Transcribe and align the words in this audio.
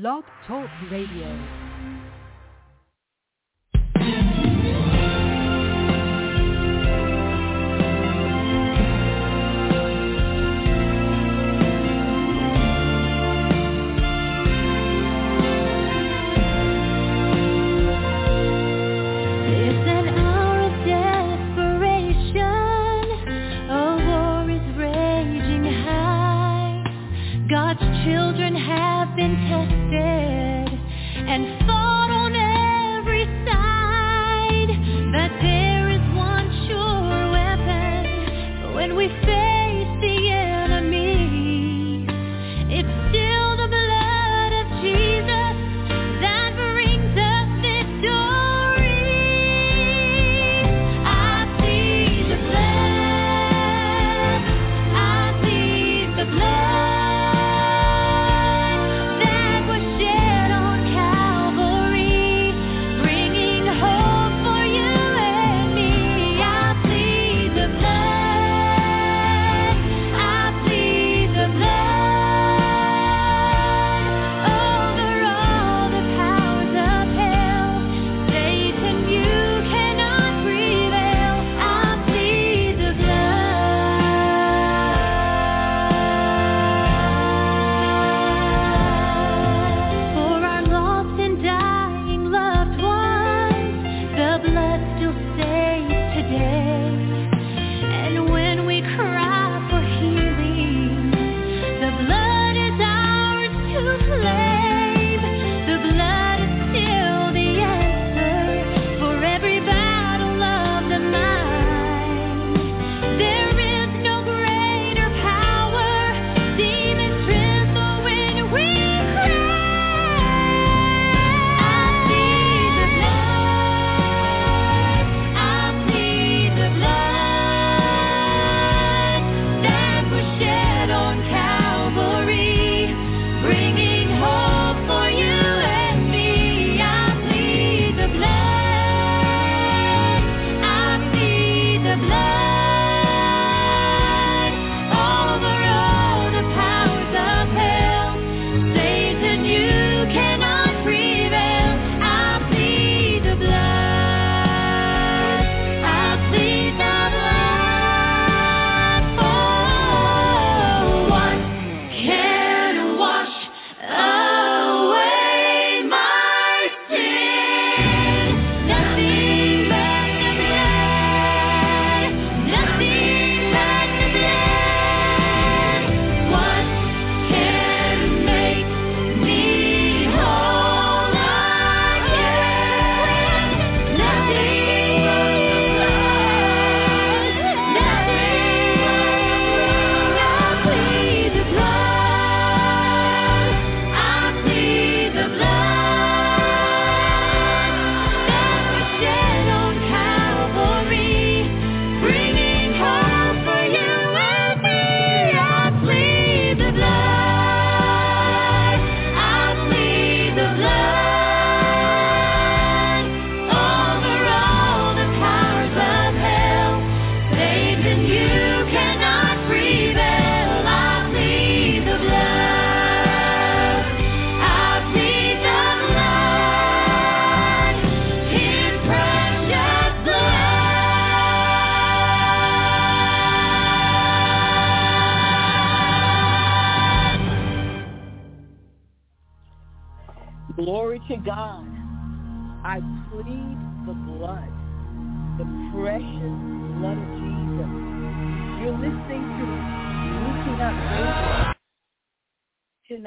Blog 0.00 0.24
Talk 0.44 0.68
Radio. 0.90 1.63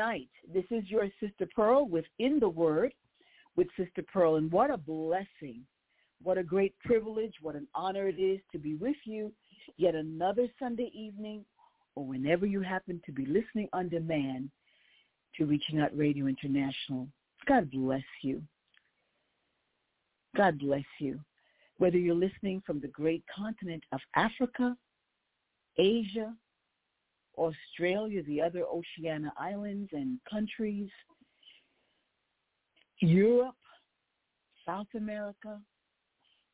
night. 0.08 0.30
This 0.54 0.64
is 0.72 0.90
your 0.90 1.10
Sister 1.20 1.48
Pearl 1.54 1.86
within 1.86 2.40
the 2.40 2.48
Word 2.48 2.94
with 3.58 3.68
Sister 3.76 4.04
Pearl. 4.14 4.38
And 4.38 4.50
what 4.52 4.72
a 4.72 4.78
blessing. 4.78 5.64
What 6.24 6.38
a 6.38 6.44
great 6.44 6.80
privilege. 6.80 7.34
What 7.42 7.56
an 7.56 7.68
honor 7.76 8.08
it 8.08 8.20
is 8.20 8.40
to 8.54 8.58
be 8.58 8.76
with 8.76 8.96
you 9.04 9.34
yet 9.76 9.96
another 9.96 10.48
Sunday 10.60 10.90
evening 10.94 11.44
or 11.96 12.06
whenever 12.06 12.46
you 12.46 12.62
happen 12.62 13.02
to 13.06 13.12
be 13.12 13.26
listening 13.26 13.68
on 13.74 13.90
demand 13.90 14.50
to 15.36 15.46
Reaching 15.46 15.82
Out 15.82 15.96
Radio 15.96 16.28
International. 16.28 17.06
God 17.46 17.70
bless 17.70 18.10
you. 18.22 18.42
God 20.38 20.58
bless 20.60 20.86
you. 21.00 21.20
Whether 21.80 21.98
you're 21.98 22.16
listening 22.16 22.64
from 22.66 22.80
the 22.80 22.88
great 22.88 23.24
continent 23.36 23.84
of 23.92 24.00
Africa, 24.16 24.78
Asia, 25.78 26.34
Australia, 27.38 28.24
the 28.24 28.42
other 28.42 28.64
Oceania 28.64 29.32
islands 29.38 29.90
and 29.94 30.20
countries, 30.30 30.90
Europe, 33.00 33.56
South 34.66 34.88
America, 34.96 35.60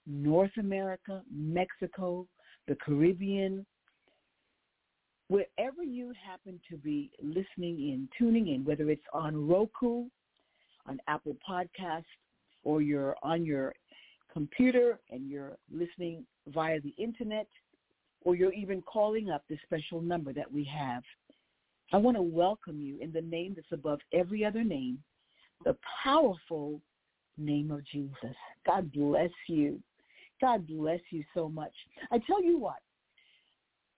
North 0.06 0.52
America, 0.60 1.22
Mexico, 1.32 2.28
the 2.68 2.76
Caribbean, 2.76 3.66
wherever 5.30 5.84
you 5.84 6.14
happen 6.26 6.60
to 6.70 6.78
be 6.78 7.12
listening 7.22 7.80
in, 7.90 8.10
tuning 8.18 8.50
in, 8.50 8.66
whether 8.66 8.90
it's 8.90 9.06
on 9.14 9.48
Roku, 9.48 10.06
on 10.86 11.00
Apple 11.08 11.38
Podcast, 11.50 12.04
or 12.64 12.82
you're 12.82 13.16
on 13.24 13.46
your 13.46 13.74
computer 14.32 15.00
and 15.10 15.30
you're 15.30 15.58
listening 15.72 16.26
via 16.48 16.80
the 16.82 16.94
internet– 16.98 17.48
or 18.24 18.36
you're 18.36 18.54
even 18.54 18.82
calling 18.82 19.30
up 19.30 19.44
the 19.50 19.58
special 19.64 20.02
number 20.02 20.34
that 20.34 20.52
we 20.52 20.64
have, 20.66 21.04
I 21.92 21.98
want 21.98 22.18
to 22.18 22.24
welcome 22.24 22.80
you 22.82 22.98
in 23.00 23.12
the 23.12 23.22
name 23.22 23.54
that's 23.56 23.72
above 23.72 24.00
every 24.14 24.44
other 24.44 24.64
name, 24.64 25.00
the 25.64 25.78
powerful 26.04 26.82
name 27.38 27.72
of 27.72 27.86
Jesus. 27.86 28.36
God 28.66 28.92
bless 28.92 29.32
you. 29.48 29.80
God 30.42 30.68
bless 30.68 31.00
you 31.10 31.24
so 31.34 31.50
much. 31.50 31.74
I 32.12 32.20
tell 32.26 32.44
you 32.44 32.58
what, 32.58 32.80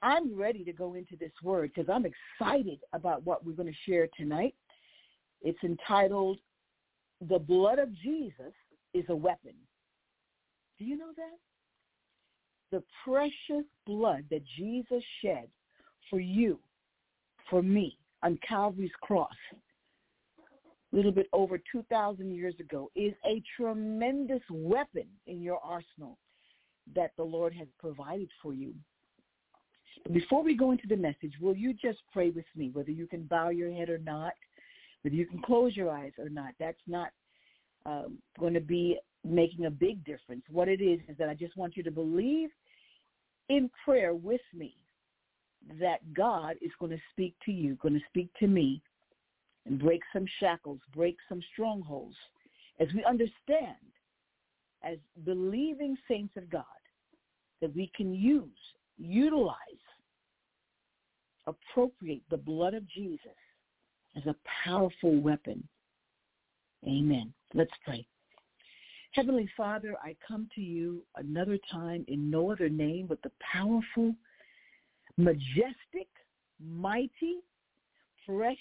I'm 0.01 0.35
ready 0.35 0.63
to 0.63 0.73
go 0.73 0.93
into 0.93 1.15
this 1.19 1.31
word 1.41 1.71
because 1.73 1.89
I'm 1.89 2.05
excited 2.05 2.79
about 2.93 3.25
what 3.25 3.45
we're 3.45 3.53
going 3.53 3.71
to 3.71 3.89
share 3.89 4.07
tonight. 4.17 4.55
It's 5.41 5.63
entitled, 5.63 6.39
The 7.27 7.39
Blood 7.39 7.79
of 7.79 7.93
Jesus 7.93 8.53
is 8.93 9.05
a 9.09 9.15
Weapon. 9.15 9.53
Do 10.77 10.85
you 10.85 10.97
know 10.97 11.11
that? 11.15 11.37
The 12.71 12.83
precious 13.03 13.65
blood 13.85 14.25
that 14.31 14.41
Jesus 14.57 15.03
shed 15.21 15.47
for 16.09 16.19
you, 16.19 16.59
for 17.49 17.61
me, 17.61 17.97
on 18.23 18.39
Calvary's 18.47 18.91
cross, 19.01 19.29
a 20.39 20.95
little 20.95 21.11
bit 21.11 21.27
over 21.33 21.59
2,000 21.71 22.31
years 22.31 22.55
ago, 22.59 22.89
is 22.95 23.13
a 23.25 23.41
tremendous 23.55 24.41
weapon 24.49 25.05
in 25.27 25.41
your 25.41 25.59
arsenal 25.63 26.17
that 26.95 27.11
the 27.17 27.23
Lord 27.23 27.53
has 27.53 27.67
provided 27.79 28.29
for 28.41 28.53
you. 28.53 28.73
Before 30.11 30.43
we 30.43 30.55
go 30.55 30.71
into 30.71 30.87
the 30.87 30.97
message, 30.97 31.33
will 31.41 31.55
you 31.55 31.73
just 31.73 31.99
pray 32.13 32.29
with 32.29 32.45
me, 32.55 32.69
whether 32.73 32.91
you 32.91 33.07
can 33.07 33.23
bow 33.23 33.49
your 33.49 33.71
head 33.71 33.89
or 33.89 33.97
not, 33.97 34.33
whether 35.01 35.15
you 35.15 35.25
can 35.25 35.41
close 35.41 35.75
your 35.75 35.89
eyes 35.89 36.11
or 36.17 36.29
not? 36.29 36.53
That's 36.59 36.77
not 36.87 37.09
um, 37.85 38.17
going 38.39 38.53
to 38.53 38.59
be 38.59 38.97
making 39.25 39.65
a 39.65 39.71
big 39.71 40.03
difference. 40.05 40.43
What 40.49 40.67
it 40.67 40.81
is 40.81 40.99
is 41.09 41.17
that 41.17 41.29
I 41.29 41.33
just 41.33 41.57
want 41.57 41.75
you 41.75 41.83
to 41.83 41.91
believe 41.91 42.49
in 43.49 43.69
prayer 43.83 44.13
with 44.13 44.41
me 44.53 44.75
that 45.79 46.13
God 46.13 46.55
is 46.61 46.71
going 46.79 46.91
to 46.91 47.01
speak 47.11 47.35
to 47.45 47.51
you, 47.51 47.75
going 47.75 47.95
to 47.95 48.05
speak 48.09 48.29
to 48.39 48.47
me, 48.47 48.81
and 49.65 49.79
break 49.79 50.01
some 50.13 50.25
shackles, 50.39 50.79
break 50.93 51.17
some 51.27 51.41
strongholds, 51.53 52.15
as 52.79 52.87
we 52.93 53.03
understand 53.03 53.75
as 54.83 54.97
believing 55.23 55.97
saints 56.07 56.35
of 56.37 56.49
God 56.49 56.63
that 57.61 57.75
we 57.75 57.91
can 57.95 58.13
use, 58.13 58.49
utilize, 58.97 59.55
appropriate 61.47 62.21
the 62.29 62.37
blood 62.37 62.73
of 62.73 62.87
Jesus 62.87 63.19
as 64.15 64.25
a 64.27 64.35
powerful 64.63 65.19
weapon. 65.19 65.67
Amen. 66.87 67.33
Let's 67.53 67.71
pray. 67.83 68.05
Heavenly 69.15 69.49
Father, 69.55 69.95
I 70.03 70.13
come 70.27 70.49
to 70.55 70.61
you 70.61 71.01
another 71.15 71.57
time 71.71 72.03
in 72.09 72.29
no 72.29 72.51
other 72.51 72.67
name 72.67 73.05
but 73.07 73.21
the 73.21 73.31
powerful, 73.39 74.13
majestic, 75.15 76.09
mighty, 76.59 77.37
precious 78.25 78.59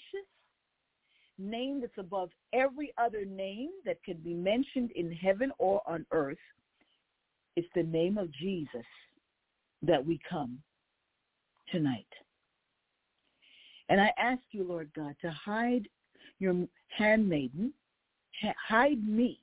name 1.37 1.81
that's 1.81 1.97
above 1.97 2.29
every 2.53 2.93
other 2.97 3.25
name 3.25 3.71
that 3.85 4.01
can 4.05 4.15
be 4.17 4.33
mentioned 4.33 4.91
in 4.91 5.11
heaven 5.11 5.51
or 5.57 5.81
on 5.85 6.05
earth. 6.11 6.37
It's 7.57 7.67
the 7.75 7.83
name 7.83 8.17
of 8.17 8.31
Jesus 8.31 8.85
that 9.81 10.05
we 10.05 10.21
come 10.29 10.59
tonight. 11.69 12.07
And 13.89 13.99
I 13.99 14.13
ask 14.17 14.41
you, 14.51 14.63
Lord 14.63 14.89
God, 14.95 15.15
to 15.21 15.31
hide 15.31 15.89
your 16.39 16.55
handmaiden, 16.97 17.73
hide 18.69 19.05
me 19.05 19.41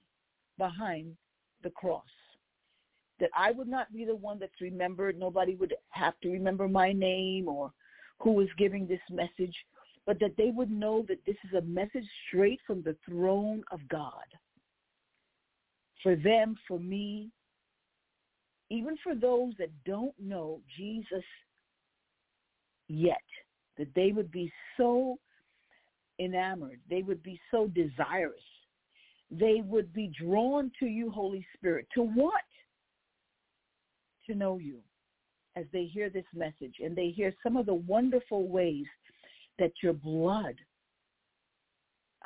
behind 0.63 1.17
the 1.65 1.71
cross. 1.71 2.15
That 3.19 3.31
I 3.37 3.51
would 3.51 3.67
not 3.67 3.93
be 3.93 4.05
the 4.05 4.15
one 4.15 4.39
that's 4.39 4.61
remembered. 4.61 5.19
Nobody 5.19 5.57
would 5.57 5.75
have 5.91 6.15
to 6.21 6.31
remember 6.31 6.69
my 6.69 6.93
name 6.93 7.49
or 7.49 7.73
who 8.21 8.31
was 8.31 8.47
giving 8.57 8.87
this 8.87 9.01
message, 9.11 9.57
but 10.07 10.21
that 10.21 10.37
they 10.39 10.51
would 10.51 10.71
know 10.71 11.05
that 11.09 11.25
this 11.27 11.37
is 11.45 11.55
a 11.57 11.63
message 11.63 12.09
straight 12.29 12.61
from 12.65 12.81
the 12.83 12.97
throne 13.09 13.65
of 13.73 13.81
God. 13.89 14.29
For 16.01 16.15
them, 16.15 16.57
for 16.69 16.79
me, 16.79 17.31
even 18.71 18.97
for 19.03 19.15
those 19.17 19.55
that 19.59 19.71
don't 19.85 20.15
know 20.21 20.61
Jesus 20.77 21.25
yet, 22.89 23.29
that 23.79 23.93
they 23.97 24.13
would 24.13 24.31
be 24.31 24.53
so 24.77 25.19
enamored, 26.21 26.79
they 26.89 27.03
would 27.03 27.23
be 27.25 27.41
so 27.51 27.67
desirous, 27.67 28.49
they 29.39 29.63
would 29.65 29.93
be 29.95 30.13
drawn 30.21 30.71
to 30.79 30.87
you, 30.87 31.11
Holy 31.11 31.47
Spirit, 31.57 31.87
to 31.95 32.03
what? 32.03 32.43
To 34.27 34.35
know 34.35 34.59
you 34.59 34.79
as 35.57 35.65
they 35.73 35.85
hear 35.85 36.11
this 36.11 36.25
message 36.35 36.77
and 36.83 36.97
they 36.97 37.09
hear 37.09 37.35
some 37.43 37.57
of 37.57 37.67
the 37.67 37.75
wonderful 37.75 38.47
ways 38.47 38.87
that 39.59 39.73
your 39.83 39.93
blood 39.93 40.55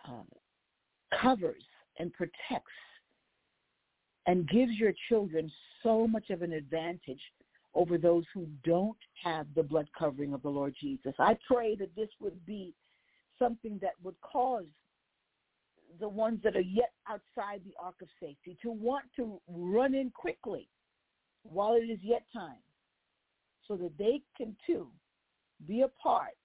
uh, 0.06 0.22
covers 1.20 1.62
and 1.98 2.12
protects 2.12 2.72
and 4.26 4.48
gives 4.48 4.72
your 4.72 4.92
children 5.08 5.50
so 5.82 6.06
much 6.06 6.30
of 6.30 6.42
an 6.42 6.52
advantage 6.52 7.20
over 7.74 7.98
those 7.98 8.24
who 8.34 8.46
don't 8.64 8.96
have 9.22 9.46
the 9.54 9.62
blood 9.62 9.88
covering 9.96 10.34
of 10.34 10.42
the 10.42 10.48
Lord 10.48 10.74
Jesus. 10.80 11.14
I 11.18 11.36
pray 11.46 11.76
that 11.76 11.94
this 11.94 12.08
would 12.20 12.44
be 12.46 12.74
something 13.38 13.78
that 13.82 13.92
would 14.02 14.16
cause 14.20 14.64
the 16.00 16.08
ones 16.08 16.40
that 16.44 16.56
are 16.56 16.60
yet 16.60 16.92
outside 17.08 17.60
the 17.64 17.74
ark 17.82 17.96
of 18.02 18.08
safety 18.20 18.56
to 18.62 18.70
want 18.70 19.04
to 19.16 19.40
run 19.48 19.94
in 19.94 20.10
quickly 20.10 20.68
while 21.42 21.74
it 21.74 21.90
is 21.90 21.98
yet 22.02 22.24
time 22.32 22.58
so 23.66 23.76
that 23.76 23.96
they 23.98 24.20
can 24.36 24.54
too 24.66 24.88
be 25.66 25.82
a 25.82 25.88
part 25.88 26.36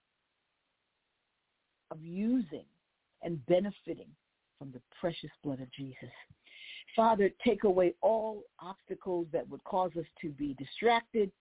of 1.92 1.98
using 2.02 2.66
and 3.24 3.46
benefiting 3.46 4.10
from 4.58 4.72
the 4.72 4.82
precious 5.00 5.30
blood 5.44 5.60
of 5.60 5.72
Jesus. 5.72 6.10
Father, 6.96 7.30
take 7.46 7.64
away 7.64 7.94
all 8.02 8.44
obstacles 8.60 9.28
that 9.32 9.48
would 9.50 9.64
cause 9.64 9.92
us 9.98 10.06
to 10.22 10.30
be 10.30 10.56
distracted, 10.56 11.32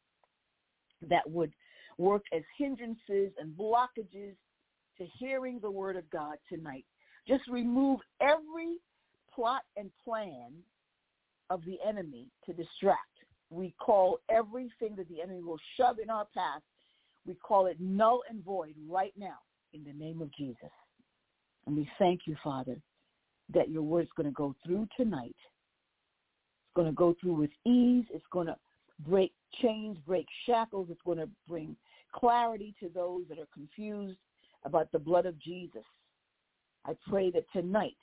that 1.08 1.28
would 1.28 1.52
work 1.98 2.22
as 2.32 2.42
hindrances 2.56 3.32
and 3.38 3.56
blockages 3.58 4.34
to 4.98 5.06
hearing 5.18 5.58
the 5.60 5.70
word 5.70 5.96
of 5.96 6.08
God 6.10 6.36
tonight. 6.48 6.84
Just 7.26 7.46
remove 7.48 8.00
every 8.20 8.78
plot 9.34 9.62
and 9.76 9.90
plan 10.04 10.52
of 11.50 11.64
the 11.64 11.78
enemy 11.86 12.26
to 12.46 12.52
distract. 12.52 12.98
We 13.50 13.74
call 13.80 14.18
everything 14.30 14.94
that 14.96 15.08
the 15.08 15.20
enemy 15.20 15.42
will 15.42 15.58
shove 15.76 15.98
in 15.98 16.10
our 16.10 16.26
path, 16.34 16.62
we 17.26 17.34
call 17.34 17.66
it 17.66 17.76
null 17.80 18.22
and 18.28 18.42
void 18.44 18.74
right 18.88 19.12
now 19.16 19.38
in 19.72 19.84
the 19.84 19.92
name 19.92 20.22
of 20.22 20.32
Jesus. 20.34 20.70
And 21.66 21.76
we 21.76 21.88
thank 21.98 22.22
you, 22.26 22.36
Father, 22.42 22.76
that 23.52 23.68
your 23.68 23.82
word 23.82 24.04
is 24.04 24.10
going 24.16 24.28
to 24.28 24.32
go 24.32 24.54
through 24.64 24.88
tonight. 24.96 25.36
It's 25.36 26.74
going 26.74 26.88
to 26.88 26.94
go 26.94 27.14
through 27.20 27.34
with 27.34 27.50
ease. 27.66 28.04
It's 28.12 28.24
going 28.32 28.46
to 28.46 28.56
break 29.00 29.32
chains, 29.60 29.98
break 30.06 30.26
shackles. 30.46 30.88
It's 30.90 31.00
going 31.04 31.18
to 31.18 31.28
bring 31.48 31.76
clarity 32.14 32.74
to 32.80 32.88
those 32.88 33.22
that 33.28 33.38
are 33.38 33.48
confused 33.52 34.18
about 34.64 34.90
the 34.92 34.98
blood 34.98 35.26
of 35.26 35.38
Jesus. 35.38 35.84
I 36.86 36.92
pray 37.08 37.30
that 37.32 37.44
tonight 37.52 37.96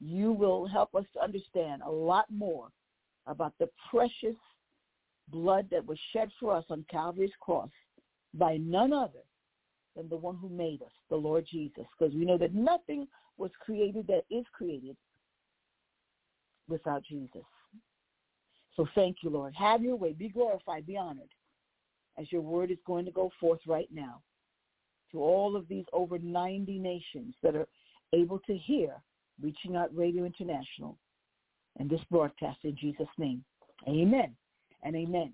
you 0.00 0.32
will 0.32 0.66
help 0.66 0.94
us 0.94 1.04
to 1.14 1.22
understand 1.22 1.82
a 1.82 1.90
lot 1.90 2.26
more 2.30 2.68
about 3.26 3.54
the 3.58 3.68
precious 3.90 4.36
blood 5.28 5.66
that 5.70 5.84
was 5.86 5.98
shed 6.12 6.28
for 6.38 6.54
us 6.54 6.64
on 6.68 6.84
Calvary's 6.90 7.30
cross 7.40 7.70
by 8.34 8.58
none 8.58 8.92
other 8.92 9.22
than 9.96 10.08
the 10.08 10.16
one 10.16 10.36
who 10.36 10.48
made 10.48 10.82
us, 10.82 10.92
the 11.08 11.16
Lord 11.16 11.46
Jesus, 11.50 11.84
because 11.98 12.14
we 12.14 12.24
know 12.24 12.38
that 12.38 12.54
nothing 12.54 13.06
was 13.38 13.50
created 13.60 14.06
that 14.08 14.24
is 14.30 14.44
created 14.52 14.96
without 16.68 17.02
Jesus. 17.04 17.44
So 18.76 18.86
thank 18.94 19.18
you, 19.22 19.30
Lord. 19.30 19.54
Have 19.54 19.82
your 19.82 19.96
way. 19.96 20.12
Be 20.12 20.28
glorified. 20.28 20.86
Be 20.86 20.96
honored 20.96 21.32
as 22.18 22.30
your 22.30 22.42
word 22.42 22.70
is 22.70 22.78
going 22.86 23.04
to 23.04 23.10
go 23.10 23.30
forth 23.40 23.60
right 23.66 23.88
now 23.92 24.20
to 25.12 25.20
all 25.20 25.56
of 25.56 25.68
these 25.68 25.84
over 25.92 26.18
90 26.18 26.78
nations 26.78 27.34
that 27.42 27.54
are 27.54 27.68
able 28.14 28.38
to 28.46 28.56
hear 28.56 28.94
Reaching 29.42 29.76
Out 29.76 29.94
Radio 29.94 30.24
International 30.24 30.96
and 31.78 31.90
this 31.90 32.00
broadcast 32.10 32.58
in 32.62 32.76
Jesus' 32.76 33.08
name. 33.18 33.44
Amen 33.88 34.34
and 34.82 34.94
amen. 34.94 35.32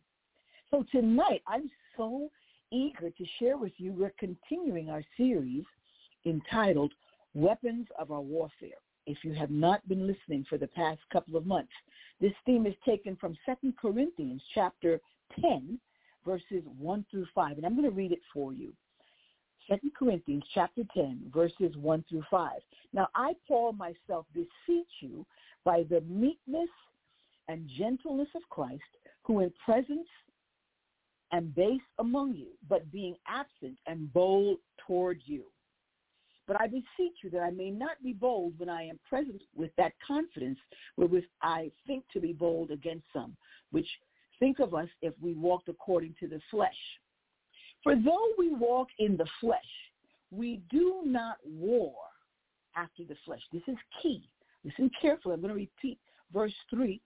So 0.70 0.84
tonight, 0.90 1.42
I'm 1.46 1.70
so 1.96 2.30
eager 2.72 3.10
to 3.10 3.24
share 3.38 3.58
with 3.58 3.72
you, 3.76 3.92
we're 3.92 4.14
continuing 4.18 4.88
our 4.88 5.02
series 5.16 5.64
entitled 6.24 6.92
Weapons 7.34 7.86
of 7.98 8.10
Our 8.10 8.20
Warfare. 8.20 8.78
If 9.06 9.18
you 9.22 9.34
have 9.34 9.50
not 9.50 9.86
been 9.88 10.06
listening 10.06 10.46
for 10.48 10.58
the 10.58 10.68
past 10.68 11.00
couple 11.12 11.36
of 11.36 11.46
months, 11.46 11.72
this 12.20 12.32
theme 12.46 12.66
is 12.66 12.74
taken 12.84 13.16
from 13.16 13.36
2 13.62 13.72
Corinthians 13.80 14.42
chapter 14.54 15.00
10, 15.40 15.78
verses 16.24 16.62
1 16.78 17.04
through 17.10 17.26
5. 17.34 17.56
And 17.56 17.66
I'm 17.66 17.74
going 17.74 17.88
to 17.88 17.96
read 17.96 18.12
it 18.12 18.20
for 18.32 18.52
you. 18.52 18.72
Second 19.68 19.92
Corinthians 19.96 20.44
chapter 20.52 20.82
10, 20.94 21.30
verses 21.32 21.76
1 21.76 22.04
through 22.08 22.24
5. 22.30 22.50
Now 22.92 23.08
I, 23.14 23.34
Paul, 23.46 23.72
myself 23.72 24.26
beseech 24.34 24.88
you 25.00 25.24
by 25.64 25.84
the 25.88 26.00
meekness 26.02 26.68
and 27.48 27.68
gentleness 27.78 28.28
of 28.34 28.42
Christ, 28.50 28.82
who 29.22 29.40
in 29.40 29.52
presence 29.64 30.08
and 31.32 31.54
base 31.54 31.80
among 31.98 32.34
you, 32.34 32.48
but 32.68 32.90
being 32.90 33.14
absent 33.28 33.78
and 33.86 34.12
bold 34.12 34.58
toward 34.86 35.20
you. 35.24 35.44
But 36.46 36.60
I 36.60 36.66
beseech 36.66 37.14
you 37.22 37.30
that 37.30 37.42
I 37.42 37.50
may 37.50 37.70
not 37.70 38.02
be 38.02 38.12
bold 38.12 38.54
when 38.58 38.68
I 38.68 38.82
am 38.82 38.98
present 39.08 39.40
with 39.54 39.70
that 39.76 39.92
confidence 40.04 40.58
wherewith 40.96 41.24
I 41.42 41.70
think 41.86 42.04
to 42.12 42.20
be 42.20 42.32
bold 42.32 42.72
against 42.72 43.04
some, 43.12 43.36
which 43.70 43.86
think 44.40 44.58
of 44.58 44.74
us 44.74 44.88
if 45.02 45.14
we 45.20 45.34
walked 45.34 45.68
according 45.68 46.16
to 46.18 46.26
the 46.26 46.40
flesh. 46.50 46.74
For 47.82 47.94
though 47.96 48.28
we 48.38 48.52
walk 48.52 48.88
in 48.98 49.16
the 49.16 49.26
flesh, 49.40 49.58
we 50.30 50.60
do 50.70 51.02
not 51.04 51.38
war 51.44 51.94
after 52.76 53.04
the 53.04 53.16
flesh. 53.24 53.40
This 53.52 53.62
is 53.66 53.76
key. 54.02 54.28
Listen 54.64 54.90
carefully. 55.00 55.34
I'm 55.34 55.40
going 55.40 55.54
to 55.54 55.60
repeat 55.60 55.98
verse 56.32 56.54
3 56.68 57.00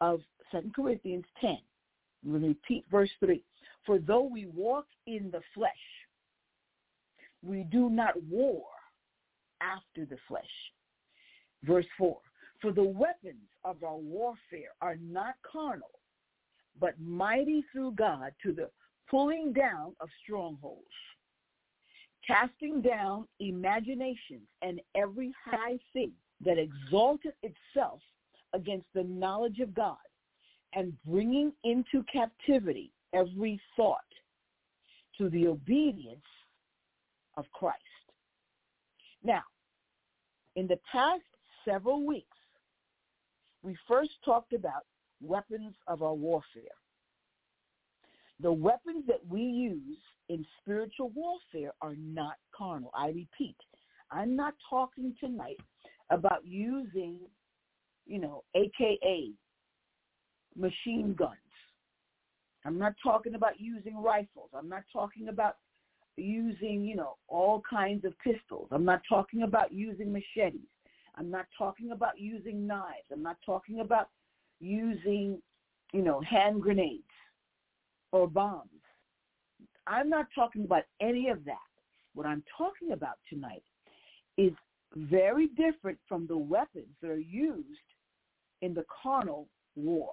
of 0.00 0.20
2 0.50 0.70
Corinthians 0.74 1.24
10. 1.40 1.58
I'm 2.24 2.30
going 2.30 2.42
to 2.42 2.48
repeat 2.48 2.84
verse 2.90 3.10
3. 3.20 3.42
For 3.84 3.98
though 3.98 4.22
we 4.22 4.46
walk 4.46 4.86
in 5.06 5.30
the 5.30 5.42
flesh, 5.54 5.70
we 7.42 7.64
do 7.70 7.90
not 7.90 8.14
war 8.30 8.62
after 9.60 10.06
the 10.06 10.16
flesh. 10.26 10.42
Verse 11.64 11.86
4. 11.98 12.16
For 12.60 12.72
the 12.72 12.82
weapons 12.82 13.48
of 13.64 13.82
our 13.84 13.96
warfare 13.96 14.72
are 14.80 14.96
not 14.96 15.34
carnal, 15.50 16.00
but 16.80 16.94
mighty 16.98 17.62
through 17.72 17.92
God 17.92 18.32
to 18.42 18.52
the 18.52 18.70
pulling 19.10 19.52
down 19.52 19.94
of 20.00 20.08
strongholds, 20.22 20.84
casting 22.26 22.80
down 22.80 23.26
imaginations 23.40 24.48
and 24.62 24.80
every 24.94 25.32
high 25.44 25.78
thing 25.92 26.12
that 26.44 26.58
exalted 26.58 27.32
itself 27.42 28.00
against 28.54 28.86
the 28.94 29.04
knowledge 29.04 29.60
of 29.60 29.74
God, 29.74 29.96
and 30.74 30.92
bringing 31.06 31.52
into 31.64 32.04
captivity 32.12 32.92
every 33.12 33.60
thought 33.76 33.98
to 35.18 35.28
the 35.30 35.46
obedience 35.46 36.24
of 37.36 37.44
Christ. 37.52 37.78
Now, 39.22 39.42
in 40.56 40.66
the 40.66 40.78
past 40.90 41.22
several 41.64 42.04
weeks, 42.04 42.26
we 43.62 43.76
first 43.88 44.10
talked 44.24 44.52
about 44.52 44.84
weapons 45.22 45.74
of 45.86 46.02
our 46.02 46.14
warfare. 46.14 46.62
The 48.40 48.52
weapons 48.52 49.04
that 49.06 49.20
we 49.28 49.40
use 49.40 49.98
in 50.28 50.44
spiritual 50.60 51.10
warfare 51.10 51.72
are 51.80 51.94
not 51.96 52.34
carnal. 52.56 52.90
I 52.94 53.08
repeat, 53.08 53.56
I'm 54.10 54.34
not 54.34 54.54
talking 54.68 55.14
tonight 55.20 55.60
about 56.10 56.44
using, 56.44 57.18
you 58.06 58.18
know, 58.18 58.42
AKA 58.54 59.30
machine 60.56 61.14
guns. 61.16 61.36
I'm 62.64 62.78
not 62.78 62.94
talking 63.02 63.34
about 63.34 63.60
using 63.60 64.02
rifles. 64.02 64.50
I'm 64.56 64.68
not 64.68 64.84
talking 64.92 65.28
about 65.28 65.56
using, 66.16 66.84
you 66.84 66.96
know, 66.96 67.16
all 67.28 67.62
kinds 67.68 68.04
of 68.04 68.14
pistols. 68.18 68.68
I'm 68.70 68.84
not 68.84 69.02
talking 69.08 69.42
about 69.42 69.72
using 69.72 70.12
machetes. 70.12 70.68
I'm 71.16 71.30
not 71.30 71.46
talking 71.56 71.92
about 71.92 72.18
using 72.18 72.66
knives. 72.66 73.06
I'm 73.12 73.22
not 73.22 73.36
talking 73.44 73.80
about 73.80 74.08
using, 74.60 75.40
you 75.92 76.02
know, 76.02 76.20
hand 76.22 76.62
grenades 76.62 77.02
or 78.14 78.28
bombs. 78.28 78.70
I'm 79.88 80.08
not 80.08 80.26
talking 80.34 80.64
about 80.64 80.84
any 81.02 81.30
of 81.30 81.44
that. 81.46 81.56
What 82.14 82.26
I'm 82.26 82.44
talking 82.56 82.92
about 82.92 83.16
tonight 83.28 83.64
is 84.38 84.52
very 84.94 85.48
different 85.48 85.98
from 86.08 86.28
the 86.28 86.38
weapons 86.38 86.94
that 87.02 87.10
are 87.10 87.18
used 87.18 87.66
in 88.62 88.72
the 88.72 88.84
carnal 89.02 89.48
war. 89.74 90.12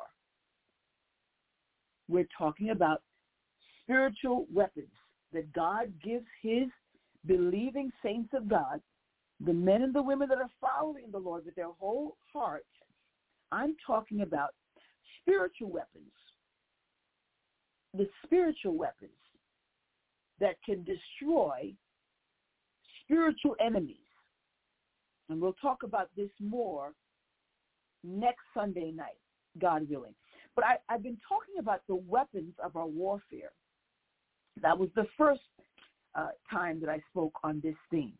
We're 2.09 2.27
talking 2.35 2.71
about 2.71 3.03
spiritual 3.83 4.47
weapons 4.51 4.89
that 5.31 5.53
God 5.53 5.93
gives 6.03 6.25
his 6.41 6.65
believing 7.27 7.91
saints 8.03 8.31
of 8.33 8.49
God, 8.49 8.81
the 9.45 9.53
men 9.53 9.83
and 9.83 9.93
the 9.93 10.01
women 10.01 10.27
that 10.29 10.39
are 10.39 10.49
following 10.59 11.05
the 11.11 11.19
Lord 11.19 11.45
with 11.45 11.55
their 11.55 11.69
whole 11.79 12.17
hearts. 12.33 12.65
I'm 13.51 13.75
talking 13.85 14.21
about 14.21 14.55
spiritual 15.21 15.69
weapons 15.69 16.11
the 17.97 18.07
spiritual 18.25 18.77
weapons 18.77 19.11
that 20.39 20.55
can 20.65 20.83
destroy 20.83 21.73
spiritual 23.03 23.55
enemies. 23.59 23.97
And 25.29 25.41
we'll 25.41 25.55
talk 25.61 25.83
about 25.83 26.09
this 26.17 26.29
more 26.39 26.93
next 28.03 28.41
Sunday 28.53 28.91
night, 28.91 29.19
God 29.59 29.87
willing. 29.89 30.15
But 30.55 30.65
I, 30.65 30.77
have 30.87 31.03
been 31.03 31.17
talking 31.27 31.55
about 31.59 31.81
the 31.87 31.95
weapons 31.95 32.53
of 32.63 32.75
our 32.75 32.87
warfare. 32.87 33.51
That 34.61 34.77
was 34.77 34.89
the 34.95 35.05
first 35.17 35.41
uh, 36.15 36.29
time 36.49 36.79
that 36.81 36.89
I 36.89 37.01
spoke 37.11 37.33
on 37.43 37.61
this 37.63 37.75
theme. 37.89 38.13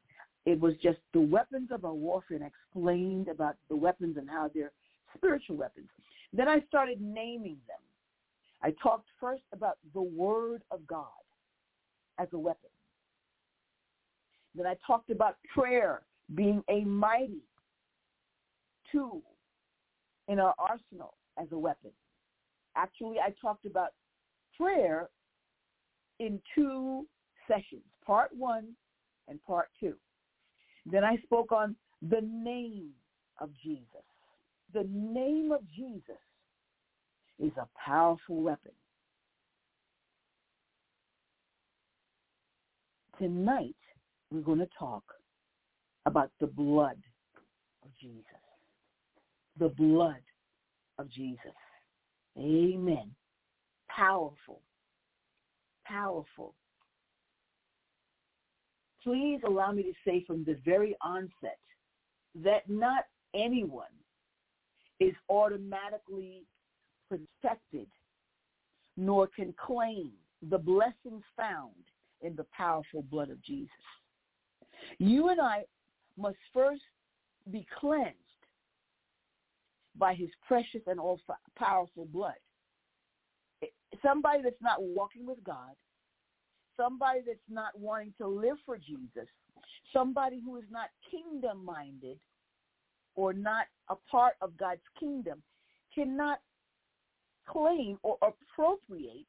It 0.46 0.60
was 0.60 0.74
just 0.82 1.00
the 1.14 1.22
weapons 1.22 1.70
of 1.72 1.86
our 1.86 1.94
warfare 1.94 2.38
and 2.38 2.46
explained 2.46 3.28
about 3.28 3.56
the 3.70 3.76
weapons 3.76 4.18
and 4.18 4.30
how 4.30 4.50
they're 4.54 4.72
spiritual 5.16 5.58
weapons. 5.58 5.88
Then 6.34 6.48
I 6.48 6.62
started 6.68 7.02
naming 7.02 7.58
them. 7.68 7.80
I 8.64 8.72
talked 8.84 9.08
first 9.20 9.44
about 9.54 9.78
the 9.94 10.02
Word 10.02 10.62
of 10.72 10.86
God 10.86 11.08
as 12.20 12.28
a 12.34 12.40
weapon. 12.40 12.70
Then 14.56 14.68
I 14.68 14.76
talked 14.86 15.10
about 15.10 15.38
prayer 15.54 16.02
being 16.36 16.64
a 16.70 16.84
mighty 16.84 17.44
tool 18.92 19.24
in 20.28 20.40
our 20.40 20.54
arsenal 20.60 21.16
as 21.42 21.48
a 21.52 21.58
weapon. 21.58 21.92
Actually, 22.76 23.18
I 23.20 23.34
talked 23.42 23.66
about 23.66 23.90
prayer 24.58 25.10
in 26.20 26.40
two 26.54 27.08
sessions, 27.48 27.82
part 28.06 28.30
one 28.36 28.70
and 29.28 29.44
part 29.44 29.70
two. 29.80 29.96
Then 30.86 31.04
I 31.04 31.18
spoke 31.24 31.52
on 31.52 31.76
the 32.02 32.22
name 32.22 32.90
of 33.40 33.50
Jesus. 33.64 33.86
The 34.74 34.88
name 34.90 35.52
of 35.52 35.62
Jesus 35.76 36.22
is 37.42 37.52
a 37.58 37.68
powerful 37.84 38.42
weapon. 38.42 38.72
Tonight, 43.18 43.76
we're 44.32 44.42
going 44.42 44.60
to 44.60 44.70
talk 44.78 45.04
about 46.06 46.32
the 46.40 46.48
blood 46.48 46.98
of 47.84 47.90
Jesus. 48.00 48.24
The 49.60 49.70
blood 49.70 50.22
of 50.98 51.10
Jesus. 51.12 51.40
Amen. 52.38 53.12
Powerful. 53.90 54.62
Powerful. 55.86 56.56
Please 59.04 59.40
allow 59.46 59.72
me 59.72 59.84
to 59.84 59.94
say 60.06 60.24
from 60.26 60.44
the 60.44 60.58
very 60.64 60.96
onset 61.04 61.58
that 62.44 62.70
not 62.70 63.06
anyone 63.34 63.86
is 65.00 65.14
automatically 65.30 66.44
protected 67.12 67.88
nor 68.98 69.28
can 69.28 69.54
claim 69.54 70.12
the 70.50 70.58
blessings 70.58 71.24
found 71.36 71.72
in 72.22 72.36
the 72.36 72.46
powerful 72.56 73.04
blood 73.04 73.30
of 73.30 73.42
Jesus. 73.44 73.70
You 74.98 75.30
and 75.30 75.40
I 75.40 75.64
must 76.18 76.38
first 76.54 76.82
be 77.52 77.66
cleansed 77.80 78.16
by 79.98 80.14
his 80.14 80.30
precious 80.48 80.82
and 80.88 81.00
all 81.00 81.20
powerful 81.58 82.06
blood. 82.06 82.36
Somebody 84.04 84.42
that's 84.44 84.62
not 84.62 84.82
walking 84.82 85.26
with 85.26 85.44
God, 85.44 85.76
somebody 86.78 87.20
that's 87.26 87.40
not 87.50 87.78
wanting 87.78 88.14
to 88.20 88.28
live 88.28 88.58
for 88.66 88.78
Jesus, 88.78 89.28
somebody 89.94 90.42
who 90.44 90.58
is 90.58 90.66
not 90.72 90.90
kingdom 91.10 91.64
minded 91.64 92.18
or 93.16 93.34
not 93.34 93.66
a 93.90 93.96
part 94.10 94.34
of 94.42 94.58
God's 94.58 94.82
kingdom 95.00 95.42
cannot 95.94 96.40
claim 97.52 97.98
or 98.04 98.18
appropriate 98.22 99.26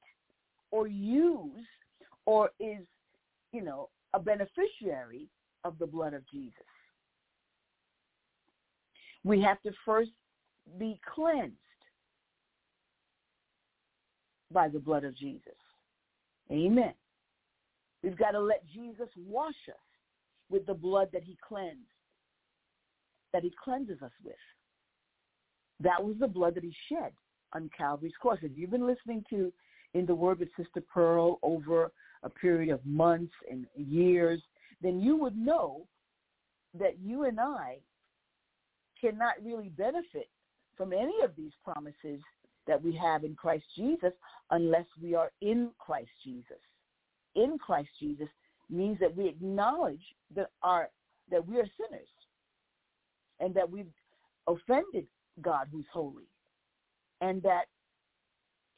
or 0.70 0.86
use 0.86 1.66
or 2.26 2.50
is, 2.60 2.84
you 3.52 3.62
know, 3.62 3.88
a 4.14 4.20
beneficiary 4.20 5.26
of 5.64 5.78
the 5.78 5.86
blood 5.86 6.14
of 6.14 6.22
Jesus. 6.30 6.52
We 9.24 9.40
have 9.42 9.60
to 9.62 9.72
first 9.84 10.10
be 10.78 11.00
cleansed 11.14 11.56
by 14.50 14.68
the 14.68 14.78
blood 14.78 15.04
of 15.04 15.16
Jesus. 15.16 15.54
Amen. 16.50 16.94
We've 18.02 18.18
got 18.18 18.32
to 18.32 18.40
let 18.40 18.66
Jesus 18.66 19.08
wash 19.16 19.54
us 19.68 19.74
with 20.50 20.66
the 20.66 20.74
blood 20.74 21.08
that 21.12 21.22
he 21.22 21.36
cleansed, 21.46 21.78
that 23.32 23.42
he 23.42 23.52
cleanses 23.62 24.02
us 24.02 24.10
with. 24.24 24.34
That 25.80 26.02
was 26.02 26.16
the 26.18 26.28
blood 26.28 26.54
that 26.56 26.64
he 26.64 26.74
shed 26.88 27.12
on 27.54 27.70
Calvary's 27.76 28.12
cross. 28.20 28.38
If 28.42 28.52
you've 28.56 28.70
been 28.70 28.86
listening 28.86 29.24
to 29.30 29.52
In 29.94 30.06
the 30.06 30.14
Word 30.14 30.38
with 30.38 30.48
Sister 30.56 30.80
Pearl 30.80 31.38
over 31.42 31.92
a 32.22 32.30
period 32.30 32.72
of 32.72 32.84
months 32.84 33.32
and 33.50 33.66
years, 33.76 34.40
then 34.80 35.00
you 35.00 35.16
would 35.16 35.36
know 35.36 35.86
that 36.78 36.98
you 36.98 37.24
and 37.24 37.38
I 37.38 37.78
cannot 39.00 39.34
really 39.42 39.68
benefit 39.68 40.28
from 40.76 40.92
any 40.92 41.20
of 41.22 41.32
these 41.36 41.52
promises 41.64 42.20
that 42.66 42.82
we 42.82 42.94
have 42.96 43.24
in 43.24 43.34
Christ 43.34 43.64
Jesus 43.76 44.12
unless 44.50 44.86
we 45.02 45.14
are 45.14 45.30
in 45.40 45.70
Christ 45.78 46.10
Jesus. 46.24 46.58
In 47.34 47.58
Christ 47.58 47.90
Jesus 48.00 48.28
means 48.70 48.98
that 49.00 49.14
we 49.14 49.28
acknowledge 49.28 50.02
that 50.34 50.50
our 50.62 50.88
that 51.30 51.46
we 51.46 51.58
are 51.58 51.66
sinners 51.78 52.08
and 53.40 53.54
that 53.54 53.68
we've 53.68 53.92
offended 54.46 55.06
God 55.40 55.68
who's 55.70 55.86
holy 55.92 56.28
and 57.22 57.40
that 57.42 57.66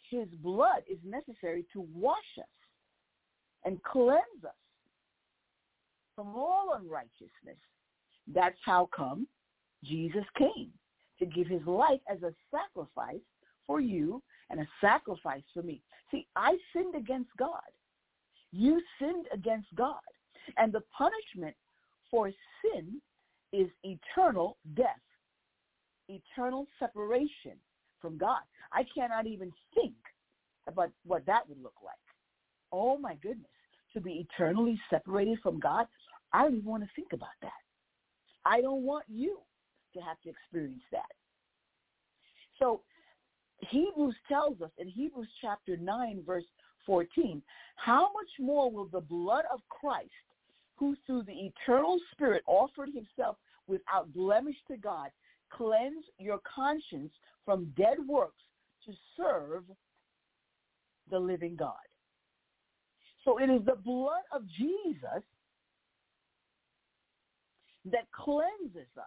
his 0.09 0.29
blood 0.43 0.83
is 0.89 0.99
necessary 1.03 1.65
to 1.73 1.89
wash 1.93 2.17
us 2.39 2.45
and 3.65 3.83
cleanse 3.83 4.45
us 4.45 4.53
from 6.15 6.29
all 6.37 6.79
unrighteousness. 6.79 7.59
That's 8.33 8.59
how 8.65 8.89
come 8.95 9.27
Jesus 9.83 10.25
came 10.39 10.71
to 11.19 11.27
give 11.27 11.49
his 11.49 11.67
life 11.67 12.01
as 12.09 12.23
a 12.23 12.35
sacrifice 12.51 13.25
for 13.67 13.81
you 13.81 14.23
and 14.51 14.61
a 14.61 14.69
sacrifice 14.81 15.43
for 15.53 15.63
me. 15.63 15.81
See, 16.11 16.27
I 16.37 16.57
sinned 16.75 16.95
against 16.95 17.31
God. 17.39 17.61
You 18.53 18.81
sinned 19.01 19.27
against 19.33 19.69
God. 19.75 19.97
And 20.59 20.71
the 20.71 20.83
punishment 20.97 21.57
for 22.11 22.31
sin 22.63 23.01
is 23.53 23.69
eternal 23.83 24.59
death, 24.75 25.01
eternal 26.09 26.67
separation 26.79 27.57
from 28.05 28.19
God. 28.19 28.41
I 28.71 28.85
cannot 28.95 29.27
even 29.27 29.51
think 29.75 29.95
about 30.69 30.91
what 31.07 31.25
that 31.25 31.49
would 31.49 31.63
look 31.63 31.77
like. 31.83 31.95
Oh 32.71 32.99
my 32.99 33.15
goodness, 33.23 33.47
to 33.95 34.01
be 34.01 34.27
eternally 34.29 34.79
separated 34.91 35.39
from 35.43 35.59
God, 35.59 35.87
I 36.35 36.43
don't 36.43 36.57
even 36.57 36.67
want 36.67 36.83
to 36.83 36.91
think 36.95 37.15
about 37.15 37.29
that. 37.41 37.53
I 38.45 38.61
don't 38.61 38.83
want 38.83 39.05
you 39.09 39.39
to 39.95 40.01
have 40.01 40.21
to 40.25 40.29
experience 40.29 40.83
that. 40.93 41.09
So 42.59 42.83
Hebrews 43.71 44.17
tells 44.29 44.61
us 44.61 44.71
in 44.77 44.87
Hebrews 44.87 45.29
chapter 45.41 45.79
9, 45.79 46.25
verse 46.27 46.45
14, 46.85 47.41
how 47.77 48.03
much 48.13 48.29
more 48.39 48.71
will 48.71 48.89
the 48.93 49.01
blood 49.01 49.45
of 49.51 49.61
Christ, 49.71 50.11
who 50.77 50.95
through 51.07 51.23
the 51.23 51.33
eternal 51.33 51.99
Spirit 52.13 52.43
offered 52.47 52.91
himself 52.93 53.39
without 53.67 54.13
blemish 54.13 54.57
to 54.69 54.77
God, 54.77 55.09
cleanse 55.51 56.05
your 56.19 56.41
conscience 56.53 57.13
from 57.45 57.73
dead 57.77 57.99
works 58.07 58.43
to 58.87 58.93
serve 59.17 59.65
the 61.11 61.19
living 61.19 61.57
God. 61.57 61.75
So 63.25 63.39
it 63.39 63.49
is 63.51 63.65
the 63.65 63.77
blood 63.77 64.23
of 64.33 64.43
Jesus 64.49 65.23
that 67.87 68.07
cleanses 68.13 68.89
us. 68.97 69.05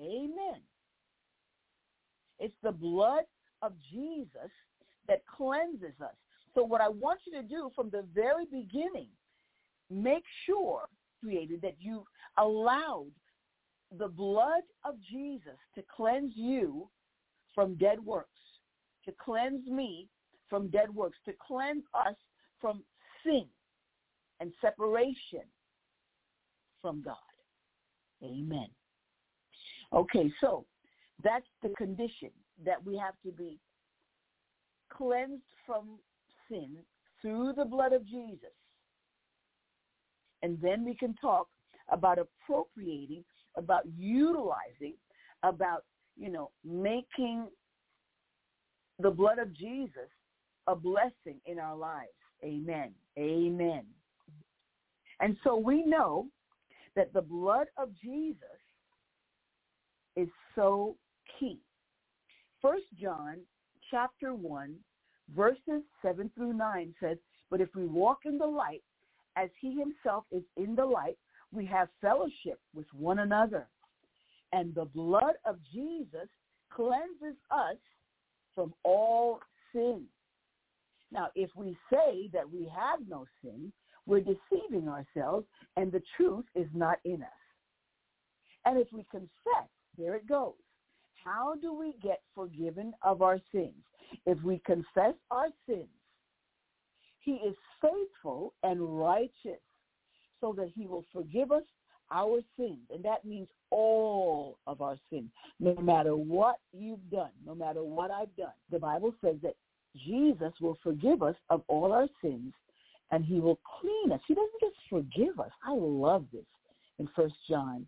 Amen. 0.00 0.60
It's 2.38 2.54
the 2.62 2.72
blood 2.72 3.24
of 3.62 3.72
Jesus 3.90 4.50
that 5.08 5.22
cleanses 5.26 6.00
us. 6.00 6.14
So 6.54 6.62
what 6.64 6.80
I 6.80 6.88
want 6.88 7.20
you 7.26 7.40
to 7.40 7.46
do 7.46 7.70
from 7.74 7.90
the 7.90 8.04
very 8.14 8.44
beginning, 8.46 9.08
make 9.90 10.24
sure, 10.46 10.88
created, 11.20 11.62
that 11.62 11.76
you've 11.78 12.06
allowed 12.36 13.10
the 13.96 14.08
blood 14.08 14.62
of 14.84 14.94
Jesus 15.10 15.58
to 15.74 15.82
cleanse 15.94 16.32
you 16.36 16.88
from 17.54 17.74
dead 17.76 18.04
works, 18.04 18.28
to 19.04 19.12
cleanse 19.24 19.66
me 19.66 20.08
from 20.48 20.68
dead 20.68 20.94
works, 20.94 21.18
to 21.24 21.32
cleanse 21.46 21.84
us 21.94 22.14
from 22.60 22.82
sin 23.24 23.46
and 24.40 24.52
separation 24.60 25.42
from 26.80 27.02
God. 27.02 27.16
Amen. 28.22 28.68
Okay, 29.92 30.30
so 30.40 30.64
that's 31.22 31.46
the 31.62 31.70
condition 31.70 32.30
that 32.64 32.84
we 32.84 32.96
have 32.96 33.14
to 33.24 33.32
be 33.32 33.58
cleansed 34.92 35.42
from 35.66 35.98
sin 36.50 36.76
through 37.20 37.52
the 37.56 37.64
blood 37.64 37.92
of 37.92 38.06
Jesus. 38.06 38.52
And 40.42 40.60
then 40.60 40.84
we 40.84 40.94
can 40.94 41.14
talk 41.14 41.48
about 41.90 42.18
appropriating, 42.18 43.24
about 43.58 43.82
utilizing, 43.98 44.94
about, 45.42 45.84
you 46.16 46.30
know, 46.30 46.50
making 46.64 47.48
the 49.00 49.10
blood 49.10 49.38
of 49.38 49.52
Jesus 49.52 50.08
a 50.66 50.74
blessing 50.74 51.40
in 51.46 51.58
our 51.58 51.76
lives. 51.76 52.08
Amen. 52.44 52.92
Amen. 53.18 53.82
And 55.20 55.36
so 55.42 55.56
we 55.56 55.84
know 55.84 56.26
that 56.94 57.12
the 57.12 57.22
blood 57.22 57.66
of 57.76 57.90
Jesus 58.02 58.38
is 60.16 60.28
so 60.54 60.96
key. 61.38 61.58
First 62.62 62.86
John 63.00 63.38
chapter 63.90 64.34
1 64.34 64.74
verses 65.34 65.82
7 66.02 66.30
through 66.34 66.54
9 66.54 66.94
says, 67.00 67.18
But 67.50 67.60
if 67.60 67.68
we 67.74 67.86
walk 67.86 68.20
in 68.24 68.38
the 68.38 68.46
light 68.46 68.82
as 69.36 69.48
he 69.60 69.78
himself 69.78 70.24
is 70.30 70.42
in 70.56 70.74
the 70.74 70.84
light, 70.84 71.18
we 71.52 71.64
have 71.66 71.88
fellowship 72.00 72.60
with 72.74 72.86
one 72.92 73.20
another. 73.20 73.66
And 74.52 74.74
the 74.74 74.86
blood 74.86 75.34
of 75.44 75.58
Jesus 75.72 76.28
cleanses 76.70 77.38
us 77.50 77.76
from 78.54 78.74
all 78.84 79.40
sin. 79.72 80.04
Now, 81.10 81.28
if 81.34 81.50
we 81.56 81.76
say 81.90 82.28
that 82.32 82.50
we 82.50 82.70
have 82.74 83.00
no 83.08 83.24
sin, 83.42 83.72
we're 84.06 84.20
deceiving 84.20 84.88
ourselves 84.88 85.46
and 85.76 85.92
the 85.92 86.02
truth 86.16 86.44
is 86.54 86.68
not 86.74 86.98
in 87.04 87.22
us. 87.22 87.28
And 88.64 88.78
if 88.78 88.88
we 88.92 89.06
confess, 89.10 89.68
there 89.96 90.14
it 90.14 90.26
goes. 90.28 90.54
How 91.24 91.54
do 91.60 91.74
we 91.74 91.94
get 92.02 92.20
forgiven 92.34 92.92
of 93.02 93.22
our 93.22 93.38
sins? 93.52 93.84
If 94.26 94.42
we 94.42 94.60
confess 94.64 95.14
our 95.30 95.48
sins, 95.68 95.88
he 97.20 97.32
is 97.32 97.54
faithful 97.82 98.54
and 98.62 98.98
righteous 98.98 99.60
so 100.40 100.54
that 100.56 100.70
he 100.74 100.86
will 100.86 101.04
forgive 101.12 101.52
us 101.52 101.62
our 102.10 102.40
sins. 102.56 102.78
And 102.92 103.04
that 103.04 103.24
means 103.24 103.48
all 103.70 104.58
of 104.66 104.80
our 104.80 104.96
sins, 105.10 105.30
no 105.60 105.74
matter 105.74 106.16
what 106.16 106.56
you've 106.72 107.10
done, 107.10 107.30
no 107.46 107.54
matter 107.54 107.82
what 107.82 108.10
I've 108.10 108.34
done. 108.36 108.52
The 108.70 108.78
Bible 108.78 109.14
says 109.22 109.36
that 109.42 109.54
Jesus 110.06 110.52
will 110.60 110.78
forgive 110.82 111.22
us 111.22 111.36
of 111.50 111.62
all 111.68 111.92
our 111.92 112.08
sins 112.22 112.52
and 113.10 113.24
he 113.24 113.40
will 113.40 113.58
clean 113.80 114.12
us. 114.12 114.20
He 114.26 114.34
doesn't 114.34 114.60
just 114.60 114.76
forgive 114.88 115.40
us. 115.40 115.50
I 115.64 115.72
love 115.74 116.26
this 116.32 116.44
in 116.98 117.08
First 117.16 117.34
John 117.48 117.86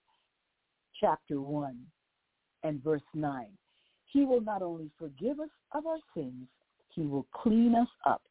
chapter 0.98 1.40
1 1.40 1.78
and 2.62 2.82
verse 2.82 3.02
9. 3.14 3.46
He 4.06 4.24
will 4.24 4.40
not 4.40 4.62
only 4.62 4.90
forgive 4.98 5.40
us 5.40 5.50
of 5.72 5.86
our 5.86 5.98
sins, 6.14 6.46
he 6.90 7.02
will 7.02 7.26
clean 7.32 7.74
us 7.74 7.88
up 8.06 8.22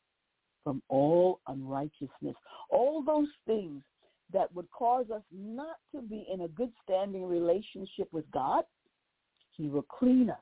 from 0.64 0.82
all 0.90 1.40
unrighteousness. 1.48 2.36
All 2.70 3.02
those 3.02 3.30
things 3.48 3.82
that 4.32 4.54
would 4.54 4.70
cause 4.72 5.06
us 5.14 5.24
not 5.32 5.78
to 5.94 6.02
be 6.02 6.26
in 6.32 6.42
a 6.42 6.48
good 6.48 6.72
standing 6.84 7.26
relationship 7.26 8.08
with 8.12 8.30
God, 8.32 8.64
he 9.56 9.68
will 9.68 9.84
clean 9.84 10.30
us 10.30 10.38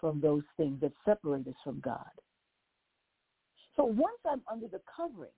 from 0.00 0.20
those 0.20 0.42
things 0.56 0.80
that 0.80 0.92
separate 1.04 1.46
us 1.46 1.54
from 1.62 1.80
God. 1.80 2.10
So 3.76 3.84
once 3.84 4.18
I'm 4.30 4.42
under 4.50 4.68
the 4.68 4.80
covering 4.96 5.30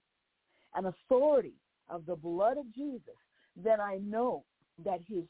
and 0.75 0.87
authority 0.87 1.55
of 1.89 2.07
the 2.07 2.17
blood 2.17 2.59
of 2.59 2.73
Jesus, 2.75 3.15
then 3.57 3.81
I 3.81 3.99
know 4.03 4.45
that 4.85 5.01
his 5.09 5.25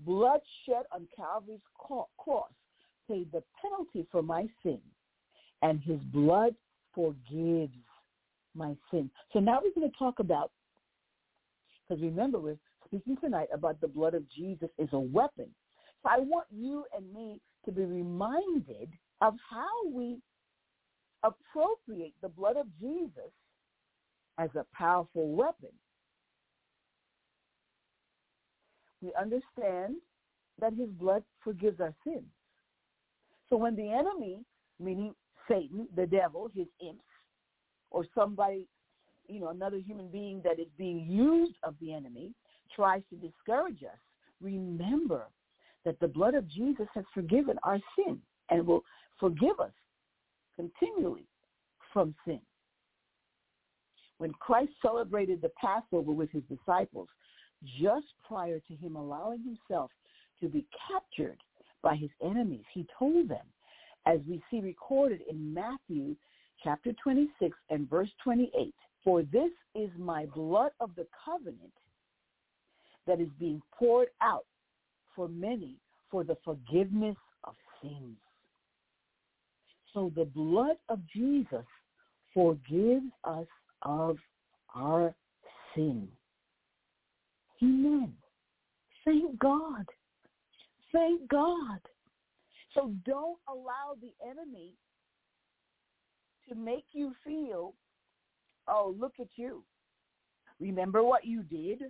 blood 0.00 0.40
shed 0.66 0.84
on 0.92 1.06
Calvary's 1.16 1.60
cross 1.78 2.50
paid 3.08 3.30
the 3.32 3.42
penalty 3.60 4.06
for 4.10 4.22
my 4.22 4.46
sin, 4.62 4.80
and 5.62 5.80
his 5.80 6.00
blood 6.12 6.54
forgives 6.94 7.72
my 8.54 8.76
sin. 8.90 9.10
So 9.32 9.40
now 9.40 9.60
we're 9.62 9.74
going 9.74 9.90
to 9.90 9.98
talk 9.98 10.20
about, 10.20 10.50
because 11.88 12.02
remember, 12.02 12.38
we're 12.38 12.56
speaking 12.86 13.16
tonight 13.16 13.48
about 13.52 13.80
the 13.80 13.88
blood 13.88 14.14
of 14.14 14.22
Jesus 14.30 14.68
is 14.78 14.88
a 14.92 14.98
weapon. 14.98 15.48
So 16.02 16.10
I 16.10 16.18
want 16.18 16.46
you 16.50 16.84
and 16.96 17.12
me 17.12 17.40
to 17.64 17.72
be 17.72 17.82
reminded 17.82 18.90
of 19.20 19.34
how 19.50 19.88
we 19.90 20.18
appropriate 21.22 22.14
the 22.22 22.28
blood 22.28 22.56
of 22.56 22.66
Jesus 22.80 23.32
as 24.38 24.50
a 24.54 24.66
powerful 24.76 25.34
weapon. 25.34 25.70
We 29.00 29.12
understand 29.20 29.96
that 30.60 30.72
his 30.74 30.88
blood 30.88 31.22
forgives 31.42 31.80
our 31.80 31.94
sins. 32.04 32.24
So 33.50 33.56
when 33.56 33.76
the 33.76 33.90
enemy, 33.90 34.40
meaning 34.80 35.14
Satan, 35.48 35.88
the 35.94 36.06
devil, 36.06 36.50
his 36.54 36.66
imps, 36.80 37.04
or 37.90 38.06
somebody, 38.14 38.66
you 39.28 39.40
know, 39.40 39.48
another 39.48 39.78
human 39.78 40.08
being 40.08 40.40
that 40.44 40.58
is 40.58 40.68
being 40.76 41.06
used 41.08 41.54
of 41.62 41.74
the 41.80 41.92
enemy, 41.92 42.32
tries 42.74 43.02
to 43.10 43.16
discourage 43.16 43.82
us, 43.82 43.98
remember 44.40 45.26
that 45.84 45.98
the 46.00 46.08
blood 46.08 46.34
of 46.34 46.48
Jesus 46.48 46.86
has 46.94 47.04
forgiven 47.12 47.58
our 47.62 47.78
sin 47.96 48.18
and 48.50 48.66
will 48.66 48.82
forgive 49.20 49.60
us 49.60 49.72
continually 50.56 51.26
from 51.92 52.14
sin. 52.26 52.40
When 54.18 54.32
Christ 54.32 54.72
celebrated 54.80 55.42
the 55.42 55.50
Passover 55.60 56.12
with 56.12 56.30
his 56.30 56.42
disciples, 56.48 57.08
just 57.80 58.06
prior 58.26 58.60
to 58.60 58.74
him 58.76 58.96
allowing 58.96 59.42
himself 59.42 59.90
to 60.40 60.48
be 60.48 60.66
captured 60.88 61.38
by 61.82 61.96
his 61.96 62.10
enemies, 62.22 62.64
he 62.72 62.86
told 62.98 63.28
them, 63.28 63.46
as 64.06 64.20
we 64.28 64.42
see 64.50 64.60
recorded 64.60 65.20
in 65.28 65.52
Matthew 65.52 66.14
chapter 66.62 66.92
26 67.02 67.56
and 67.70 67.88
verse 67.88 68.10
28, 68.22 68.74
for 69.04 69.22
this 69.22 69.50
is 69.74 69.90
my 69.98 70.26
blood 70.26 70.72
of 70.80 70.90
the 70.96 71.06
covenant 71.24 71.72
that 73.06 73.20
is 73.20 73.28
being 73.38 73.60
poured 73.78 74.08
out 74.22 74.46
for 75.14 75.28
many 75.28 75.76
for 76.10 76.24
the 76.24 76.36
forgiveness 76.44 77.16
of 77.44 77.54
sins. 77.82 78.16
So 79.92 80.10
the 80.16 80.24
blood 80.24 80.76
of 80.88 81.00
Jesus 81.14 81.64
forgives 82.32 83.06
us 83.24 83.46
of 83.82 84.16
our 84.74 85.14
sin. 85.74 86.08
Amen. 87.62 88.12
Thank 89.04 89.38
God. 89.38 89.86
Thank 90.92 91.28
God. 91.28 91.80
So 92.74 92.92
don't 93.04 93.38
allow 93.48 93.96
the 94.00 94.12
enemy 94.28 94.74
to 96.48 96.54
make 96.54 96.86
you 96.92 97.14
feel, 97.24 97.74
oh, 98.68 98.94
look 98.98 99.14
at 99.20 99.28
you. 99.36 99.62
Remember 100.60 101.02
what 101.02 101.24
you 101.24 101.42
did? 101.42 101.82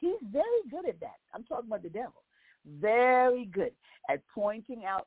He's 0.00 0.16
very 0.32 0.62
good 0.70 0.88
at 0.88 1.00
that. 1.00 1.16
I'm 1.34 1.44
talking 1.44 1.68
about 1.68 1.82
the 1.82 1.88
devil. 1.88 2.22
Very 2.80 3.46
good 3.46 3.72
at 4.10 4.20
pointing 4.34 4.84
out 4.84 5.06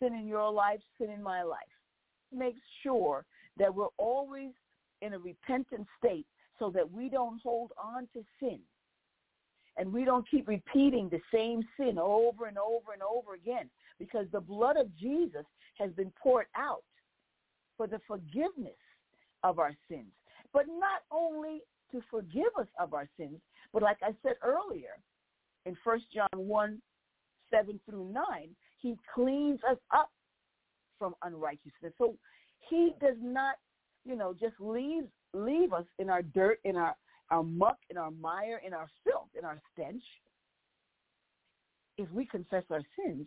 sin 0.00 0.14
in 0.14 0.26
your 0.26 0.50
life, 0.50 0.80
sin 1.00 1.10
in 1.10 1.22
my 1.22 1.42
life. 1.42 1.58
Makes 2.32 2.60
sure 2.82 3.24
that 3.58 3.74
we're 3.74 3.86
always 3.96 4.50
in 5.02 5.14
a 5.14 5.18
repentant 5.18 5.86
state 5.98 6.26
so 6.58 6.70
that 6.70 6.90
we 6.90 7.08
don't 7.08 7.40
hold 7.42 7.72
on 7.82 8.08
to 8.12 8.24
sin 8.40 8.58
and 9.78 9.92
we 9.92 10.04
don't 10.04 10.28
keep 10.28 10.48
repeating 10.48 11.08
the 11.08 11.20
same 11.32 11.62
sin 11.78 11.98
over 11.98 12.46
and 12.46 12.58
over 12.58 12.92
and 12.92 13.02
over 13.02 13.34
again 13.34 13.70
because 13.98 14.26
the 14.32 14.40
blood 14.40 14.76
of 14.76 14.94
Jesus 14.96 15.44
has 15.78 15.90
been 15.92 16.12
poured 16.20 16.46
out 16.56 16.82
for 17.76 17.86
the 17.86 18.00
forgiveness 18.06 18.74
of 19.42 19.58
our 19.58 19.74
sins. 19.88 20.12
But 20.52 20.66
not 20.68 21.02
only 21.10 21.60
to 21.92 22.02
forgive 22.10 22.52
us 22.58 22.66
of 22.78 22.94
our 22.94 23.08
sins, 23.18 23.40
but 23.72 23.82
like 23.82 23.98
I 24.02 24.12
said 24.22 24.34
earlier 24.42 24.98
in 25.66 25.76
1 25.84 26.00
John 26.14 26.28
1, 26.32 26.82
7 27.50 27.80
through 27.88 28.12
9, 28.12 28.24
he 28.80 28.96
cleans 29.14 29.60
us 29.68 29.78
up 29.94 30.10
from 30.98 31.14
unrighteousness. 31.22 31.92
So 31.98 32.16
he 32.68 32.92
does 33.00 33.16
not, 33.20 33.56
you 34.04 34.16
know, 34.16 34.34
just 34.38 34.54
leave 34.60 35.04
leave 35.34 35.72
us 35.72 35.84
in 35.98 36.08
our 36.08 36.22
dirt, 36.22 36.58
in 36.64 36.76
our, 36.76 36.96
our 37.30 37.42
muck, 37.42 37.76
in 37.90 37.96
our 37.98 38.10
mire, 38.10 38.60
in 38.66 38.72
our 38.72 38.88
filth, 39.04 39.28
in 39.38 39.44
our 39.44 39.60
stench. 39.72 40.02
If 41.98 42.10
we 42.12 42.24
confess 42.26 42.64
our 42.70 42.82
sins 42.96 43.26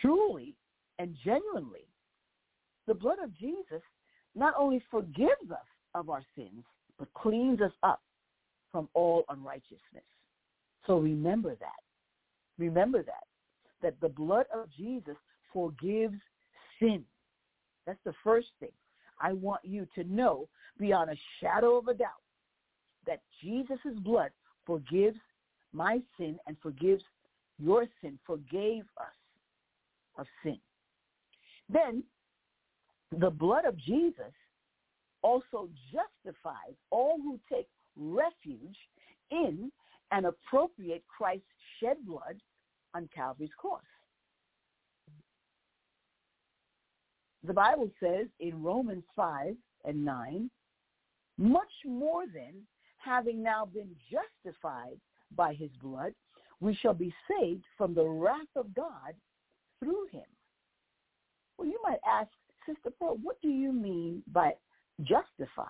truly 0.00 0.54
and 0.98 1.14
genuinely, 1.24 1.86
the 2.86 2.94
blood 2.94 3.18
of 3.22 3.36
Jesus 3.36 3.82
not 4.36 4.54
only 4.56 4.82
forgives 4.90 5.50
us 5.50 5.66
of 5.94 6.10
our 6.10 6.22
sins, 6.36 6.62
but 6.98 7.12
cleans 7.14 7.60
us 7.60 7.72
up 7.82 8.02
from 8.70 8.88
all 8.94 9.24
unrighteousness. 9.30 10.04
So 10.86 10.98
remember 10.98 11.56
that. 11.56 11.80
Remember 12.58 13.02
that. 13.02 13.24
That 13.82 14.00
the 14.00 14.08
blood 14.08 14.46
of 14.54 14.68
Jesus 14.76 15.16
forgives 15.52 16.16
sin. 16.78 17.02
That's 17.86 17.98
the 18.04 18.14
first 18.22 18.48
thing. 18.60 18.72
I 19.20 19.32
want 19.32 19.64
you 19.64 19.86
to 19.94 20.04
know 20.04 20.48
beyond 20.78 21.10
a 21.10 21.16
shadow 21.40 21.76
of 21.76 21.88
a 21.88 21.94
doubt 21.94 22.10
that 23.06 23.22
Jesus' 23.42 23.98
blood 24.00 24.30
forgives 24.66 25.18
my 25.72 26.00
sin 26.18 26.38
and 26.46 26.56
forgives 26.62 27.02
your 27.58 27.86
sin, 28.02 28.18
forgave 28.26 28.84
us 28.98 29.14
of 30.18 30.26
sin. 30.42 30.58
Then 31.68 32.02
the 33.12 33.30
blood 33.30 33.64
of 33.64 33.76
Jesus 33.76 34.32
also 35.22 35.68
justifies 35.92 36.74
all 36.90 37.18
who 37.22 37.38
take 37.50 37.68
refuge 37.96 38.76
in 39.30 39.70
and 40.12 40.26
appropriate 40.26 41.02
Christ's 41.08 41.44
shed 41.80 41.96
blood 42.06 42.40
on 42.94 43.08
Calvary's 43.14 43.50
cross. 43.58 43.82
The 47.44 47.52
Bible 47.52 47.90
says 48.00 48.26
in 48.40 48.62
Romans 48.62 49.04
5 49.14 49.54
and 49.84 50.04
9, 50.04 50.50
much 51.38 51.62
more 51.84 52.24
than 52.26 52.54
having 52.96 53.42
now 53.42 53.66
been 53.66 53.94
justified 54.10 54.98
by 55.36 55.54
his 55.54 55.70
blood, 55.82 56.12
we 56.60 56.74
shall 56.74 56.94
be 56.94 57.14
saved 57.30 57.64
from 57.76 57.94
the 57.94 58.04
wrath 58.04 58.54
of 58.56 58.74
God 58.74 59.14
through 59.80 60.06
him. 60.10 60.24
Well, 61.56 61.68
you 61.68 61.78
might 61.84 62.00
ask, 62.08 62.30
Sister 62.66 62.90
Pearl, 62.98 63.18
what 63.22 63.40
do 63.40 63.48
you 63.48 63.72
mean 63.72 64.22
by 64.32 64.52
justified? 65.02 65.66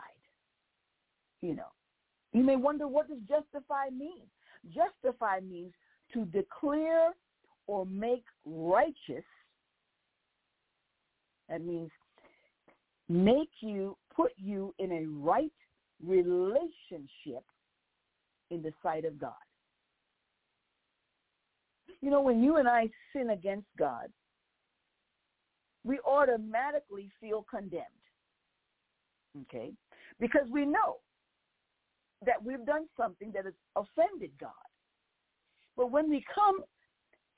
You 1.42 1.54
know, 1.54 1.68
you 2.32 2.42
may 2.42 2.56
wonder 2.56 2.88
what 2.88 3.08
does 3.08 3.18
justify 3.28 3.88
mean? 3.96 4.22
Justify 4.74 5.40
means 5.40 5.72
to 6.12 6.24
declare 6.26 7.12
or 7.66 7.86
make 7.86 8.24
righteous. 8.44 9.24
That 11.48 11.64
means 11.64 11.90
make 13.08 13.50
you, 13.60 13.96
put 14.14 14.32
you 14.36 14.74
in 14.78 14.92
a 14.92 15.06
right 15.06 15.52
relationship 16.04 17.44
in 18.50 18.62
the 18.62 18.72
sight 18.82 19.04
of 19.04 19.18
God. 19.18 19.32
You 22.00 22.10
know, 22.10 22.20
when 22.20 22.42
you 22.42 22.56
and 22.56 22.68
I 22.68 22.88
sin 23.12 23.30
against 23.30 23.68
God, 23.78 24.08
we 25.86 26.00
automatically 26.00 27.08
feel 27.20 27.46
condemned. 27.48 27.84
Okay? 29.42 29.72
Because 30.18 30.46
we 30.50 30.66
know 30.66 30.96
that 32.24 32.42
we've 32.42 32.64
done 32.66 32.86
something 32.96 33.30
that 33.32 33.44
has 33.44 33.54
offended 33.76 34.32
God. 34.40 34.50
But 35.76 35.90
when 35.90 36.10
we 36.10 36.24
come 36.34 36.56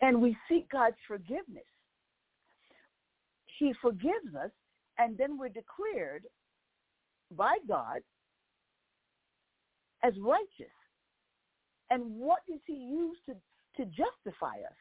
and 0.00 0.22
we 0.22 0.36
seek 0.48 0.70
God's 0.70 0.96
forgiveness, 1.06 1.64
he 3.58 3.74
forgives 3.82 4.34
us, 4.40 4.50
and 4.98 5.18
then 5.18 5.36
we're 5.36 5.48
declared 5.48 6.24
by 7.36 7.56
God 7.66 8.00
as 10.04 10.14
righteous. 10.20 10.72
And 11.90 12.02
what 12.14 12.40
does 12.48 12.60
he 12.66 12.74
use 12.74 13.18
to, 13.26 13.34
to 13.76 13.90
justify 13.90 14.54
us? 14.54 14.76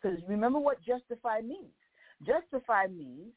Because 0.00 0.18
remember 0.26 0.58
what 0.58 0.78
justify 0.82 1.40
means. 1.40 1.74
Justify 2.26 2.86
means 2.86 3.32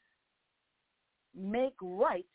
make 1.36 1.76
right, 1.82 2.26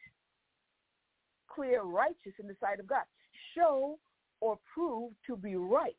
clear, 1.48 1.82
righteous 1.82 2.32
in 2.38 2.46
the 2.46 2.56
sight 2.61 2.80
of 2.80 2.87
God. 2.87 3.04
Show 3.54 3.98
or 4.40 4.59
prove 4.74 5.12
to 5.26 5.37
be 5.37 5.56
right. 5.56 5.96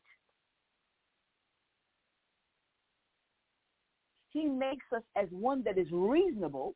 He 4.29 4.45
makes 4.45 4.85
us 4.95 5.03
as 5.15 5.27
one 5.31 5.63
that 5.63 5.77
is 5.77 5.87
reasonable, 5.91 6.75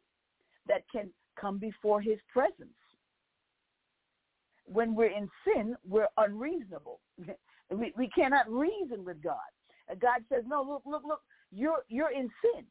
that 0.68 0.84
can 0.92 1.12
come 1.40 1.58
before 1.58 2.02
his 2.02 2.18
presence. 2.32 2.70
When 4.66 4.96
we're 4.96 5.16
in 5.16 5.30
sin, 5.46 5.76
we're 5.88 6.10
unreasonable. 6.18 7.00
We, 7.74 7.94
we 7.96 8.10
cannot 8.10 8.52
reason 8.52 9.06
with 9.06 9.24
God. 9.24 9.38
God 10.02 10.26
says, 10.28 10.44
no, 10.46 10.62
look, 10.62 10.82
look, 10.86 11.04
look, 11.06 11.22
you're, 11.54 11.86
you're 11.88 12.12
in 12.12 12.30
sin. 12.42 12.66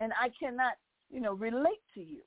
And 0.00 0.12
I 0.20 0.30
cannot, 0.38 0.74
you 1.10 1.20
know, 1.20 1.34
relate 1.34 1.82
to 1.94 2.00
you. 2.00 2.20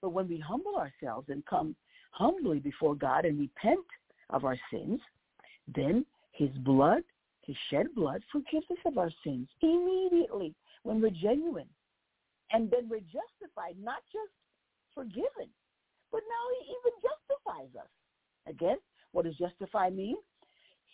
But 0.00 0.10
when 0.10 0.28
we 0.28 0.38
humble 0.38 0.76
ourselves 0.76 1.28
and 1.28 1.44
come 1.46 1.76
humbly 2.12 2.58
before 2.58 2.94
God 2.94 3.24
and 3.24 3.38
repent 3.38 3.84
of 4.30 4.44
our 4.44 4.56
sins, 4.72 5.00
then 5.74 6.04
his 6.32 6.50
blood, 6.64 7.02
his 7.42 7.56
shed 7.70 7.86
blood, 7.94 8.22
forgives 8.32 8.66
us 8.70 8.78
of 8.86 8.98
our 8.98 9.10
sins 9.24 9.48
immediately 9.60 10.54
when 10.82 11.00
we're 11.00 11.10
genuine. 11.10 11.68
And 12.52 12.70
then 12.70 12.88
we're 12.88 13.00
justified, 13.00 13.76
not 13.80 14.02
just 14.12 14.32
forgiven, 14.94 15.48
but 16.10 16.22
now 16.28 16.44
he 16.58 16.66
even 16.66 16.92
justifies 17.00 17.80
us. 17.80 17.88
Again, 18.48 18.78
what 19.12 19.24
does 19.24 19.36
justify 19.36 19.90
mean? 19.90 20.16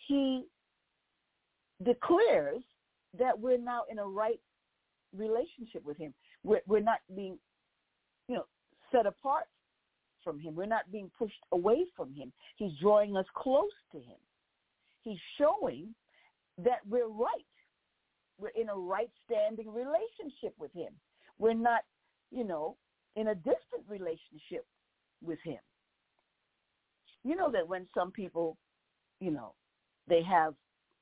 He 0.07 0.45
declares 1.83 2.61
that 3.17 3.39
we're 3.39 3.57
now 3.57 3.83
in 3.89 3.99
a 3.99 4.05
right 4.05 4.39
relationship 5.15 5.83
with 5.85 5.97
him. 5.97 6.13
We're, 6.43 6.61
we're 6.67 6.79
not 6.79 6.99
being, 7.15 7.37
you 8.27 8.35
know, 8.35 8.45
set 8.91 9.05
apart 9.05 9.45
from 10.23 10.39
him. 10.39 10.55
We're 10.55 10.65
not 10.65 10.91
being 10.91 11.09
pushed 11.17 11.33
away 11.51 11.85
from 11.95 12.13
him. 12.13 12.31
He's 12.57 12.71
drawing 12.81 13.15
us 13.15 13.25
close 13.35 13.71
to 13.91 13.97
him. 13.97 14.17
He's 15.01 15.19
showing 15.37 15.93
that 16.63 16.79
we're 16.89 17.07
right. 17.07 17.45
We're 18.39 18.49
in 18.49 18.69
a 18.69 18.75
right 18.75 19.09
standing 19.25 19.73
relationship 19.73 20.53
with 20.59 20.73
him. 20.73 20.93
We're 21.39 21.53
not, 21.53 21.81
you 22.31 22.43
know, 22.43 22.75
in 23.15 23.29
a 23.29 23.35
distant 23.35 23.83
relationship 23.87 24.65
with 25.23 25.39
him. 25.43 25.59
You 27.23 27.35
know 27.35 27.51
that 27.51 27.67
when 27.67 27.87
some 27.95 28.11
people, 28.11 28.57
you 29.19 29.31
know, 29.31 29.53
they 30.07 30.21
have 30.23 30.53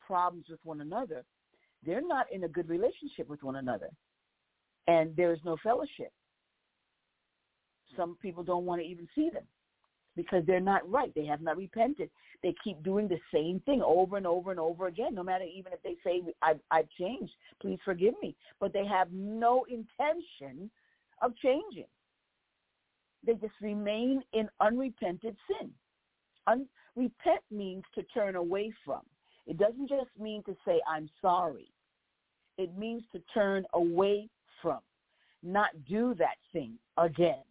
problems 0.06 0.46
with 0.50 0.60
one 0.64 0.82
another, 0.82 1.24
they're 1.86 2.06
not 2.06 2.32
in 2.32 2.44
a 2.44 2.48
good 2.48 2.70
relationship 2.70 3.28
with 3.28 3.44
one 3.44 3.58
another. 3.58 3.90
And 4.88 5.16
there 5.16 5.34
is 5.34 5.40
no 5.44 5.58
fellowship. 5.64 6.12
Some 7.96 8.18
people 8.22 8.44
don't 8.44 8.66
want 8.66 8.82
to 8.82 8.88
even 8.88 9.08
see 9.16 9.30
them 9.32 9.44
because 10.16 10.44
they're 10.46 10.60
not 10.60 10.90
right. 10.90 11.14
They 11.16 11.26
have 11.26 11.42
not 11.42 11.58
repented. 11.58 12.10
They 12.44 12.56
keep 12.64 12.84
doing 12.84 13.08
the 13.08 13.20
same 13.34 13.60
thing 13.62 13.82
over 13.82 14.18
and 14.18 14.28
over 14.28 14.52
and 14.52 14.60
over 14.60 14.88
again, 14.88 15.16
no 15.16 15.24
matter 15.24 15.46
even 15.46 15.74
if 15.74 15.82
they 15.84 15.96
say, 16.04 16.22
I've, 16.42 16.60
I've 16.72 16.90
changed, 17.00 17.34
please 17.62 17.80
forgive 17.84 18.14
me. 18.22 18.36
But 18.60 18.74
they 18.74 18.86
have 18.86 19.12
no 19.12 19.66
intention 19.70 20.70
of 21.22 21.36
changing. 21.38 21.88
They 23.26 23.34
just 23.34 23.54
remain 23.62 24.22
in 24.34 24.50
unrepented 24.60 25.36
sin. 25.48 25.72
Un- 26.48 26.68
repent 26.96 27.42
means 27.52 27.84
to 27.96 28.04
turn 28.04 28.36
away 28.36 28.72
from. 28.86 29.02
It 29.48 29.58
doesn't 29.58 29.90
just 29.90 30.10
mean 30.20 30.44
to 30.44 30.56
say, 30.66 30.82
I'm 30.88 31.10
sorry. 31.22 31.72
It 32.58 32.78
means 32.78 33.04
to 33.12 33.22
turn 33.34 33.66
away 33.74 34.30
from, 34.62 34.80
not 35.44 35.70
do 35.88 36.16
that 36.16 36.38
thing 36.54 36.78
again. 36.98 37.44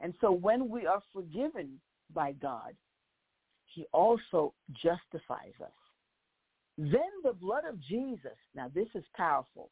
And 0.00 0.14
so 0.20 0.32
when 0.32 0.68
we 0.68 0.86
are 0.86 1.02
forgiven 1.12 1.80
by 2.12 2.32
God, 2.32 2.74
he 3.66 3.86
also 3.92 4.54
justifies 4.82 5.54
us. 5.62 5.72
Then 6.76 7.00
the 7.22 7.32
blood 7.32 7.64
of 7.68 7.80
Jesus, 7.80 8.36
now 8.54 8.70
this 8.74 8.88
is 8.94 9.04
powerful. 9.16 9.70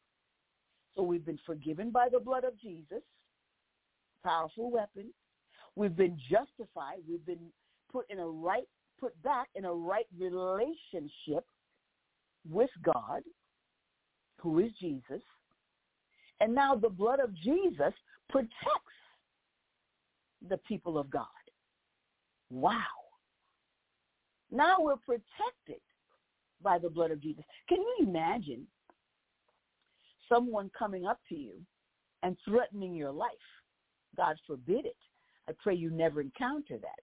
So 0.95 1.03
we've 1.03 1.25
been 1.25 1.39
forgiven 1.45 1.91
by 1.91 2.07
the 2.09 2.19
blood 2.19 2.43
of 2.43 2.59
Jesus, 2.59 3.01
powerful 4.23 4.71
weapon. 4.71 5.13
We've 5.75 5.95
been 5.95 6.17
justified. 6.29 6.99
We've 7.09 7.25
been 7.25 7.51
put 7.91 8.05
in 8.09 8.19
a 8.19 8.27
right, 8.27 8.67
put 8.99 9.21
back 9.23 9.49
in 9.55 9.65
a 9.65 9.73
right 9.73 10.05
relationship 10.17 11.45
with 12.49 12.69
God, 12.83 13.21
who 14.39 14.59
is 14.59 14.71
Jesus. 14.79 15.21
And 16.39 16.53
now 16.53 16.75
the 16.75 16.89
blood 16.89 17.19
of 17.19 17.33
Jesus 17.35 17.93
protects 18.29 18.51
the 20.49 20.57
people 20.57 20.97
of 20.97 21.09
God. 21.09 21.25
Wow. 22.49 22.77
Now 24.51 24.77
we're 24.79 24.97
protected 24.97 25.81
by 26.61 26.77
the 26.77 26.89
blood 26.89 27.11
of 27.11 27.21
Jesus. 27.21 27.43
Can 27.67 27.79
you 27.79 28.07
imagine 28.07 28.67
someone 30.29 30.69
coming 30.77 31.05
up 31.05 31.19
to 31.29 31.35
you 31.35 31.53
and 32.23 32.37
threatening 32.45 32.95
your 32.95 33.11
life? 33.11 33.31
God 34.15 34.35
forbid 34.45 34.85
it. 34.85 34.97
I 35.49 35.53
pray 35.61 35.75
you 35.75 35.89
never 35.89 36.21
encounter 36.21 36.77
that. 36.77 36.99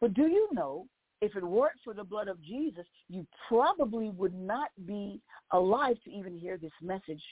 But 0.00 0.14
do 0.14 0.22
you 0.22 0.48
know, 0.52 0.86
if 1.22 1.36
it 1.36 1.44
weren't 1.44 1.78
for 1.84 1.94
the 1.94 2.02
blood 2.02 2.26
of 2.26 2.42
Jesus, 2.42 2.84
you 3.08 3.24
probably 3.48 4.10
would 4.10 4.34
not 4.34 4.70
be 4.84 5.20
alive 5.52 5.96
to 6.04 6.10
even 6.10 6.36
hear 6.36 6.58
this 6.58 6.72
message 6.82 7.22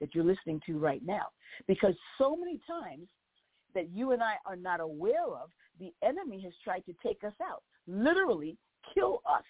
that 0.00 0.14
you're 0.14 0.24
listening 0.24 0.60
to 0.66 0.78
right 0.78 1.02
now. 1.04 1.26
Because 1.66 1.94
so 2.16 2.36
many 2.36 2.60
times 2.66 3.08
that 3.74 3.90
you 3.90 4.12
and 4.12 4.22
I 4.22 4.34
are 4.46 4.54
not 4.54 4.78
aware 4.78 5.26
of, 5.26 5.50
the 5.80 5.92
enemy 6.00 6.40
has 6.44 6.52
tried 6.62 6.84
to 6.86 6.94
take 7.04 7.24
us 7.24 7.32
out, 7.42 7.64
literally 7.88 8.56
kill 8.94 9.20
us. 9.28 9.42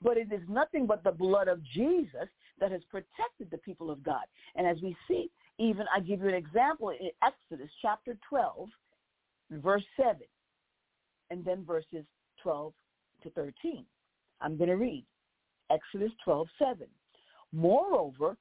But 0.00 0.16
it 0.16 0.32
is 0.32 0.42
nothing 0.48 0.86
but 0.86 1.02
the 1.02 1.10
blood 1.10 1.48
of 1.48 1.64
Jesus 1.64 2.28
that 2.60 2.70
has 2.70 2.82
protected 2.90 3.50
the 3.50 3.58
people 3.58 3.90
of 3.90 4.04
God. 4.04 4.24
And 4.54 4.68
as 4.68 4.76
we 4.80 4.96
see, 5.08 5.30
even 5.58 5.86
I 5.94 5.98
give 5.98 6.20
you 6.20 6.28
an 6.28 6.34
example 6.34 6.90
in 6.90 7.10
Exodus 7.24 7.70
chapter 7.82 8.16
12, 8.28 8.68
verse 9.50 9.84
7, 9.96 10.16
and 11.30 11.44
then 11.44 11.64
verses 11.64 12.04
12 12.42 12.72
to 13.22 13.30
13. 13.30 13.84
I'm 14.40 14.56
going 14.56 14.70
to 14.70 14.76
read 14.76 15.04
Exodus 15.70 16.12
12, 16.24 16.48
7. 16.58 16.86
Moreover, 17.52 18.36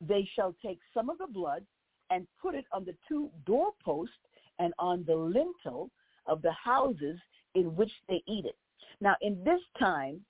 they 0.00 0.28
shall 0.34 0.54
take 0.64 0.78
some 0.94 1.10
of 1.10 1.18
the 1.18 1.26
blood 1.26 1.64
and 2.10 2.26
put 2.40 2.54
it 2.54 2.64
on 2.72 2.84
the 2.84 2.94
two 3.08 3.30
doorposts 3.44 4.14
and 4.58 4.72
on 4.78 5.04
the 5.06 5.14
lintel 5.14 5.90
of 6.26 6.42
the 6.42 6.52
houses 6.52 7.18
in 7.54 7.74
which 7.76 7.90
they 8.08 8.22
eat 8.26 8.44
it. 8.44 8.56
Now, 9.00 9.16
in 9.20 9.42
this 9.44 9.60
time, 9.78 10.20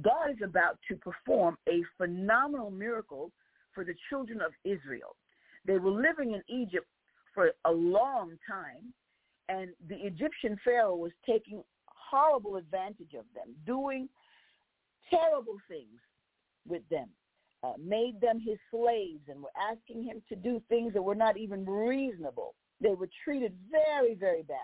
God 0.00 0.30
is 0.30 0.38
about 0.42 0.78
to 0.88 0.96
perform 0.96 1.58
a 1.68 1.82
phenomenal 1.98 2.70
miracle 2.70 3.30
for 3.74 3.84
the 3.84 3.94
children 4.08 4.40
of 4.40 4.52
Israel. 4.64 5.16
They 5.66 5.78
were 5.78 5.90
living 5.90 6.32
in 6.32 6.42
Egypt 6.48 6.86
for 7.34 7.52
a 7.64 7.70
long 7.70 8.38
time, 8.48 8.92
and 9.48 9.70
the 9.88 9.96
Egyptian 9.96 10.58
Pharaoh 10.64 10.96
was 10.96 11.12
taking 11.26 11.62
horrible 12.12 12.56
advantage 12.56 13.14
of 13.18 13.24
them, 13.34 13.54
doing 13.66 14.08
terrible 15.10 15.56
things 15.68 15.98
with 16.68 16.82
them 16.90 17.08
uh, 17.62 17.72
made 17.82 18.20
them 18.20 18.38
his 18.38 18.58
slaves 18.70 19.22
and 19.28 19.42
were 19.42 19.50
asking 19.70 20.02
him 20.04 20.22
to 20.28 20.36
do 20.36 20.60
things 20.68 20.92
that 20.92 21.02
were 21.02 21.14
not 21.14 21.36
even 21.36 21.64
reasonable. 21.64 22.54
They 22.80 22.94
were 22.94 23.08
treated 23.24 23.54
very, 23.70 24.14
very 24.14 24.42
badly. 24.42 24.58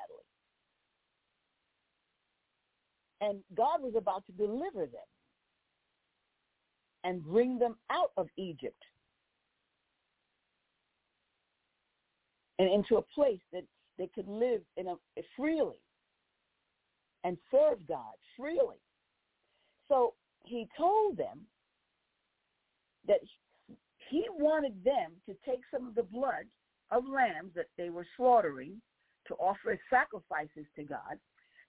And 3.21 3.41
God 3.57 3.83
was 3.83 3.95
about 3.97 4.27
to 4.27 4.33
deliver 4.33 4.87
them 4.87 5.09
and 7.05 7.25
bring 7.25 7.59
them 7.59 7.77
out 7.91 8.13
of 8.17 8.29
Egypt 8.37 8.83
and 12.59 12.71
into 12.71 12.97
a 12.97 13.03
place 13.03 13.41
that 13.53 13.65
they 13.97 14.09
could 14.15 14.29
live 14.29 14.61
in 14.77 14.89
a, 14.89 14.95
freely 15.37 15.81
and 17.25 17.37
serve 17.51 17.87
God 17.87 18.15
freely. 18.37 18.77
So 19.89 20.15
he 20.45 20.69
told 20.77 21.17
them 21.17 21.41
that 23.07 23.21
he 24.11 24.27
wanted 24.39 24.83
them 24.85 25.13
to 25.27 25.35
take 25.47 25.61
some 25.73 25.87
of 25.89 25.95
the 25.95 26.03
blood 26.03 26.45
of 26.91 27.05
lambs 27.07 27.53
that 27.55 27.67
they 27.77 27.91
were 27.91 28.07
slaughtering 28.17 28.81
to 29.27 29.35
offer 29.35 29.73
as 29.73 29.79
sacrifices 29.91 30.65
to 30.77 30.85
God, 30.85 31.19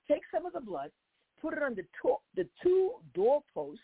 take 0.08 0.22
some 0.34 0.46
of 0.46 0.54
the 0.54 0.62
blood, 0.62 0.92
put 1.42 1.54
it 1.54 1.64
on 1.64 1.76
the, 1.76 1.84
to- 2.02 2.22
the 2.36 2.48
two 2.64 2.92
doorposts 3.14 3.82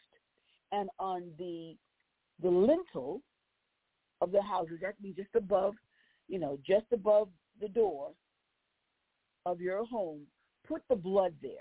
and 0.72 0.90
on 1.00 1.32
the 1.38 1.76
the 2.42 2.50
lintel 2.50 3.22
of 4.20 4.32
the 4.32 4.42
houses. 4.42 4.80
That 4.82 4.96
means 5.02 5.16
just 5.16 5.36
above, 5.36 5.76
you 6.28 6.38
know, 6.40 6.60
just 6.68 6.86
above 6.92 7.30
the 7.62 7.70
door 7.70 8.12
of 9.46 9.62
your 9.62 9.86
home. 9.86 10.22
Put 10.68 10.82
the 10.90 10.96
blood 10.96 11.34
there. 11.42 11.52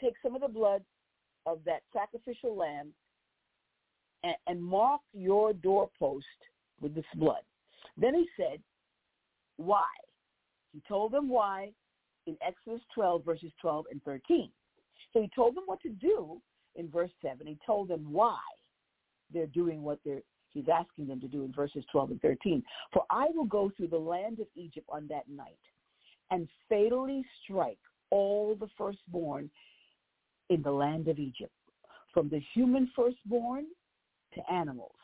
Take 0.00 0.14
some 0.22 0.34
of 0.34 0.40
the 0.40 0.48
blood 0.48 0.82
of 1.46 1.60
that 1.66 1.82
sacrificial 1.92 2.56
lamb 2.56 2.92
and, 4.22 4.34
and 4.46 4.62
mark 4.62 5.00
your 5.12 5.52
doorpost 5.52 6.24
with 6.80 6.94
this 6.94 7.04
blood. 7.16 7.42
Then 7.96 8.14
he 8.14 8.26
said, 8.36 8.60
why? 9.56 9.84
He 10.72 10.82
told 10.88 11.12
them 11.12 11.28
why 11.28 11.72
in 12.26 12.36
Exodus 12.46 12.82
12, 12.94 13.24
verses 13.24 13.52
12 13.60 13.86
and 13.90 14.02
13. 14.04 14.50
So 15.12 15.20
he 15.20 15.30
told 15.34 15.56
them 15.56 15.64
what 15.66 15.80
to 15.82 15.90
do 15.90 16.40
in 16.76 16.88
verse 16.88 17.10
7. 17.22 17.46
He 17.46 17.58
told 17.66 17.88
them 17.88 18.06
why 18.10 18.38
they're 19.32 19.46
doing 19.46 19.82
what 19.82 19.98
they're 20.04 20.22
he's 20.52 20.68
asking 20.72 21.06
them 21.06 21.20
to 21.20 21.28
do 21.28 21.44
in 21.44 21.52
verses 21.52 21.84
12 21.92 22.10
and 22.12 22.22
13. 22.22 22.62
For 22.92 23.04
I 23.08 23.26
will 23.34 23.44
go 23.44 23.70
through 23.76 23.88
the 23.88 23.98
land 23.98 24.40
of 24.40 24.46
Egypt 24.56 24.86
on 24.88 25.06
that 25.08 25.28
night 25.28 25.58
and 26.30 26.48
fatally 26.68 27.24
strike 27.42 27.78
all 28.10 28.54
the 28.58 28.68
firstborn 28.76 29.50
in 30.48 30.62
the 30.62 30.70
land 30.70 31.08
of 31.08 31.18
Egypt, 31.18 31.52
from 32.12 32.28
the 32.28 32.40
human 32.54 32.90
firstborn 32.94 33.66
to 34.34 34.52
animals. 34.52 34.94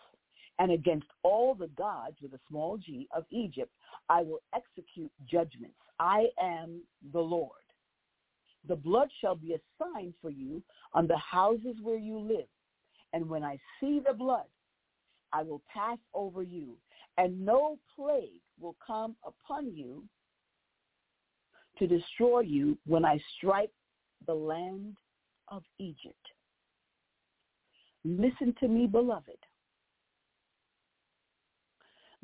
And 0.58 0.72
against 0.72 1.06
all 1.22 1.54
the 1.54 1.68
gods 1.68 2.16
with 2.22 2.32
a 2.32 2.40
small 2.48 2.78
g 2.78 3.06
of 3.14 3.24
Egypt, 3.30 3.70
I 4.08 4.22
will 4.22 4.40
execute 4.54 5.12
judgments. 5.30 5.76
I 6.00 6.26
am 6.42 6.80
the 7.12 7.20
Lord. 7.20 7.50
The 8.66 8.76
blood 8.76 9.08
shall 9.20 9.36
be 9.36 9.54
a 9.54 9.60
sign 9.78 10.14
for 10.20 10.30
you 10.30 10.62
on 10.94 11.06
the 11.06 11.18
houses 11.18 11.76
where 11.82 11.98
you 11.98 12.18
live. 12.18 12.48
And 13.12 13.28
when 13.28 13.44
I 13.44 13.58
see 13.80 14.00
the 14.04 14.14
blood, 14.14 14.46
I 15.32 15.42
will 15.42 15.62
pass 15.72 15.98
over 16.14 16.42
you, 16.42 16.76
and 17.18 17.44
no 17.44 17.78
plague 17.94 18.40
will 18.58 18.76
come 18.84 19.14
upon 19.24 19.74
you 19.76 20.02
to 21.78 21.86
destroy 21.86 22.40
you 22.40 22.78
when 22.86 23.04
I 23.04 23.18
strike 23.36 23.70
the 24.26 24.34
land 24.34 24.96
of 25.48 25.62
Egypt. 25.78 26.14
Listen 28.04 28.54
to 28.60 28.68
me, 28.68 28.86
beloved. 28.86 29.38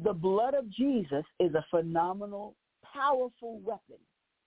The 0.02 0.12
blood 0.12 0.54
of 0.54 0.70
Jesus 0.70 1.24
is 1.38 1.54
a 1.54 1.64
phenomenal, 1.70 2.56
powerful 2.92 3.60
weapon 3.60 3.98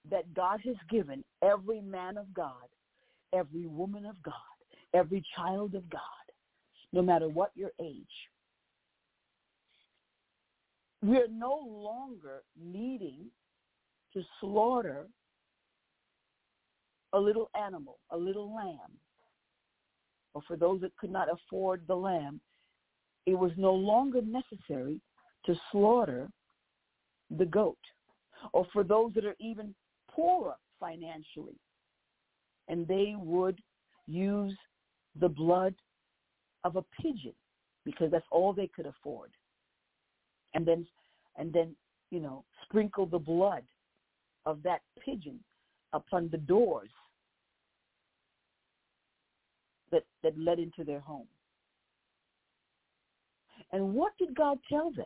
that 0.09 0.33
God 0.33 0.59
has 0.65 0.75
given 0.89 1.23
every 1.41 1.81
man 1.81 2.17
of 2.17 2.33
God, 2.33 2.67
every 3.33 3.65
woman 3.65 4.05
of 4.05 4.21
God, 4.23 4.33
every 4.93 5.23
child 5.35 5.75
of 5.75 5.89
God, 5.89 6.01
no 6.93 7.01
matter 7.01 7.29
what 7.29 7.51
your 7.55 7.71
age. 7.81 8.05
we're 11.05 11.27
no 11.27 11.59
longer 11.67 12.43
needing 12.59 13.27
to 14.15 14.23
slaughter 14.39 15.07
a 17.13 17.19
little 17.19 17.49
animal, 17.55 17.99
a 18.11 18.17
little 18.17 18.53
lamb. 18.53 18.91
Or 20.33 20.41
for 20.47 20.57
those 20.57 20.81
that 20.81 20.95
could 20.97 21.11
not 21.11 21.27
afford 21.31 21.83
the 21.87 21.95
lamb, 21.95 22.39
it 23.25 23.35
was 23.35 23.51
no 23.57 23.73
longer 23.73 24.21
necessary 24.21 24.99
to 25.45 25.55
slaughter 25.71 26.29
the 27.37 27.45
goat. 27.45 27.77
Or 28.53 28.67
for 28.73 28.83
those 28.83 29.13
that 29.15 29.25
are 29.25 29.35
even 29.39 29.73
poorer 30.11 30.55
financially, 30.79 31.55
and 32.67 32.87
they 32.87 33.15
would 33.17 33.59
use 34.07 34.55
the 35.19 35.29
blood 35.29 35.73
of 36.63 36.75
a 36.75 36.83
pigeon 37.01 37.33
because 37.85 38.11
that's 38.11 38.25
all 38.31 38.53
they 38.53 38.69
could 38.75 38.85
afford. 38.85 39.31
And 40.53 40.65
then 40.65 40.85
and 41.37 41.51
then, 41.51 41.75
you 42.11 42.19
know, 42.19 42.43
sprinkle 42.63 43.05
the 43.05 43.19
blood 43.19 43.63
of 44.45 44.61
that 44.63 44.81
pigeon 45.03 45.39
upon 45.93 46.29
the 46.31 46.37
doors 46.37 46.89
that, 49.91 50.03
that 50.23 50.37
led 50.37 50.59
into 50.59 50.83
their 50.83 50.99
home. 50.99 51.27
And 53.71 53.93
what 53.93 54.13
did 54.17 54.35
God 54.35 54.57
tell 54.69 54.91
them 54.91 55.05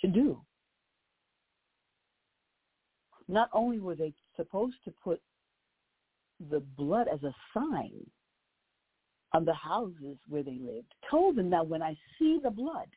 to 0.00 0.08
do? 0.08 0.40
Not 3.28 3.48
only 3.52 3.78
were 3.78 3.94
they 3.94 4.12
supposed 4.36 4.76
to 4.84 4.92
put 5.02 5.20
the 6.50 6.60
blood 6.76 7.06
as 7.12 7.22
a 7.22 7.34
sign 7.52 7.92
on 9.32 9.44
the 9.44 9.54
houses 9.54 10.18
where 10.28 10.42
they 10.42 10.58
lived, 10.60 10.92
told 11.10 11.36
them 11.36 11.50
that 11.50 11.66
when 11.66 11.82
I 11.82 11.96
see 12.18 12.38
the 12.42 12.50
blood, 12.50 12.88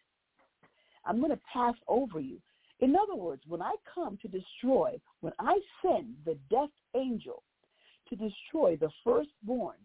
I'm 1.06 1.20
going 1.20 1.32
to 1.32 1.40
pass 1.52 1.76
over 1.88 2.20
you. 2.20 2.40
In 2.80 2.96
other 2.96 3.16
words, 3.16 3.42
when 3.48 3.62
I 3.62 3.76
come 3.94 4.18
to 4.22 4.28
destroy, 4.28 5.00
when 5.22 5.34
I 5.40 5.60
send 5.82 6.16
the 6.26 6.38
death 6.50 6.70
angel 6.96 7.44
to 8.10 8.16
destroy 8.16 8.78
the 8.78 8.90
firstborn 9.04 9.78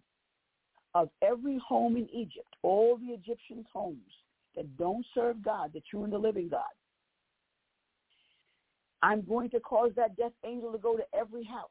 of 0.94 1.08
every 1.22 1.58
home 1.66 1.96
in 1.96 2.08
Egypt, 2.10 2.54
all 2.62 2.98
the 2.98 3.14
Egyptians' 3.14 3.66
homes 3.72 4.12
that 4.54 4.76
don't 4.76 5.06
serve 5.14 5.42
God, 5.42 5.72
the 5.72 5.82
true 5.90 6.04
and 6.04 6.12
the 6.12 6.18
living 6.18 6.48
God, 6.50 6.62
I'm 9.02 9.22
going 9.22 9.48
to 9.50 9.60
cause 9.60 9.92
that 9.96 10.16
death 10.16 10.32
angel 10.44 10.70
to 10.72 10.78
go 10.78 10.96
to 10.96 11.04
every 11.14 11.44
house 11.44 11.70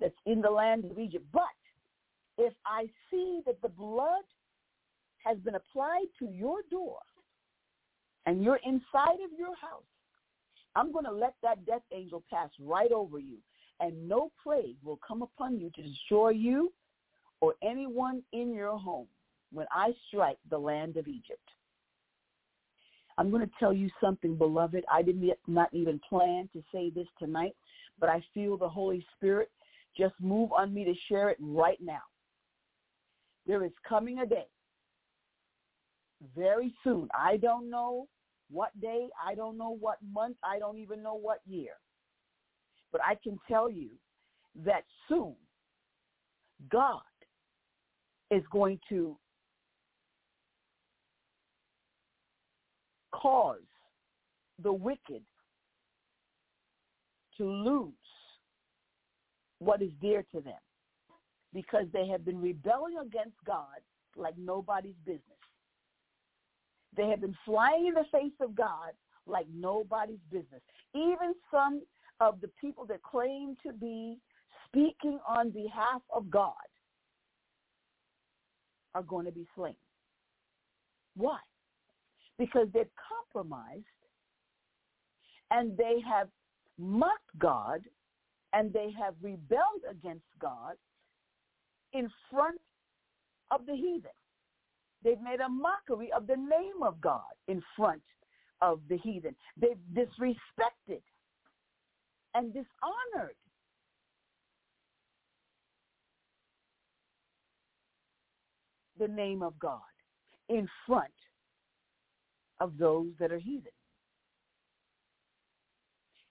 that's 0.00 0.14
in 0.26 0.40
the 0.40 0.50
land 0.50 0.84
of 0.86 0.98
Egypt. 0.98 1.24
But 1.32 1.42
if 2.38 2.54
I 2.66 2.86
see 3.10 3.42
that 3.46 3.60
the 3.62 3.68
blood 3.68 4.24
has 5.24 5.38
been 5.38 5.54
applied 5.54 6.06
to 6.18 6.26
your 6.26 6.62
door 6.70 6.98
and 8.26 8.42
you're 8.42 8.60
inside 8.64 9.20
of 9.24 9.38
your 9.38 9.54
house, 9.56 9.82
I'm 10.74 10.92
going 10.92 11.04
to 11.04 11.12
let 11.12 11.34
that 11.42 11.64
death 11.66 11.82
angel 11.92 12.22
pass 12.30 12.50
right 12.60 12.90
over 12.92 13.18
you, 13.18 13.38
and 13.80 14.08
no 14.08 14.30
plague 14.42 14.76
will 14.82 15.00
come 15.06 15.22
upon 15.22 15.58
you 15.58 15.70
to 15.74 15.82
destroy 15.82 16.30
you 16.30 16.72
or 17.40 17.54
anyone 17.62 18.22
in 18.32 18.54
your 18.54 18.78
home 18.78 19.08
when 19.52 19.66
I 19.70 19.92
strike 20.08 20.38
the 20.50 20.58
land 20.58 20.96
of 20.96 21.08
Egypt. 21.08 21.40
I'm 23.18 23.30
going 23.30 23.44
to 23.44 23.52
tell 23.58 23.72
you 23.72 23.90
something, 24.00 24.36
beloved. 24.36 24.84
I 24.90 25.02
did 25.02 25.22
not 25.46 25.68
even 25.72 26.00
plan 26.08 26.48
to 26.54 26.62
say 26.72 26.90
this 26.90 27.08
tonight, 27.18 27.54
but 28.00 28.08
I 28.08 28.24
feel 28.32 28.56
the 28.56 28.68
Holy 28.68 29.04
Spirit 29.16 29.50
just 29.96 30.14
move 30.20 30.50
on 30.52 30.72
me 30.72 30.84
to 30.84 30.94
share 31.08 31.28
it 31.28 31.36
right 31.38 31.78
now. 31.82 32.00
There 33.46 33.64
is 33.64 33.72
coming 33.86 34.20
a 34.20 34.26
day 34.26 34.46
very 36.36 36.72
soon. 36.84 37.08
I 37.14 37.36
don't 37.36 37.70
know 37.70 38.06
what 38.50 38.78
day, 38.80 39.08
I 39.24 39.34
don't 39.34 39.56
know 39.56 39.76
what 39.78 39.98
month, 40.12 40.36
I 40.44 40.58
don't 40.58 40.78
even 40.78 41.02
know 41.02 41.14
what 41.14 41.40
year. 41.46 41.72
But 42.90 43.00
I 43.02 43.16
can 43.22 43.38
tell 43.48 43.70
you 43.70 43.88
that 44.64 44.84
soon 45.08 45.34
God 46.70 47.00
is 48.30 48.42
going 48.52 48.78
to 48.88 49.16
cause 53.12 53.58
the 54.62 54.72
wicked 54.72 55.22
to 57.38 57.44
lose 57.44 57.92
what 59.58 59.80
is 59.80 59.90
dear 60.00 60.24
to 60.34 60.40
them 60.40 60.54
because 61.54 61.86
they 61.92 62.06
have 62.08 62.24
been 62.24 62.40
rebelling 62.40 62.98
against 62.98 63.36
God 63.46 63.80
like 64.16 64.34
nobody's 64.36 64.96
business. 65.04 65.22
They 66.96 67.08
have 67.08 67.20
been 67.20 67.36
flying 67.44 67.86
in 67.86 67.94
the 67.94 68.04
face 68.12 68.32
of 68.40 68.54
God 68.54 68.92
like 69.26 69.46
nobody's 69.54 70.18
business. 70.30 70.60
Even 70.94 71.34
some 71.50 71.82
of 72.20 72.40
the 72.40 72.48
people 72.60 72.84
that 72.86 73.02
claim 73.02 73.56
to 73.66 73.72
be 73.72 74.18
speaking 74.68 75.18
on 75.26 75.50
behalf 75.50 76.02
of 76.14 76.30
God 76.30 76.52
are 78.94 79.02
going 79.02 79.26
to 79.26 79.32
be 79.32 79.46
slain. 79.54 79.76
Why? 81.16 81.38
Because 82.38 82.68
they've 82.72 82.90
compromised 83.34 83.84
and 85.50 85.76
they 85.76 85.98
have 86.06 86.28
mocked 86.78 87.38
God 87.38 87.80
and 88.52 88.72
they 88.72 88.90
have 88.98 89.14
rebelled 89.22 89.82
against 89.90 90.24
God 90.40 90.74
in 91.92 92.10
front 92.30 92.60
of 93.50 93.66
the 93.66 93.74
heathen. 93.74 94.10
They've 95.04 95.20
made 95.20 95.40
a 95.40 95.48
mockery 95.48 96.12
of 96.12 96.26
the 96.26 96.36
name 96.36 96.82
of 96.82 97.00
God 97.00 97.22
in 97.48 97.62
front 97.76 98.02
of 98.60 98.80
the 98.88 98.96
heathen. 98.98 99.34
They've 99.60 99.76
disrespected 99.92 101.02
and 102.34 102.52
dishonored 102.52 103.36
the 108.98 109.08
name 109.08 109.42
of 109.42 109.58
God 109.58 109.80
in 110.48 110.68
front 110.86 111.12
of 112.60 112.78
those 112.78 113.08
that 113.18 113.32
are 113.32 113.38
heathen. 113.38 113.72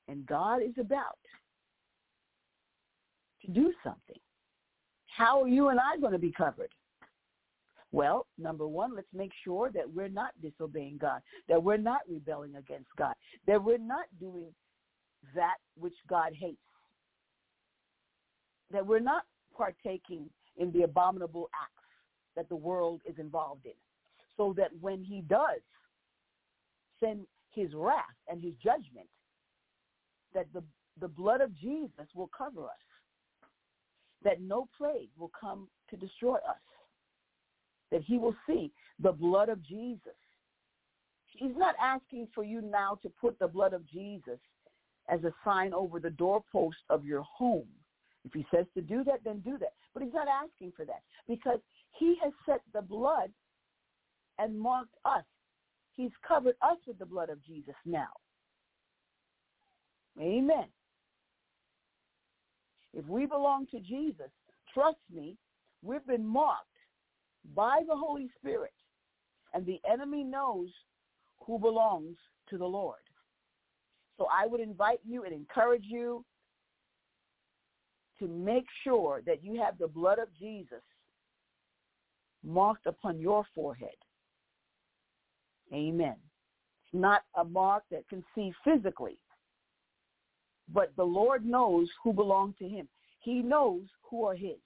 And 0.07 0.25
God 0.25 0.61
is 0.61 0.73
about 0.79 1.19
to 3.45 3.51
do 3.51 3.73
something. 3.83 4.19
How 5.07 5.41
are 5.43 5.47
you 5.47 5.69
and 5.69 5.79
I 5.79 5.97
going 5.99 6.13
to 6.13 6.19
be 6.19 6.31
covered? 6.31 6.69
Well, 7.91 8.27
number 8.37 8.67
one, 8.67 8.95
let's 8.95 9.13
make 9.13 9.31
sure 9.43 9.69
that 9.71 9.89
we're 9.89 10.07
not 10.07 10.31
disobeying 10.41 10.97
God, 10.99 11.21
that 11.49 11.61
we're 11.61 11.77
not 11.77 12.01
rebelling 12.07 12.55
against 12.55 12.89
God, 12.97 13.13
that 13.47 13.61
we're 13.61 13.77
not 13.77 14.05
doing 14.19 14.53
that 15.35 15.57
which 15.77 15.95
God 16.09 16.31
hates, 16.33 16.57
that 18.71 18.85
we're 18.85 18.99
not 18.99 19.23
partaking 19.55 20.29
in 20.57 20.71
the 20.71 20.83
abominable 20.83 21.49
acts 21.61 21.73
that 22.35 22.47
the 22.47 22.55
world 22.55 23.01
is 23.05 23.15
involved 23.19 23.65
in, 23.65 23.73
so 24.37 24.53
that 24.57 24.69
when 24.79 25.03
he 25.03 25.21
does 25.21 25.59
send 27.01 27.25
his 27.53 27.73
wrath 27.75 28.05
and 28.29 28.41
his 28.41 28.53
judgment, 28.63 29.07
that 30.33 30.45
the, 30.53 30.63
the 31.01 31.09
blood 31.09 31.41
of 31.41 31.53
Jesus 31.59 32.07
will 32.15 32.29
cover 32.35 32.63
us, 32.63 33.49
that 34.23 34.39
no 34.39 34.69
plague 34.77 35.09
will 35.17 35.31
come 35.37 35.67
to 35.89 35.97
destroy 35.97 36.35
us 36.35 36.61
that 37.91 38.01
he 38.01 38.17
will 38.17 38.35
see 38.47 38.71
the 38.99 39.11
blood 39.11 39.49
of 39.49 39.61
Jesus. 39.63 40.15
He's 41.27 41.55
not 41.55 41.75
asking 41.81 42.27
for 42.33 42.43
you 42.43 42.61
now 42.61 42.99
to 43.01 43.09
put 43.09 43.37
the 43.39 43.47
blood 43.47 43.73
of 43.73 43.87
Jesus 43.89 44.39
as 45.09 45.23
a 45.23 45.33
sign 45.43 45.73
over 45.73 45.99
the 45.99 46.09
doorpost 46.09 46.77
of 46.89 47.05
your 47.05 47.21
home. 47.21 47.67
If 48.23 48.33
he 48.33 48.45
says 48.53 48.65
to 48.75 48.81
do 48.81 49.03
that, 49.05 49.23
then 49.23 49.39
do 49.39 49.57
that. 49.57 49.73
But 49.93 50.03
he's 50.03 50.13
not 50.13 50.27
asking 50.27 50.73
for 50.75 50.85
that 50.85 51.01
because 51.27 51.59
he 51.97 52.15
has 52.23 52.31
set 52.45 52.61
the 52.73 52.81
blood 52.81 53.31
and 54.39 54.59
marked 54.59 54.95
us. 55.05 55.23
He's 55.93 56.11
covered 56.25 56.55
us 56.61 56.77
with 56.87 56.99
the 56.99 57.05
blood 57.05 57.29
of 57.29 57.43
Jesus 57.43 57.75
now. 57.85 58.09
Amen. 60.19 60.65
If 62.93 63.05
we 63.07 63.25
belong 63.25 63.67
to 63.67 63.79
Jesus, 63.79 64.29
trust 64.73 64.97
me, 65.13 65.35
we've 65.83 66.05
been 66.05 66.25
marked 66.25 66.67
by 67.55 67.81
the 67.87 67.95
Holy 67.95 68.29
Spirit, 68.39 68.73
and 69.53 69.65
the 69.65 69.79
enemy 69.91 70.23
knows 70.23 70.69
who 71.45 71.59
belongs 71.59 72.15
to 72.49 72.57
the 72.57 72.65
Lord. 72.65 72.99
So 74.17 74.27
I 74.31 74.45
would 74.45 74.61
invite 74.61 74.99
you 75.07 75.23
and 75.23 75.33
encourage 75.33 75.85
you 75.85 76.23
to 78.19 78.27
make 78.27 78.65
sure 78.83 79.21
that 79.25 79.43
you 79.43 79.59
have 79.59 79.77
the 79.77 79.87
blood 79.87 80.19
of 80.19 80.27
Jesus 80.37 80.83
marked 82.43 82.85
upon 82.85 83.19
your 83.19 83.45
forehead. 83.55 83.89
Amen. 85.73 86.15
It's 86.85 86.93
not 86.93 87.23
a 87.35 87.43
mark 87.43 87.83
that 87.91 88.07
can 88.09 88.23
see 88.35 88.53
physically, 88.63 89.17
but 90.71 90.91
the 90.97 91.03
Lord 91.03 91.45
knows 91.45 91.89
who 92.03 92.13
belong 92.13 92.53
to 92.59 92.67
him. 92.67 92.87
He 93.19 93.41
knows 93.41 93.83
who 94.03 94.25
are 94.25 94.35
his. 94.35 94.59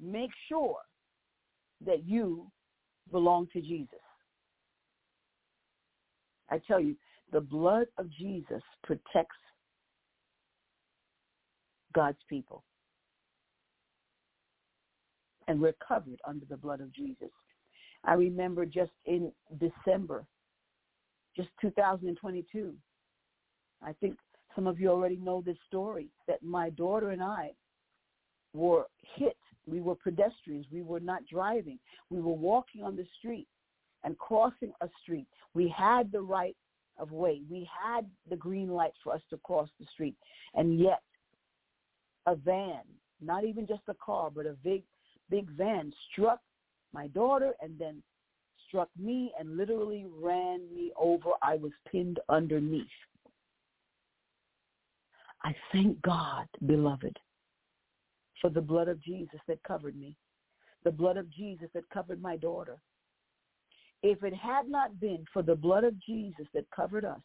Make 0.00 0.30
sure 0.48 0.78
that 1.84 2.04
you 2.04 2.50
belong 3.10 3.48
to 3.52 3.60
Jesus. 3.60 3.98
I 6.50 6.60
tell 6.66 6.80
you, 6.80 6.96
the 7.32 7.40
blood 7.40 7.86
of 7.98 8.10
Jesus 8.10 8.62
protects 8.82 9.36
God's 11.94 12.18
people. 12.28 12.64
And 15.46 15.60
we're 15.60 15.76
covered 15.86 16.20
under 16.26 16.44
the 16.46 16.56
blood 16.56 16.80
of 16.80 16.92
Jesus. 16.92 17.30
I 18.04 18.14
remember 18.14 18.64
just 18.66 18.92
in 19.06 19.32
December, 19.58 20.26
just 21.36 21.48
2022, 21.60 22.74
I 23.82 23.92
think 24.00 24.16
some 24.54 24.66
of 24.66 24.80
you 24.80 24.88
already 24.90 25.16
know 25.16 25.42
this 25.44 25.56
story, 25.66 26.08
that 26.26 26.42
my 26.42 26.70
daughter 26.70 27.10
and 27.10 27.22
I 27.22 27.50
were 28.52 28.86
hit. 29.16 29.36
We 29.70 29.80
were 29.80 29.94
pedestrians. 29.94 30.66
We 30.72 30.82
were 30.82 31.00
not 31.00 31.26
driving. 31.26 31.78
We 32.10 32.20
were 32.20 32.32
walking 32.32 32.82
on 32.82 32.96
the 32.96 33.06
street 33.18 33.48
and 34.04 34.16
crossing 34.18 34.72
a 34.80 34.88
street. 35.02 35.26
We 35.54 35.68
had 35.68 36.12
the 36.12 36.20
right 36.20 36.56
of 36.98 37.12
way. 37.12 37.42
We 37.50 37.68
had 37.82 38.06
the 38.28 38.36
green 38.36 38.70
light 38.70 38.92
for 39.02 39.14
us 39.14 39.22
to 39.30 39.36
cross 39.38 39.68
the 39.78 39.86
street. 39.92 40.16
And 40.54 40.78
yet 40.78 41.02
a 42.26 42.34
van, 42.34 42.82
not 43.20 43.44
even 43.44 43.66
just 43.66 43.82
a 43.88 43.94
car, 43.94 44.30
but 44.34 44.46
a 44.46 44.56
big, 44.64 44.82
big 45.30 45.48
van 45.50 45.92
struck 46.10 46.40
my 46.92 47.08
daughter 47.08 47.54
and 47.60 47.78
then 47.78 48.02
struck 48.66 48.88
me 48.98 49.32
and 49.38 49.56
literally 49.56 50.06
ran 50.20 50.60
me 50.74 50.92
over. 50.98 51.30
I 51.42 51.56
was 51.56 51.72
pinned 51.90 52.20
underneath. 52.28 52.86
I 55.42 55.54
thank 55.72 56.00
God, 56.02 56.46
beloved, 56.66 57.16
for 58.40 58.50
the 58.50 58.60
blood 58.60 58.88
of 58.88 59.00
Jesus 59.02 59.40
that 59.48 59.62
covered 59.62 59.96
me, 59.96 60.14
the 60.84 60.90
blood 60.90 61.16
of 61.16 61.30
Jesus 61.30 61.68
that 61.74 61.88
covered 61.90 62.22
my 62.22 62.36
daughter. 62.36 62.78
If 64.02 64.22
it 64.22 64.34
had 64.34 64.68
not 64.68 65.00
been 65.00 65.24
for 65.32 65.42
the 65.42 65.56
blood 65.56 65.84
of 65.84 65.98
Jesus 66.00 66.46
that 66.54 66.70
covered 66.74 67.04
us, 67.04 67.20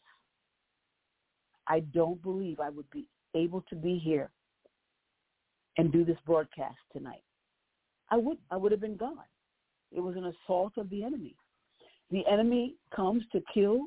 I 1.66 1.80
don't 1.80 2.20
believe 2.22 2.60
I 2.60 2.70
would 2.70 2.90
be 2.90 3.06
able 3.34 3.62
to 3.70 3.76
be 3.76 3.98
here 3.98 4.30
and 5.76 5.92
do 5.92 6.04
this 6.04 6.18
broadcast 6.26 6.76
tonight. 6.92 7.22
I 8.10 8.16
would 8.16 8.38
I 8.50 8.56
would 8.56 8.72
have 8.72 8.80
been 8.80 8.96
gone. 8.96 9.18
It 9.92 10.00
was 10.00 10.16
an 10.16 10.24
assault 10.26 10.72
of 10.76 10.90
the 10.90 11.04
enemy. 11.04 11.36
The 12.10 12.26
enemy 12.30 12.74
comes 12.94 13.22
to 13.32 13.42
kill, 13.52 13.86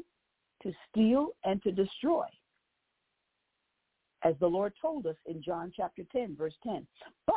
to 0.64 0.74
steal, 0.90 1.30
and 1.44 1.62
to 1.64 1.72
destroy. 1.72 2.26
As 4.24 4.34
the 4.40 4.48
Lord 4.48 4.74
told 4.82 5.06
us 5.06 5.16
in 5.26 5.44
John 5.44 5.72
chapter 5.76 6.04
10, 6.12 6.36
verse 6.36 6.56
10. 6.64 6.88
But 7.26 7.36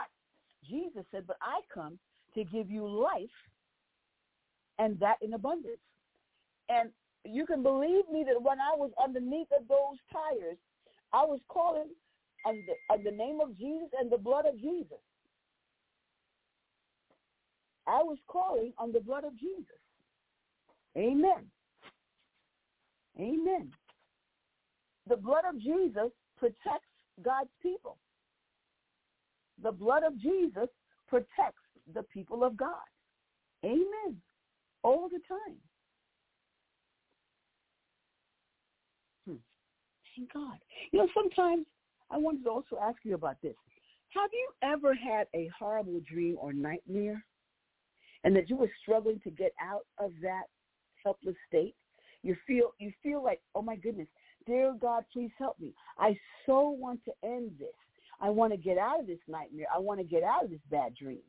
Jesus 0.68 1.04
said, 1.10 1.26
But 1.26 1.36
I 1.42 1.60
come 1.72 1.98
to 2.34 2.44
give 2.44 2.70
you 2.70 2.88
life 2.88 3.28
and 4.78 4.98
that 5.00 5.16
in 5.20 5.34
abundance. 5.34 5.78
And 6.68 6.90
you 7.24 7.44
can 7.44 7.62
believe 7.62 8.08
me 8.10 8.24
that 8.26 8.40
when 8.40 8.58
I 8.60 8.74
was 8.76 8.90
underneath 9.02 9.48
of 9.58 9.68
those 9.68 9.98
tires, 10.12 10.56
I 11.12 11.24
was 11.24 11.40
calling 11.48 11.88
on 12.46 12.62
the, 12.66 12.94
on 12.94 13.04
the 13.04 13.10
name 13.10 13.40
of 13.40 13.56
Jesus 13.58 13.88
and 13.98 14.10
the 14.10 14.18
blood 14.18 14.46
of 14.46 14.58
Jesus. 14.58 14.98
I 17.86 18.02
was 18.02 18.18
calling 18.28 18.72
on 18.78 18.92
the 18.92 19.00
blood 19.00 19.24
of 19.24 19.38
Jesus. 19.38 19.66
Amen. 20.96 21.50
Amen. 23.18 23.70
The 25.08 25.16
blood 25.16 25.44
of 25.48 25.60
Jesus 25.60 26.10
protects 26.40 26.88
God's 27.22 27.50
people. 27.62 27.98
The 29.62 29.70
blood 29.70 30.02
of 30.04 30.18
Jesus 30.18 30.68
protects 31.06 31.62
the 31.94 32.02
people 32.04 32.42
of 32.42 32.56
God. 32.56 32.88
Amen. 33.64 34.16
All 34.82 35.08
the 35.10 35.20
time. 35.28 35.56
Hmm. 39.26 39.36
Thank 40.16 40.32
God. 40.32 40.58
You 40.92 41.00
know, 41.00 41.08
sometimes 41.14 41.66
I 42.10 42.16
wanted 42.16 42.44
to 42.44 42.50
also 42.50 42.78
ask 42.82 42.96
you 43.04 43.14
about 43.14 43.36
this. 43.42 43.54
Have 44.14 44.30
you 44.32 44.48
ever 44.62 44.94
had 44.94 45.26
a 45.34 45.50
horrible 45.56 46.00
dream 46.10 46.36
or 46.40 46.52
nightmare 46.52 47.22
and 48.24 48.34
that 48.34 48.48
you 48.48 48.56
were 48.56 48.70
struggling 48.82 49.20
to 49.24 49.30
get 49.30 49.52
out 49.62 49.86
of 49.98 50.12
that 50.22 50.44
helpless 51.04 51.36
state? 51.46 51.74
You 52.22 52.34
feel 52.46 52.72
you 52.78 52.92
feel 53.02 53.22
like, 53.22 53.40
oh 53.54 53.62
my 53.62 53.76
goodness, 53.76 54.08
dear 54.46 54.74
God, 54.80 55.04
please 55.12 55.30
help 55.38 55.58
me. 55.60 55.72
I 55.98 56.18
so 56.46 56.70
want 56.70 57.00
to 57.04 57.12
end 57.22 57.52
this. 57.58 57.68
I 58.20 58.28
want 58.30 58.52
to 58.52 58.56
get 58.56 58.78
out 58.78 59.00
of 59.00 59.06
this 59.06 59.18
nightmare. 59.28 59.66
I 59.74 59.78
want 59.78 60.00
to 60.00 60.04
get 60.04 60.22
out 60.22 60.44
of 60.44 60.50
this 60.50 60.60
bad 60.70 60.94
dream. 60.94 61.22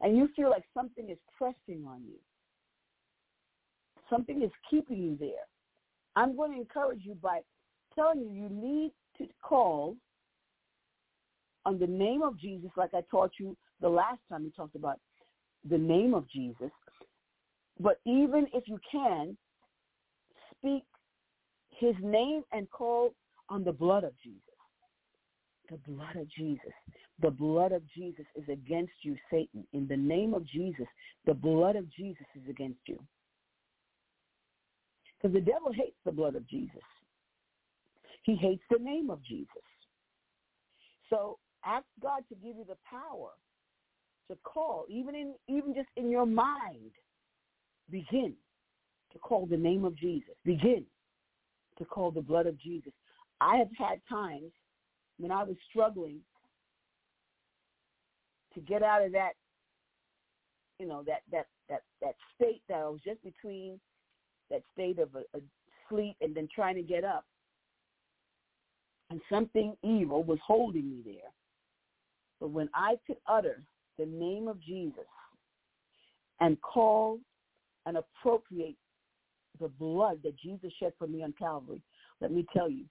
And 0.00 0.16
you 0.16 0.28
feel 0.34 0.50
like 0.50 0.64
something 0.74 1.08
is 1.08 1.18
pressing 1.36 1.84
on 1.86 2.02
you. 2.04 2.18
Something 4.10 4.42
is 4.42 4.50
keeping 4.68 4.98
you 4.98 5.16
there. 5.18 5.46
I'm 6.16 6.36
going 6.36 6.52
to 6.52 6.58
encourage 6.58 7.00
you 7.02 7.14
by 7.14 7.40
telling 7.94 8.20
you 8.20 8.30
you 8.30 8.48
need 8.50 8.92
to 9.18 9.26
call 9.42 9.96
on 11.64 11.78
the 11.78 11.86
name 11.86 12.22
of 12.22 12.38
Jesus 12.38 12.70
like 12.76 12.92
I 12.92 13.02
taught 13.10 13.32
you 13.38 13.56
the 13.80 13.88
last 13.88 14.18
time 14.28 14.44
we 14.44 14.50
talked 14.50 14.74
about 14.74 14.98
the 15.68 15.78
name 15.78 16.12
of 16.12 16.28
Jesus. 16.28 16.70
But 17.80 18.00
even 18.04 18.46
if 18.52 18.64
you 18.66 18.78
can, 18.90 19.36
speak 20.58 20.84
his 21.82 21.96
name 22.00 22.42
and 22.52 22.70
call 22.70 23.12
on 23.48 23.64
the 23.64 23.72
blood 23.72 24.04
of 24.04 24.12
Jesus. 24.22 24.40
The 25.68 25.78
blood 25.78 26.14
of 26.14 26.28
Jesus. 26.30 26.72
The 27.20 27.30
blood 27.30 27.72
of 27.72 27.82
Jesus 27.94 28.24
is 28.36 28.44
against 28.48 28.92
you, 29.02 29.16
Satan. 29.30 29.66
In 29.72 29.88
the 29.88 29.96
name 29.96 30.32
of 30.32 30.46
Jesus, 30.46 30.86
the 31.26 31.34
blood 31.34 31.74
of 31.74 31.90
Jesus 31.90 32.26
is 32.36 32.48
against 32.48 32.80
you. 32.86 32.98
Because 35.20 35.34
the 35.34 35.40
devil 35.40 35.72
hates 35.72 35.96
the 36.04 36.12
blood 36.12 36.36
of 36.36 36.48
Jesus. 36.48 36.82
He 38.22 38.36
hates 38.36 38.62
the 38.70 38.78
name 38.78 39.10
of 39.10 39.20
Jesus. 39.24 39.48
So 41.10 41.38
ask 41.64 41.84
God 42.00 42.22
to 42.28 42.36
give 42.36 42.56
you 42.56 42.64
the 42.66 42.76
power 42.88 43.30
to 44.30 44.36
call, 44.44 44.84
even 44.88 45.14
in 45.14 45.34
even 45.48 45.74
just 45.74 45.88
in 45.96 46.10
your 46.10 46.26
mind. 46.26 46.92
Begin 47.90 48.34
to 49.12 49.18
call 49.18 49.46
the 49.46 49.56
name 49.56 49.84
of 49.84 49.96
Jesus. 49.96 50.34
Begin 50.44 50.84
to 51.78 51.84
call 51.84 52.10
the 52.10 52.20
blood 52.20 52.46
of 52.46 52.58
Jesus. 52.60 52.92
I 53.40 53.56
have 53.56 53.68
had 53.76 54.00
times 54.08 54.52
when 55.18 55.30
I 55.30 55.42
was 55.42 55.56
struggling 55.70 56.20
to 58.54 58.60
get 58.60 58.82
out 58.82 59.04
of 59.04 59.12
that, 59.12 59.32
you 60.78 60.86
know, 60.86 61.02
that 61.06 61.22
that 61.30 61.46
that 61.68 61.82
that 62.00 62.14
state 62.34 62.62
that 62.68 62.78
I 62.78 62.88
was 62.88 63.00
just 63.04 63.22
between 63.24 63.80
that 64.50 64.62
state 64.72 64.98
of 64.98 65.14
a, 65.14 65.20
a 65.36 65.40
sleep 65.88 66.16
and 66.20 66.34
then 66.34 66.48
trying 66.54 66.76
to 66.76 66.82
get 66.82 67.04
up. 67.04 67.24
And 69.10 69.20
something 69.30 69.76
evil 69.82 70.24
was 70.24 70.38
holding 70.46 70.88
me 70.88 71.02
there. 71.04 71.30
But 72.40 72.50
when 72.50 72.68
I 72.74 72.94
could 73.06 73.18
utter 73.26 73.62
the 73.98 74.06
name 74.06 74.48
of 74.48 74.60
Jesus 74.60 75.06
and 76.40 76.60
call 76.60 77.20
and 77.86 77.98
appropriate 77.98 78.76
the 79.62 79.68
blood 79.68 80.18
that 80.24 80.36
Jesus 80.38 80.72
shed 80.78 80.92
for 80.98 81.06
me 81.06 81.22
on 81.22 81.32
Calvary, 81.38 81.80
let 82.20 82.32
me 82.32 82.44
tell 82.52 82.68
you, 82.68 82.84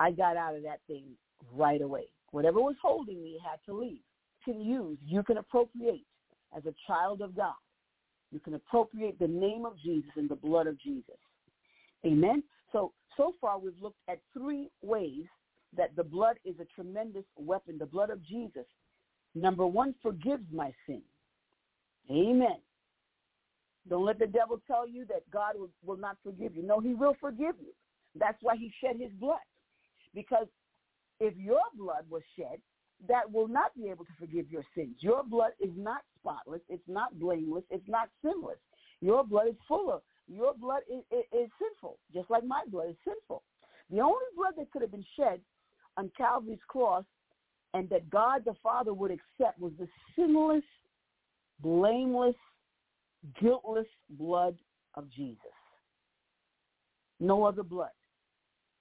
I 0.00 0.12
got 0.12 0.36
out 0.36 0.56
of 0.56 0.62
that 0.62 0.80
thing 0.86 1.04
right 1.52 1.82
away. 1.82 2.04
Whatever 2.30 2.60
was 2.60 2.76
holding 2.80 3.22
me 3.22 3.38
had 3.44 3.58
to 3.66 3.78
leave. 3.78 4.00
You 4.46 4.54
can 4.54 4.62
use, 4.62 4.98
you 5.04 5.22
can 5.22 5.36
appropriate 5.38 6.04
as 6.56 6.64
a 6.66 6.74
child 6.86 7.20
of 7.20 7.36
God. 7.36 7.54
You 8.30 8.40
can 8.40 8.54
appropriate 8.54 9.18
the 9.18 9.28
name 9.28 9.66
of 9.66 9.74
Jesus 9.82 10.10
and 10.16 10.28
the 10.28 10.36
blood 10.36 10.66
of 10.66 10.80
Jesus. 10.80 11.18
Amen. 12.06 12.42
So, 12.72 12.92
so 13.16 13.34
far 13.40 13.58
we've 13.58 13.80
looked 13.80 14.00
at 14.08 14.20
three 14.32 14.70
ways 14.80 15.26
that 15.76 15.94
the 15.96 16.04
blood 16.04 16.36
is 16.44 16.54
a 16.60 16.64
tremendous 16.74 17.24
weapon. 17.36 17.76
The 17.78 17.86
blood 17.86 18.10
of 18.10 18.24
Jesus, 18.24 18.64
number 19.34 19.66
one, 19.66 19.94
forgives 20.02 20.44
my 20.52 20.72
sin. 20.86 21.02
Amen. 22.10 22.56
Don't 23.88 24.04
let 24.04 24.18
the 24.18 24.26
devil 24.26 24.60
tell 24.66 24.88
you 24.88 25.04
that 25.06 25.28
God 25.30 25.54
will, 25.56 25.70
will 25.84 25.96
not 25.96 26.16
forgive 26.22 26.54
you. 26.54 26.62
No, 26.62 26.80
he 26.80 26.94
will 26.94 27.16
forgive 27.20 27.56
you. 27.60 27.72
That's 28.14 28.38
why 28.42 28.56
he 28.56 28.72
shed 28.82 28.96
his 29.00 29.10
blood. 29.12 29.38
Because 30.14 30.46
if 31.20 31.36
your 31.36 31.62
blood 31.76 32.04
was 32.08 32.22
shed, 32.36 32.60
that 33.08 33.30
will 33.30 33.48
not 33.48 33.74
be 33.74 33.88
able 33.88 34.04
to 34.04 34.12
forgive 34.18 34.50
your 34.50 34.64
sins. 34.76 34.96
Your 35.00 35.24
blood 35.24 35.52
is 35.60 35.70
not 35.76 36.02
spotless. 36.18 36.60
It's 36.68 36.86
not 36.86 37.18
blameless. 37.18 37.64
It's 37.70 37.88
not 37.88 38.08
sinless. 38.22 38.58
Your 39.00 39.24
blood 39.24 39.48
is 39.48 39.56
full 39.66 39.90
of, 39.90 40.02
your 40.28 40.54
blood 40.54 40.82
is, 40.88 41.02
is, 41.10 41.24
is 41.32 41.50
sinful, 41.58 41.98
just 42.14 42.30
like 42.30 42.44
my 42.44 42.62
blood 42.68 42.90
is 42.90 42.96
sinful. 43.04 43.42
The 43.90 44.00
only 44.00 44.24
blood 44.36 44.54
that 44.56 44.70
could 44.70 44.82
have 44.82 44.92
been 44.92 45.04
shed 45.18 45.40
on 45.96 46.10
Calvary's 46.16 46.60
cross 46.68 47.04
and 47.74 47.88
that 47.90 48.08
God 48.10 48.42
the 48.44 48.54
Father 48.62 48.94
would 48.94 49.10
accept 49.10 49.58
was 49.58 49.72
the 49.78 49.88
sinless, 50.14 50.62
blameless, 51.60 52.36
guiltless 53.40 53.86
blood 54.10 54.56
of 54.94 55.10
Jesus. 55.10 55.38
No 57.20 57.44
other 57.44 57.62
blood 57.62 57.90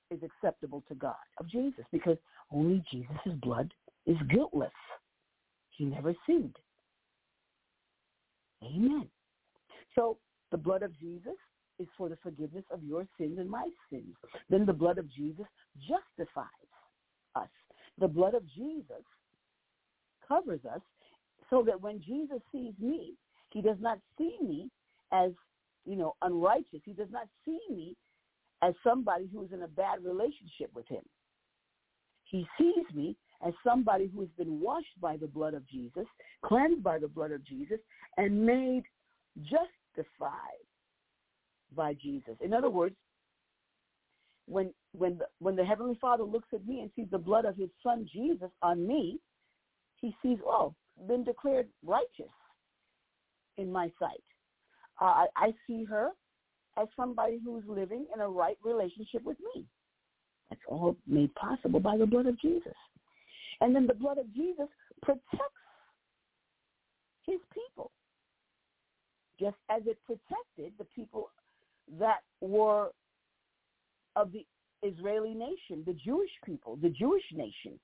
is 0.09 0.19
acceptable 0.23 0.83
to 0.87 0.95
God 0.95 1.15
of 1.39 1.47
Jesus 1.47 1.85
because 1.91 2.17
only 2.51 2.83
Jesus' 2.91 3.33
blood 3.41 3.73
is 4.05 4.17
guiltless. 4.29 4.71
He 5.69 5.85
never 5.85 6.13
sinned. 6.25 6.55
Amen. 8.63 9.07
So 9.95 10.17
the 10.51 10.57
blood 10.57 10.83
of 10.83 10.97
Jesus 10.99 11.35
is 11.79 11.87
for 11.97 12.09
the 12.09 12.17
forgiveness 12.21 12.65
of 12.71 12.83
your 12.83 13.07
sins 13.17 13.39
and 13.39 13.49
my 13.49 13.67
sins. 13.89 14.15
Then 14.49 14.65
the 14.65 14.73
blood 14.73 14.97
of 14.97 15.11
Jesus 15.11 15.45
justifies 15.79 16.45
us. 17.35 17.47
The 17.97 18.07
blood 18.07 18.33
of 18.33 18.43
Jesus 18.47 19.03
covers 20.27 20.61
us 20.71 20.81
so 21.49 21.63
that 21.65 21.81
when 21.81 22.01
Jesus 22.01 22.39
sees 22.51 22.73
me, 22.79 23.13
he 23.51 23.61
does 23.61 23.77
not 23.79 23.99
see 24.17 24.37
me 24.41 24.69
as, 25.11 25.31
you 25.85 25.95
know, 25.95 26.15
unrighteous. 26.21 26.81
He 26.83 26.93
does 26.93 27.09
not 27.11 27.27
see 27.45 27.59
me 27.69 27.95
as 28.61 28.73
somebody 28.83 29.29
who 29.31 29.43
is 29.43 29.51
in 29.51 29.63
a 29.63 29.67
bad 29.67 30.03
relationship 30.03 30.71
with 30.73 30.87
him. 30.87 31.03
He 32.23 32.47
sees 32.57 32.85
me 32.93 33.15
as 33.45 33.53
somebody 33.63 34.09
who 34.13 34.21
has 34.21 34.29
been 34.37 34.61
washed 34.61 34.99
by 35.01 35.17
the 35.17 35.27
blood 35.27 35.53
of 35.53 35.67
Jesus, 35.67 36.05
cleansed 36.45 36.81
by 36.81 36.97
the 36.97 37.07
blood 37.07 37.31
of 37.31 37.43
Jesus, 37.43 37.79
and 38.17 38.45
made 38.45 38.83
justified 39.41 40.65
by 41.75 41.93
Jesus. 41.95 42.35
In 42.39 42.53
other 42.53 42.69
words, 42.69 42.95
when 44.47 44.73
when 44.93 45.17
the, 45.17 45.25
when 45.39 45.55
the 45.55 45.65
heavenly 45.65 45.97
Father 45.99 46.23
looks 46.23 46.47
at 46.53 46.65
me 46.65 46.81
and 46.81 46.91
sees 46.95 47.07
the 47.11 47.17
blood 47.17 47.45
of 47.45 47.55
his 47.57 47.69
son 47.83 48.07
Jesus 48.11 48.49
on 48.61 48.85
me, 48.85 49.19
he 49.95 50.15
sees, 50.21 50.37
oh, 50.45 50.73
been 51.07 51.23
declared 51.23 51.67
righteous 51.85 52.31
in 53.61 53.71
my 53.71 53.91
sight. 53.99 54.23
Uh, 54.99 55.25
I 55.35 55.53
see 55.67 55.83
her 55.85 56.09
as 56.77 56.87
somebody 56.95 57.39
who's 57.43 57.63
living 57.67 58.05
in 58.13 58.21
a 58.21 58.27
right 58.27 58.57
relationship 58.63 59.23
with 59.23 59.37
me. 59.55 59.65
That's 60.49 60.61
all 60.67 60.97
made 61.07 61.33
possible 61.35 61.79
by 61.79 61.97
the 61.97 62.05
blood 62.05 62.27
of 62.27 62.39
Jesus. 62.39 62.73
And 63.61 63.75
then 63.75 63.87
the 63.87 63.93
blood 63.93 64.17
of 64.17 64.33
Jesus 64.33 64.67
protects 65.01 65.61
his 67.25 67.39
people, 67.53 67.91
just 69.39 69.55
as 69.69 69.81
it 69.85 69.97
protected 70.05 70.73
the 70.77 70.85
people 70.95 71.29
that 71.99 72.19
were 72.41 72.89
of 74.15 74.31
the 74.31 74.45
Israeli 74.83 75.33
nation, 75.33 75.83
the 75.85 75.95
Jewish 76.03 76.31
people, 76.45 76.77
the 76.81 76.89
Jewish 76.89 77.23
nation. 77.33 77.79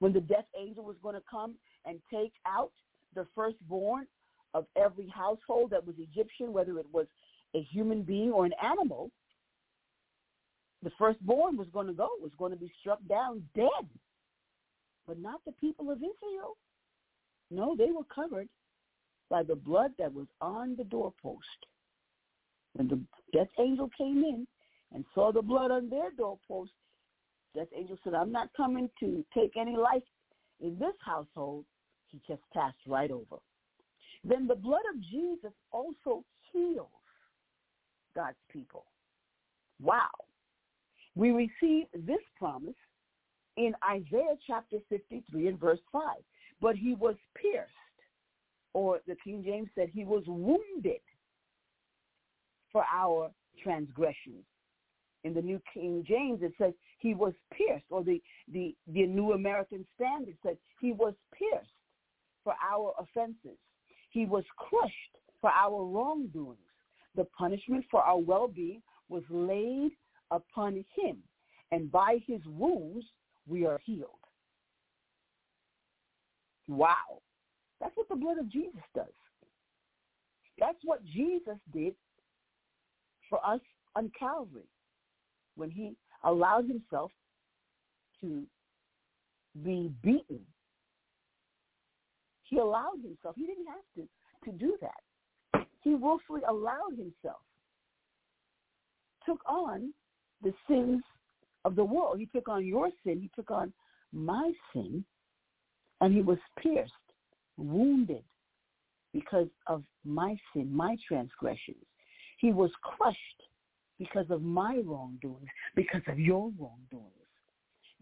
When 0.00 0.12
the 0.12 0.20
death 0.20 0.46
angel 0.60 0.84
was 0.84 0.96
going 1.02 1.14
to 1.14 1.22
come 1.30 1.54
and 1.86 1.98
take 2.12 2.32
out 2.46 2.72
the 3.14 3.26
firstborn 3.34 4.06
of 4.54 4.66
every 4.76 5.08
household 5.08 5.70
that 5.70 5.86
was 5.86 5.96
Egyptian, 5.98 6.52
whether 6.52 6.78
it 6.78 6.86
was 6.92 7.06
a 7.54 7.62
human 7.62 8.02
being 8.02 8.30
or 8.30 8.46
an 8.46 8.54
animal, 8.62 9.10
the 10.82 10.90
firstborn 10.98 11.56
was 11.56 11.68
going 11.72 11.86
to 11.86 11.92
go, 11.92 12.08
was 12.20 12.32
going 12.38 12.52
to 12.52 12.58
be 12.58 12.72
struck 12.80 12.98
down 13.08 13.42
dead. 13.54 13.88
But 15.06 15.18
not 15.18 15.40
the 15.44 15.52
people 15.52 15.90
of 15.90 15.98
Israel. 15.98 16.56
No, 17.50 17.74
they 17.76 17.90
were 17.90 18.04
covered 18.14 18.48
by 19.30 19.42
the 19.42 19.54
blood 19.54 19.92
that 19.98 20.12
was 20.12 20.26
on 20.40 20.76
the 20.76 20.84
doorpost. 20.84 21.40
When 22.74 22.88
the 22.88 23.00
death 23.32 23.48
angel 23.58 23.90
came 23.96 24.18
in 24.18 24.46
and 24.92 25.04
saw 25.14 25.32
the 25.32 25.42
blood 25.42 25.70
on 25.70 25.88
their 25.88 26.10
doorpost, 26.16 26.72
death 27.54 27.68
angel 27.76 27.98
said, 28.04 28.14
I'm 28.14 28.32
not 28.32 28.48
coming 28.56 28.90
to 29.00 29.24
take 29.36 29.56
any 29.56 29.76
life 29.76 30.02
in 30.60 30.78
this 30.78 30.94
household. 31.04 31.64
He 32.08 32.20
just 32.28 32.42
passed 32.52 32.76
right 32.86 33.10
over. 33.10 33.38
Then 34.24 34.46
the 34.46 34.54
blood 34.54 34.82
of 34.94 35.00
Jesus 35.02 35.52
also 35.70 36.24
heals 36.52 36.88
God's 38.16 38.36
people. 38.50 38.86
Wow. 39.82 40.10
We 41.14 41.30
receive 41.30 41.86
this 41.92 42.20
promise 42.38 42.74
in 43.56 43.72
Isaiah 43.88 44.36
chapter 44.46 44.78
53 44.88 45.48
and 45.48 45.60
verse 45.60 45.78
5. 45.92 46.02
But 46.60 46.76
he 46.76 46.94
was 46.94 47.16
pierced, 47.40 47.70
or 48.72 49.00
the 49.06 49.16
King 49.22 49.42
James 49.44 49.68
said 49.74 49.90
he 49.92 50.04
was 50.04 50.22
wounded 50.26 51.00
for 52.72 52.84
our 52.92 53.30
transgressions. 53.62 54.44
In 55.24 55.34
the 55.34 55.42
New 55.42 55.60
King 55.72 56.04
James, 56.06 56.40
it 56.42 56.52
says 56.58 56.72
he 56.98 57.14
was 57.14 57.32
pierced, 57.52 57.86
or 57.90 58.02
the, 58.02 58.20
the, 58.52 58.74
the 58.88 59.06
New 59.06 59.32
American 59.32 59.86
Standard 59.94 60.36
said 60.42 60.56
he 60.80 60.92
was 60.92 61.14
pierced 61.32 61.70
for 62.42 62.54
our 62.62 62.92
offenses. 62.98 63.58
He 64.14 64.26
was 64.26 64.44
crushed 64.56 64.94
for 65.40 65.50
our 65.50 65.84
wrongdoings. 65.84 66.58
The 67.16 67.24
punishment 67.36 67.84
for 67.90 68.00
our 68.00 68.18
well-being 68.18 68.80
was 69.08 69.24
laid 69.28 69.90
upon 70.30 70.84
him, 70.94 71.18
and 71.72 71.90
by 71.90 72.20
his 72.24 72.40
wounds 72.46 73.04
we 73.48 73.66
are 73.66 73.80
healed. 73.84 74.10
Wow. 76.68 77.22
That's 77.80 77.96
what 77.96 78.08
the 78.08 78.14
blood 78.14 78.38
of 78.38 78.48
Jesus 78.48 78.80
does. 78.94 79.12
That's 80.60 80.78
what 80.84 81.04
Jesus 81.04 81.58
did 81.72 81.94
for 83.28 83.44
us 83.44 83.60
on 83.96 84.12
Calvary 84.16 84.68
when 85.56 85.70
he 85.70 85.96
allowed 86.22 86.68
himself 86.68 87.10
to 88.20 88.44
be 89.64 89.90
beaten. 90.04 90.40
He 92.54 92.60
allowed 92.60 93.00
himself. 93.02 93.34
He 93.36 93.46
didn't 93.46 93.66
have 93.66 93.84
to, 93.96 94.08
to 94.44 94.56
do 94.56 94.78
that. 94.80 95.66
He 95.80 95.96
willfully 95.96 96.42
allowed 96.48 96.92
himself, 96.96 97.40
took 99.26 99.40
on 99.44 99.92
the 100.40 100.54
sins 100.68 101.02
of 101.64 101.74
the 101.74 101.82
world. 101.82 102.20
He 102.20 102.26
took 102.26 102.48
on 102.48 102.64
your 102.64 102.90
sin. 103.02 103.18
He 103.20 103.30
took 103.34 103.50
on 103.50 103.72
my 104.12 104.52
sin. 104.72 105.04
And 106.00 106.14
he 106.14 106.22
was 106.22 106.38
pierced, 106.62 106.92
wounded 107.56 108.22
because 109.12 109.48
of 109.66 109.82
my 110.04 110.36
sin, 110.52 110.72
my 110.72 110.96
transgressions. 111.08 111.84
He 112.38 112.52
was 112.52 112.70
crushed 112.82 113.18
because 113.98 114.26
of 114.30 114.42
my 114.42 114.80
wrongdoings, 114.84 115.48
because 115.74 116.02
of 116.06 116.20
your 116.20 116.52
wrongdoings. 116.56 117.10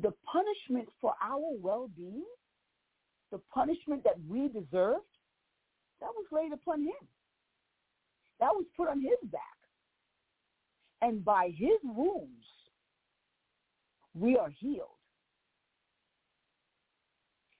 The 0.02 0.12
punishment 0.30 0.90
for 1.00 1.14
our 1.22 1.56
well-being, 1.58 2.24
the 3.32 3.40
punishment 3.52 4.04
that 4.04 4.14
we 4.28 4.46
deserved, 4.48 5.00
that 6.00 6.10
was 6.14 6.26
laid 6.30 6.52
upon 6.52 6.82
him. 6.82 7.08
That 8.38 8.54
was 8.54 8.64
put 8.76 8.88
on 8.88 9.00
his 9.00 9.18
back. 9.30 9.40
And 11.00 11.24
by 11.24 11.50
his 11.56 11.78
wounds, 11.82 12.46
we 14.14 14.36
are 14.36 14.50
healed. 14.50 14.88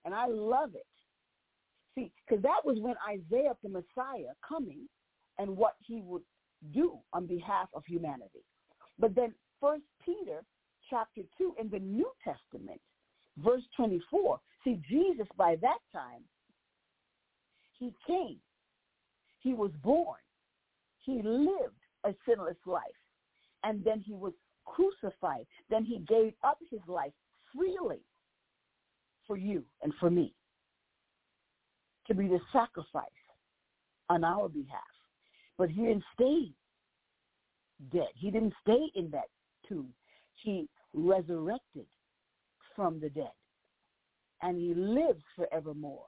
And 0.05 0.15
I 0.15 0.27
love 0.27 0.75
it. 0.75 0.87
See, 1.95 2.13
because 2.27 2.43
that 2.43 2.65
was 2.65 2.79
when 2.79 2.95
Isaiah, 3.09 3.55
the 3.63 3.69
Messiah, 3.69 4.33
coming 4.47 4.89
and 5.39 5.57
what 5.57 5.75
he 5.81 6.03
would 6.03 6.23
do 6.73 6.99
on 7.13 7.27
behalf 7.27 7.69
of 7.75 7.85
humanity. 7.87 8.45
But 8.99 9.15
then 9.15 9.35
First 9.61 9.85
Peter 10.05 10.43
chapter 10.89 11.23
2 11.39 11.55
in 11.61 11.69
the 11.71 11.79
New 11.79 12.11
Testament, 12.25 12.81
verse 13.39 13.63
24, 13.77 14.41
see, 14.65 14.81
Jesus 14.89 15.27
by 15.37 15.57
that 15.63 15.79
time, 15.93 16.23
he 17.79 17.93
came. 18.07 18.39
He 19.41 19.55
was 19.55 19.71
born. 19.83 20.19
He 21.01 21.21
lived 21.23 21.75
a 22.05 22.15
sinless 22.27 22.57
life. 22.67 22.83
And 23.65 23.85
then 23.85 24.01
he 24.01 24.13
was 24.13 24.33
crucified. 24.65 25.47
Then 25.71 25.85
he 25.85 25.99
gave 26.09 26.33
up 26.45 26.59
his 26.71 26.81
life 26.87 27.13
freely 27.55 28.01
for 29.27 29.37
you 29.37 29.65
and 29.83 29.93
for 29.99 30.11
me 30.11 30.35
to 32.07 32.15
be 32.15 32.29
the 32.29 32.41
sacrifice 32.53 33.05
on 34.09 34.25
our 34.25 34.49
behalf. 34.49 34.81
But 35.59 35.71
he 35.71 35.83
didn't 35.83 36.05
stay 36.15 36.53
dead. 37.93 38.09
He 38.15 38.31
didn't 38.31 38.55
stay 38.63 38.91
in 38.95 39.11
that 39.11 39.29
tomb. 39.69 39.89
He 40.37 40.69
resurrected 40.93 41.87
from 42.83 42.99
the 42.99 43.09
dead. 43.11 43.31
And 44.43 44.59
he 44.59 44.75
lives 44.75 45.23
forevermore. 45.37 46.07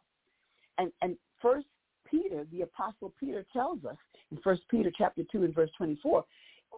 And 0.78 0.90
and 1.02 1.16
first 1.40 1.66
Peter, 2.10 2.44
the 2.50 2.62
apostle 2.62 3.14
Peter 3.20 3.46
tells 3.52 3.84
us 3.84 3.96
in 4.32 4.38
First 4.42 4.62
Peter 4.68 4.90
chapter 4.98 5.22
two 5.30 5.44
and 5.44 5.54
verse 5.54 5.70
twenty 5.76 5.96
four, 6.02 6.24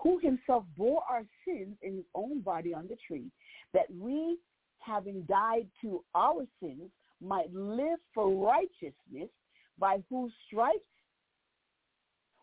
who 0.03 0.18
himself 0.18 0.64
bore 0.76 1.03
our 1.11 1.24
sins 1.47 1.76
in 1.80 1.97
his 1.97 2.05
own 2.14 2.42
body 2.42 2.74
on 2.74 2.86
the 2.88 2.97
tree, 3.07 3.30
that 3.72 3.86
we, 3.99 4.36
having 4.80 5.22
died 5.22 5.66
to 5.80 6.05
our 6.14 6.44
sins, 6.61 6.90
might 7.22 7.51
live 7.55 7.99
for 8.12 8.28
righteousness, 8.30 9.30
by 9.78 10.03
whose 10.11 10.32
stripes 10.47 10.80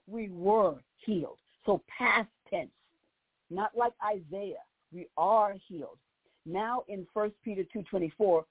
we 0.07 0.29
were 0.29 0.77
healed. 1.05 1.37
So 1.67 1.83
past 1.99 2.29
tense, 2.49 2.71
not 3.51 3.77
like 3.77 3.93
Isaiah, 4.03 4.65
we 4.91 5.05
are 5.17 5.55
healed. 5.67 5.99
Now 6.45 6.83
in 6.87 7.07
1 7.13 7.31
Peter 7.43 7.63
2.24, 7.75 8.43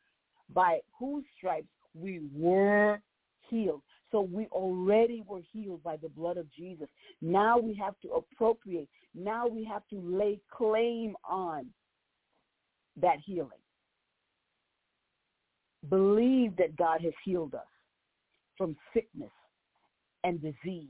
by 0.55 0.81
whose 0.99 1.25
stripes 1.37 1.69
we 1.95 2.21
were 2.35 3.01
healed. 3.49 3.83
So 4.11 4.21
we 4.21 4.47
already 4.47 5.25
were 5.27 5.41
healed 5.53 5.83
by 5.83 5.97
the 5.97 6.09
blood 6.09 6.37
of 6.37 6.47
Jesus. 6.53 6.89
Now 7.21 7.59
we 7.59 7.75
have 7.75 7.95
to 8.03 8.11
appropriate. 8.11 8.89
Now 9.15 9.47
we 9.47 9.65
have 9.65 9.83
to 9.89 10.01
lay 10.01 10.41
claim 10.51 11.17
on 11.29 11.67
that 13.01 13.17
healing. 13.25 13.49
Believe 15.89 16.57
that 16.57 16.77
God 16.77 17.01
has 17.03 17.15
healed 17.25 17.55
us 17.55 17.67
from 18.57 18.77
sickness 18.93 19.31
and 20.25 20.41
disease. 20.41 20.89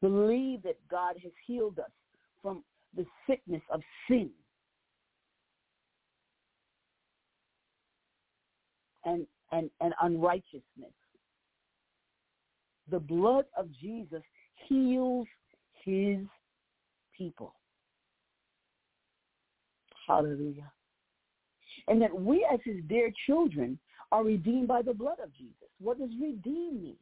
Believe 0.00 0.62
that 0.62 0.78
God 0.90 1.16
has 1.22 1.32
healed 1.46 1.78
us 1.78 1.90
from 2.42 2.62
the 2.96 3.04
sickness 3.26 3.62
of 3.70 3.80
sin. 4.08 4.30
And, 9.04 9.26
and, 9.52 9.70
and 9.80 9.94
unrighteousness. 10.02 10.92
The 12.90 13.00
blood 13.00 13.44
of 13.56 13.68
Jesus 13.80 14.22
heals 14.68 15.26
his 15.84 16.18
people. 17.16 17.54
Hallelujah. 20.06 20.70
And 21.88 22.02
that 22.02 22.14
we 22.14 22.46
as 22.52 22.60
his 22.64 22.76
dear 22.88 23.12
children 23.26 23.78
are 24.12 24.24
redeemed 24.24 24.68
by 24.68 24.82
the 24.82 24.94
blood 24.94 25.18
of 25.22 25.32
Jesus. 25.34 25.68
What 25.80 25.98
does 25.98 26.10
redeem 26.20 26.82
mean? 26.82 26.96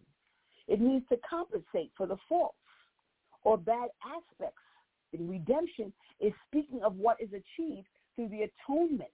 It 0.67 0.81
means 0.81 1.03
to 1.09 1.17
compensate 1.29 1.91
for 1.97 2.07
the 2.07 2.19
faults 2.29 2.57
or 3.45 3.57
bad 3.57 3.89
aspects. 4.05 4.61
In 5.15 5.27
redemption 5.27 5.93
is 6.21 6.35
speaking 6.49 6.83
of 6.83 6.97
what 6.97 7.17
is 7.19 7.31
achieved 7.31 7.87
through 8.15 8.29
the 8.29 8.43
atonement. 8.43 9.11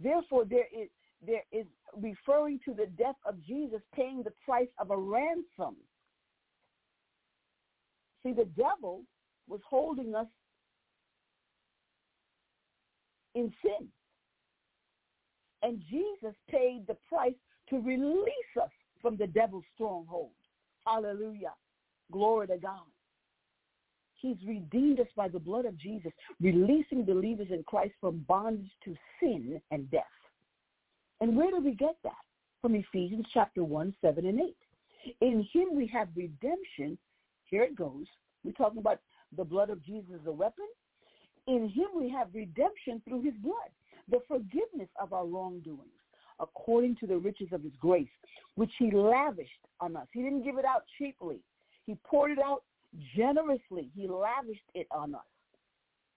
Therefore, 0.00 0.44
there 0.44 0.66
is 0.72 0.88
there 1.26 1.42
is 1.50 1.66
referring 1.96 2.60
to 2.66 2.74
the 2.74 2.86
death 2.98 3.16
of 3.26 3.42
Jesus 3.42 3.80
paying 3.94 4.22
the 4.22 4.32
price 4.44 4.68
of 4.78 4.90
a 4.90 4.96
ransom. 4.96 5.76
See, 8.22 8.32
the 8.32 8.48
devil 8.56 9.02
was 9.48 9.60
holding 9.68 10.14
us 10.14 10.26
in 13.34 13.52
sin. 13.62 13.88
And 15.62 15.82
Jesus 15.90 16.34
paid 16.50 16.84
the 16.86 16.96
price 17.08 17.34
to 17.70 17.80
release 17.80 18.56
us 18.60 18.70
from 19.00 19.16
the 19.16 19.26
devil's 19.26 19.64
stronghold. 19.74 20.32
Hallelujah. 20.86 21.54
Glory 22.12 22.46
to 22.48 22.58
God. 22.58 22.86
He's 24.16 24.36
redeemed 24.46 25.00
us 25.00 25.06
by 25.16 25.28
the 25.28 25.38
blood 25.38 25.66
of 25.66 25.78
Jesus, 25.78 26.12
releasing 26.40 27.04
believers 27.04 27.48
in 27.50 27.62
Christ 27.64 27.94
from 28.00 28.24
bondage 28.26 28.70
to 28.84 28.96
sin 29.20 29.60
and 29.70 29.90
death. 29.90 30.04
And 31.20 31.36
where 31.36 31.50
do 31.50 31.60
we 31.60 31.74
get 31.74 31.96
that? 32.02 32.12
From 32.62 32.74
Ephesians 32.74 33.26
chapter 33.32 33.62
1, 33.62 33.94
7 34.00 34.26
and 34.26 34.40
8. 34.40 34.56
In 35.20 35.46
him 35.52 35.74
we 35.74 35.86
have 35.88 36.08
redemption. 36.16 36.98
Here 37.44 37.62
it 37.62 37.76
goes. 37.76 38.06
We're 38.44 38.52
talking 38.52 38.78
about 38.78 39.00
the 39.36 39.44
blood 39.44 39.70
of 39.70 39.84
Jesus 39.84 40.10
as 40.20 40.26
a 40.26 40.32
weapon. 40.32 40.66
In 41.46 41.68
him 41.68 41.88
we 41.94 42.08
have 42.10 42.28
redemption 42.32 43.02
through 43.06 43.22
his 43.22 43.34
blood, 43.34 43.70
the 44.10 44.20
forgiveness 44.26 44.88
of 45.00 45.12
our 45.12 45.26
wrongdoings, 45.26 45.80
according 46.40 46.96
to 46.96 47.06
the 47.06 47.16
riches 47.16 47.48
of 47.52 47.62
his 47.62 47.72
grace, 47.78 48.08
which 48.56 48.72
he 48.78 48.90
lavished 48.90 49.50
on 49.80 49.96
us. 49.96 50.06
He 50.12 50.22
didn't 50.22 50.42
give 50.42 50.58
it 50.58 50.64
out 50.64 50.84
cheaply. 50.98 51.40
He 51.84 51.96
poured 52.04 52.32
it 52.32 52.38
out 52.38 52.62
generously. 53.16 53.90
He 53.94 54.08
lavished 54.08 54.60
it 54.74 54.86
on 54.90 55.14
us 55.14 55.20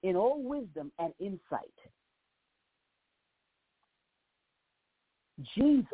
in 0.04 0.16
all 0.16 0.42
wisdom 0.42 0.92
and 1.00 1.14
insight. 1.20 1.74
Jesus 5.56 5.88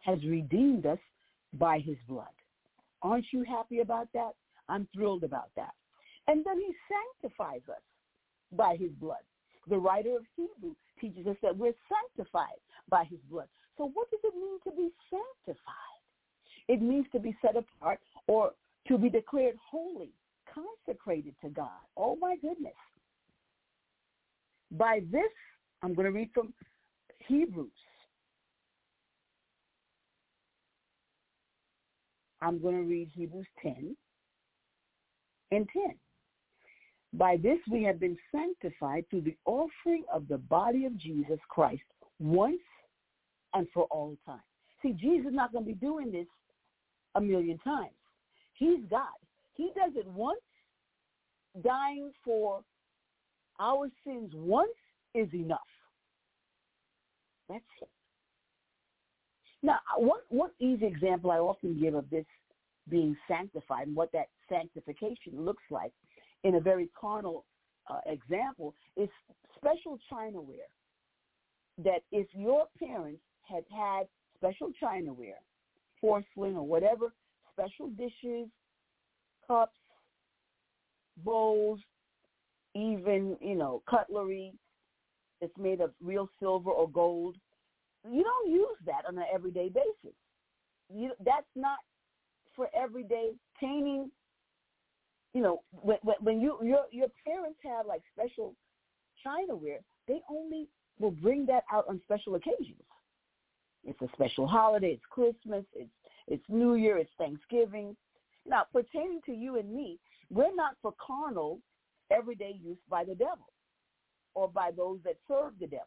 has 0.00 0.18
redeemed 0.24 0.86
us 0.86 0.98
by 1.54 1.78
his 1.78 1.96
blood. 2.08 2.26
Aren't 3.02 3.26
you 3.32 3.42
happy 3.42 3.80
about 3.80 4.08
that? 4.14 4.32
I'm 4.68 4.88
thrilled 4.94 5.24
about 5.24 5.50
that. 5.56 5.72
And 6.26 6.44
then 6.44 6.58
he 6.58 6.72
sanctifies 6.88 7.60
us 7.68 7.82
by 8.52 8.76
his 8.76 8.90
blood. 8.92 9.22
The 9.68 9.78
writer 9.78 10.16
of 10.16 10.24
Hebrew 10.36 10.74
teaches 11.00 11.26
us 11.26 11.36
that 11.42 11.56
we're 11.56 11.74
sanctified 11.88 12.60
by 12.88 13.04
his 13.04 13.20
blood. 13.30 13.48
So 13.76 13.90
what 13.92 14.10
does 14.10 14.20
it 14.24 14.34
mean 14.34 14.58
to 14.64 14.70
be 14.70 14.90
sanctified? 15.10 15.93
It 16.68 16.80
means 16.80 17.06
to 17.12 17.18
be 17.18 17.36
set 17.42 17.56
apart 17.56 18.00
or 18.26 18.52
to 18.88 18.98
be 18.98 19.08
declared 19.08 19.56
holy, 19.70 20.10
consecrated 20.52 21.34
to 21.42 21.50
God. 21.50 21.68
Oh 21.96 22.16
my 22.16 22.36
goodness. 22.36 22.72
By 24.70 25.00
this, 25.10 25.30
I'm 25.82 25.94
going 25.94 26.06
to 26.06 26.12
read 26.12 26.30
from 26.32 26.52
Hebrews. 27.26 27.70
I'm 32.40 32.60
going 32.60 32.76
to 32.76 32.82
read 32.82 33.10
Hebrews 33.14 33.46
10 33.62 33.96
and 35.50 35.68
10. 35.72 35.94
By 37.14 37.36
this 37.36 37.58
we 37.70 37.82
have 37.84 38.00
been 38.00 38.18
sanctified 38.32 39.04
through 39.08 39.22
the 39.22 39.36
offering 39.46 40.04
of 40.12 40.26
the 40.28 40.38
body 40.38 40.84
of 40.84 40.96
Jesus 40.98 41.38
Christ 41.48 41.82
once 42.18 42.60
and 43.54 43.66
for 43.72 43.84
all 43.84 44.16
time. 44.26 44.40
See, 44.82 44.92
Jesus 44.92 45.28
is 45.28 45.34
not 45.34 45.52
going 45.52 45.64
to 45.64 45.72
be 45.72 45.78
doing 45.78 46.10
this 46.10 46.26
a 47.14 47.20
million 47.20 47.58
times. 47.58 47.94
He's 48.54 48.80
God. 48.90 49.06
He 49.54 49.70
does 49.76 49.92
it 49.96 50.06
once, 50.06 50.40
dying 51.62 52.10
for 52.24 52.62
our 53.60 53.88
sins 54.04 54.32
once 54.34 54.70
is 55.14 55.28
enough. 55.32 55.60
That's 57.48 57.62
it. 57.80 57.88
Now, 59.62 59.78
one, 59.96 60.20
one 60.28 60.50
easy 60.58 60.86
example 60.86 61.30
I 61.30 61.38
often 61.38 61.80
give 61.80 61.94
of 61.94 62.08
this 62.10 62.26
being 62.88 63.16
sanctified 63.28 63.86
and 63.86 63.96
what 63.96 64.12
that 64.12 64.26
sanctification 64.48 65.32
looks 65.44 65.62
like 65.70 65.92
in 66.42 66.56
a 66.56 66.60
very 66.60 66.90
carnal 66.98 67.44
uh, 67.88 68.00
example 68.06 68.74
is 68.96 69.08
special 69.56 69.98
chinaware. 70.12 70.68
That 71.78 72.02
if 72.12 72.26
your 72.34 72.66
parents 72.78 73.22
had 73.42 73.64
had 73.74 74.06
special 74.36 74.70
chinaware, 74.82 75.40
porcelain 76.04 76.56
or 76.56 76.66
whatever, 76.66 77.12
special 77.52 77.88
dishes, 77.90 78.48
cups, 79.46 79.72
bowls, 81.18 81.80
even, 82.74 83.36
you 83.40 83.54
know, 83.54 83.82
cutlery 83.88 84.52
that's 85.40 85.56
made 85.58 85.80
of 85.80 85.92
real 86.02 86.28
silver 86.40 86.70
or 86.70 86.88
gold, 86.90 87.36
you 88.10 88.22
don't 88.22 88.50
use 88.50 88.76
that 88.84 89.06
on 89.08 89.16
an 89.16 89.24
everyday 89.32 89.68
basis. 89.68 90.16
You, 90.92 91.12
that's 91.24 91.46
not 91.56 91.78
for 92.54 92.68
everyday 92.76 93.30
painting 93.58 94.10
you 95.34 95.42
know, 95.42 95.62
when 95.82 95.98
when 96.20 96.40
you 96.40 96.56
your 96.62 96.84
your 96.92 97.08
parents 97.26 97.58
have 97.64 97.86
like 97.86 98.02
special 98.12 98.54
chinaware, 99.26 99.80
they 100.06 100.20
only 100.30 100.68
will 101.00 101.10
bring 101.10 101.44
that 101.46 101.64
out 101.72 101.84
on 101.88 102.00
special 102.04 102.36
occasions. 102.36 102.80
It's 103.86 104.00
a 104.02 104.08
special 104.14 104.46
holiday. 104.46 104.92
It's 104.92 105.04
Christmas. 105.10 105.64
It's 105.74 105.90
it's 106.26 106.44
New 106.48 106.74
Year. 106.74 106.98
It's 106.98 107.10
Thanksgiving. 107.18 107.96
Now, 108.46 108.64
pertaining 108.72 109.20
to 109.26 109.32
you 109.32 109.58
and 109.58 109.74
me, 109.74 109.98
we're 110.30 110.54
not 110.54 110.76
for 110.80 110.94
carnal, 111.04 111.60
everyday 112.10 112.58
use 112.62 112.78
by 112.88 113.04
the 113.04 113.14
devil 113.14 113.52
or 114.34 114.48
by 114.48 114.70
those 114.76 114.98
that 115.04 115.16
serve 115.28 115.52
the 115.60 115.66
devil. 115.66 115.86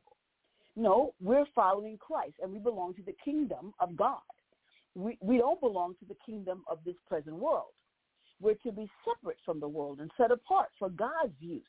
No, 0.76 1.14
we're 1.22 1.46
following 1.56 1.98
Christ, 1.98 2.36
and 2.42 2.52
we 2.52 2.60
belong 2.60 2.94
to 2.96 3.04
the 3.04 3.16
kingdom 3.24 3.74
of 3.80 3.96
God. 3.96 4.22
We 4.96 5.18
we 5.22 5.38
don't 5.38 5.60
belong 5.60 5.96
to 6.00 6.06
the 6.06 6.18
kingdom 6.26 6.64
of 6.70 6.80
this 6.86 6.96
present 7.08 7.36
world. 7.36 7.74
We're 8.40 8.56
to 8.56 8.72
be 8.72 8.88
separate 9.04 9.38
from 9.44 9.60
the 9.60 9.68
world 9.68 10.00
and 10.00 10.12
set 10.18 10.32
apart 10.32 10.70
for 10.78 10.90
God's 10.90 11.34
use 11.40 11.64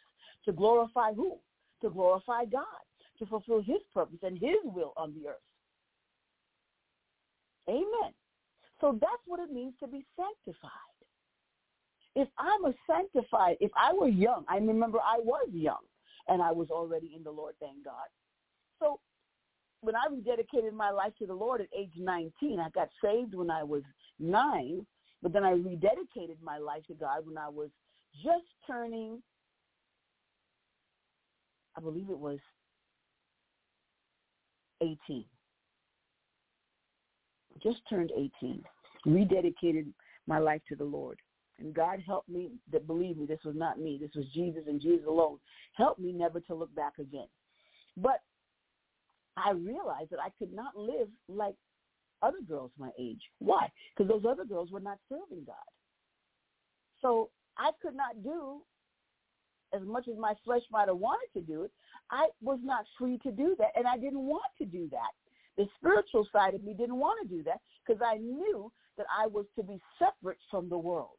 to 0.45 0.53
glorify 0.53 1.15
who? 1.15 1.39
To 1.81 1.89
glorify 1.89 2.45
God, 2.45 2.65
to 3.19 3.27
fulfill 3.27 3.63
his 3.63 3.81
purpose 3.95 4.19
and 4.23 4.39
his 4.39 4.57
will 4.65 4.93
on 4.97 5.15
the 5.15 5.29
earth. 5.29 5.48
Amen. 7.69 8.13
So 8.81 8.99
that's 9.01 9.23
what 9.27 9.41
it 9.41 9.53
means 9.53 9.75
to 9.81 9.89
be 9.89 10.05
sanctified. 10.17 10.71
If 12.15 12.29
I'm 12.39 12.65
a 12.65 12.75
sanctified, 12.89 13.57
if 13.61 13.71
I 13.77 13.93
were 13.93 14.09
young, 14.09 14.45
I 14.49 14.57
remember 14.57 14.99
I 14.99 15.19
was 15.19 15.49
young 15.53 15.85
and 16.29 16.43
I 16.43 16.53
was 16.53 16.69
already 16.71 17.13
in 17.15 17.23
the 17.23 17.31
Lord, 17.31 17.55
thank 17.61 17.85
God. 17.85 18.07
So 18.81 19.01
when 19.81 19.95
I 19.95 20.07
rededicated 20.11 20.73
my 20.73 20.91
life 20.91 21.13
to 21.19 21.27
the 21.27 21.35
Lord 21.35 21.61
at 21.61 21.69
age 21.77 21.93
19, 21.97 22.61
I 22.61 22.71
got 22.71 22.89
saved 23.05 23.35
when 23.35 23.51
I 23.51 23.63
was 23.63 23.83
nine. 24.19 24.87
But 25.23 25.33
then 25.33 25.45
I 25.45 25.53
rededicated 25.53 26.41
my 26.43 26.59
life 26.59 26.85
to 26.89 26.95
God 26.95 27.27
when 27.27 27.39
I 27.39 27.49
was 27.49 27.71
just 28.15 28.47
turning, 28.67 29.23
I 31.77 31.81
believe 31.81 32.09
it 32.11 32.19
was 32.19 32.39
18. 34.81 35.25
Just 37.63 37.81
turned 37.89 38.11
18. 38.17 38.63
Rededicated 39.07 39.87
my 40.27 40.39
life 40.39 40.61
to 40.69 40.77
the 40.77 40.85
Lord. 40.85 41.19
And 41.59 41.75
God 41.75 42.01
helped 42.07 42.29
me, 42.29 42.51
that 42.73 42.87
believe 42.87 43.17
me, 43.17 43.27
this 43.27 43.41
was 43.45 43.57
not 43.57 43.81
me. 43.81 43.99
This 44.01 44.11
was 44.15 44.27
Jesus 44.33 44.63
and 44.69 44.81
Jesus 44.81 45.07
alone. 45.07 45.39
Helped 45.75 46.01
me 46.01 46.13
never 46.13 46.41
to 46.41 46.55
look 46.55 46.73
back 46.75 46.95
again. 46.99 47.27
But 47.97 48.21
I 49.37 49.53
realized 49.53 50.11
that 50.11 50.21
I 50.21 50.31
could 50.39 50.53
not 50.53 50.77
live 50.77 51.09
like 51.29 51.55
other 52.23 52.39
girls 52.47 52.71
my 52.79 52.91
age. 52.99 53.21
Why? 53.39 53.71
Because 53.97 54.11
those 54.11 54.31
other 54.31 54.45
girls 54.45 54.71
were 54.71 54.81
not 54.81 54.99
serving 55.09 55.45
God. 55.47 55.57
So 57.01 57.31
I 57.57 57.71
could 57.83 57.95
not 57.95 58.23
do 58.23 58.61
as 59.75 59.83
much 59.83 60.09
as 60.09 60.17
my 60.19 60.35
flesh 60.45 60.63
might 60.71 60.89
have 60.89 60.97
wanted 60.97 61.29
to 61.35 61.41
do 61.41 61.63
it. 61.63 61.73
I 62.11 62.29
was 62.41 62.59
not 62.63 62.85
free 62.99 63.19
to 63.19 63.31
do 63.31 63.55
that, 63.59 63.73
and 63.77 63.87
I 63.87 63.97
didn't 63.97 64.27
want 64.27 64.45
to 64.59 64.65
do 64.65 64.89
that 64.91 65.13
The 65.59 65.67
spiritual 65.77 66.27
side 66.33 66.55
of 66.55 66.63
me 66.63 66.73
didn't 66.73 66.99
want 66.99 67.21
to 67.21 67.37
do 67.37 67.43
that 67.43 67.61
because 67.85 68.01
I 68.01 68.17
knew 68.17 68.73
that 68.97 69.07
I 69.15 69.27
was 69.27 69.45
to 69.57 69.65
be 69.65 69.81
separate 69.99 70.39
from 70.51 70.69
the 70.69 70.79
world. 70.79 71.19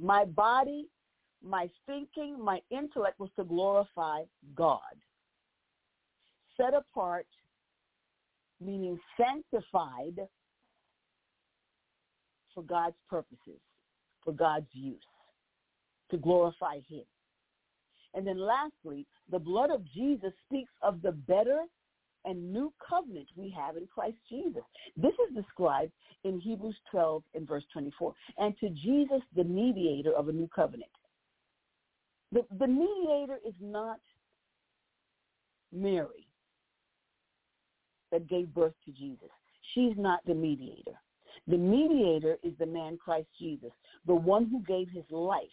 My 0.00 0.24
body, 0.24 0.88
my 1.42 1.70
thinking, 1.86 2.42
my 2.42 2.60
intellect 2.70 3.20
was 3.20 3.30
to 3.36 3.44
glorify 3.44 4.22
God. 4.56 4.80
Set 6.56 6.74
apart, 6.74 7.26
meaning 8.60 8.98
sanctified 9.16 10.26
for 12.52 12.64
God's 12.64 12.96
purposes, 13.08 13.60
for 14.24 14.32
God's 14.32 14.66
use, 14.72 14.98
to 16.10 16.16
glorify 16.16 16.80
him. 16.88 17.04
And 18.14 18.26
then 18.26 18.38
lastly, 18.38 19.06
the 19.30 19.38
blood 19.38 19.70
of 19.70 19.84
Jesus 19.84 20.32
speaks 20.46 20.72
of 20.82 21.00
the 21.00 21.12
better 21.12 21.60
and 22.28 22.52
new 22.52 22.72
covenant 22.86 23.26
we 23.36 23.54
have 23.56 23.76
in 23.76 23.86
Christ 23.86 24.18
Jesus. 24.28 24.62
This 24.96 25.14
is 25.14 25.34
described 25.34 25.92
in 26.24 26.38
Hebrews 26.38 26.76
12 26.90 27.22
and 27.34 27.48
verse 27.48 27.64
24. 27.72 28.14
And 28.36 28.54
to 28.58 28.68
Jesus, 28.68 29.22
the 29.34 29.44
mediator 29.44 30.12
of 30.12 30.28
a 30.28 30.32
new 30.32 30.48
covenant. 30.54 30.90
The, 32.32 32.44
the 32.58 32.66
mediator 32.66 33.38
is 33.46 33.54
not 33.60 33.98
Mary 35.72 36.28
that 38.12 38.28
gave 38.28 38.52
birth 38.54 38.74
to 38.84 38.92
Jesus. 38.92 39.30
She's 39.74 39.94
not 39.96 40.20
the 40.26 40.34
mediator. 40.34 41.00
The 41.46 41.56
mediator 41.56 42.36
is 42.42 42.52
the 42.58 42.66
man 42.66 42.98
Christ 43.02 43.28
Jesus, 43.38 43.70
the 44.06 44.14
one 44.14 44.46
who 44.50 44.62
gave 44.64 44.88
his 44.90 45.04
life, 45.10 45.44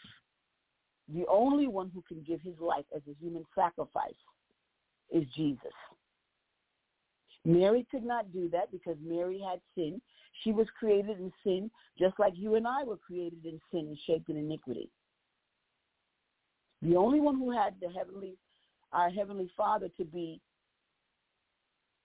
the 1.13 1.25
only 1.29 1.67
one 1.67 1.89
who 1.93 2.03
can 2.05 2.21
give 2.27 2.41
his 2.41 2.55
life 2.59 2.85
as 2.93 3.01
a 3.07 3.15
human 3.23 3.45
sacrifice 3.55 4.13
is 5.13 5.23
Jesus. 5.35 5.71
Mary 7.45 7.85
could 7.91 8.03
not 8.03 8.33
do 8.33 8.49
that 8.49 8.71
because 8.71 8.97
Mary 9.03 9.39
had 9.39 9.61
sin. 9.75 10.01
She 10.43 10.51
was 10.51 10.67
created 10.77 11.19
in 11.19 11.31
sin 11.43 11.69
just 11.97 12.19
like 12.19 12.33
you 12.35 12.55
and 12.55 12.67
I 12.67 12.83
were 12.83 12.97
created 12.97 13.45
in 13.45 13.59
sin 13.71 13.87
and 13.87 13.97
shaped 14.05 14.29
in 14.29 14.37
iniquity. 14.37 14.89
The 16.81 16.95
only 16.95 17.21
one 17.21 17.37
who 17.37 17.51
had 17.51 17.75
the 17.79 17.89
heavenly, 17.89 18.35
our 18.91 19.09
heavenly 19.09 19.49
Father 19.55 19.89
to 19.97 20.03
be 20.03 20.41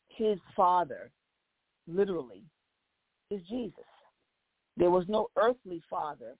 his 0.08 0.38
father, 0.54 1.10
literally, 1.88 2.42
is 3.30 3.40
Jesus. 3.48 3.84
There 4.76 4.90
was 4.90 5.04
no 5.08 5.28
earthly 5.36 5.82
father 5.88 6.36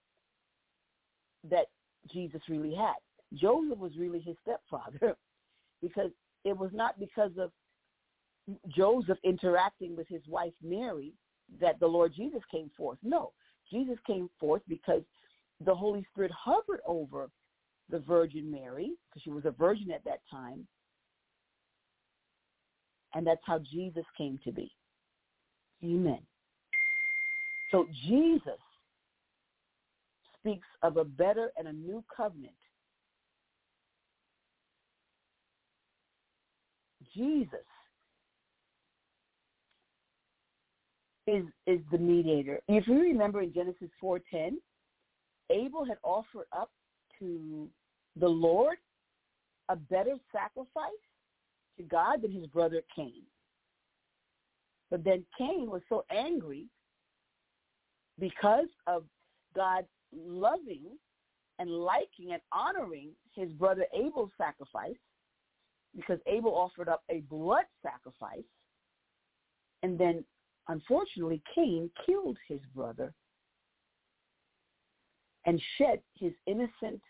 that 1.48 1.66
Jesus 2.12 2.40
really 2.48 2.74
had. 2.74 2.96
Joseph 3.34 3.78
was 3.78 3.92
really 3.96 4.20
his 4.20 4.36
stepfather 4.42 5.16
because 5.82 6.10
it 6.44 6.56
was 6.56 6.70
not 6.72 6.98
because 6.98 7.32
of 7.38 7.50
Joseph 8.68 9.18
interacting 9.24 9.96
with 9.96 10.08
his 10.08 10.22
wife 10.26 10.52
Mary 10.62 11.12
that 11.60 11.80
the 11.80 11.86
Lord 11.86 12.12
Jesus 12.14 12.42
came 12.50 12.70
forth. 12.76 12.98
No, 13.02 13.32
Jesus 13.70 13.98
came 14.06 14.30
forth 14.38 14.62
because 14.68 15.02
the 15.64 15.74
Holy 15.74 16.06
Spirit 16.12 16.32
hovered 16.32 16.80
over 16.86 17.30
the 17.90 17.98
Virgin 17.98 18.50
Mary, 18.50 18.92
because 19.08 19.22
she 19.22 19.30
was 19.30 19.44
a 19.44 19.50
virgin 19.50 19.90
at 19.90 20.04
that 20.04 20.20
time, 20.30 20.66
and 23.14 23.26
that's 23.26 23.40
how 23.44 23.58
Jesus 23.58 24.04
came 24.16 24.38
to 24.44 24.52
be. 24.52 24.70
Amen. 25.82 26.20
So 27.70 27.86
Jesus 28.06 28.58
speaks 30.38 30.66
of 30.82 30.96
a 30.96 31.04
better 31.04 31.50
and 31.56 31.68
a 31.68 31.72
new 31.72 32.04
covenant. 32.14 32.54
Jesus 37.14 37.66
is 41.26 41.44
is 41.66 41.80
the 41.90 41.98
mediator. 41.98 42.60
If 42.68 42.86
you 42.86 43.00
remember 43.00 43.42
in 43.42 43.52
Genesis 43.52 43.90
4:10, 44.02 44.56
Abel 45.50 45.84
had 45.84 45.98
offered 46.02 46.46
up 46.52 46.70
to 47.18 47.68
the 48.16 48.28
Lord 48.28 48.78
a 49.68 49.76
better 49.76 50.16
sacrifice 50.32 50.90
to 51.76 51.82
God 51.84 52.22
than 52.22 52.32
his 52.32 52.46
brother 52.46 52.82
Cain. 52.94 53.22
But 54.90 55.04
then 55.04 55.24
Cain 55.38 55.70
was 55.70 55.82
so 55.88 56.04
angry 56.10 56.66
because 58.18 58.68
of 58.86 59.04
God 59.54 59.86
loving 60.12 60.98
and 61.58 61.70
liking 61.70 62.32
and 62.32 62.42
honoring 62.52 63.10
his 63.34 63.50
brother 63.52 63.86
Abel's 63.94 64.30
sacrifice, 64.36 64.96
because 65.94 66.18
Abel 66.26 66.54
offered 66.54 66.88
up 66.88 67.02
a 67.08 67.20
blood 67.20 67.66
sacrifice, 67.82 68.44
and 69.82 69.98
then 69.98 70.24
unfortunately 70.70 71.42
Cain 71.54 71.90
killed 72.06 72.38
his 72.48 72.60
brother 72.74 73.12
and 75.44 75.60
shed 75.76 76.00
his 76.14 76.32
innocent 76.46 77.00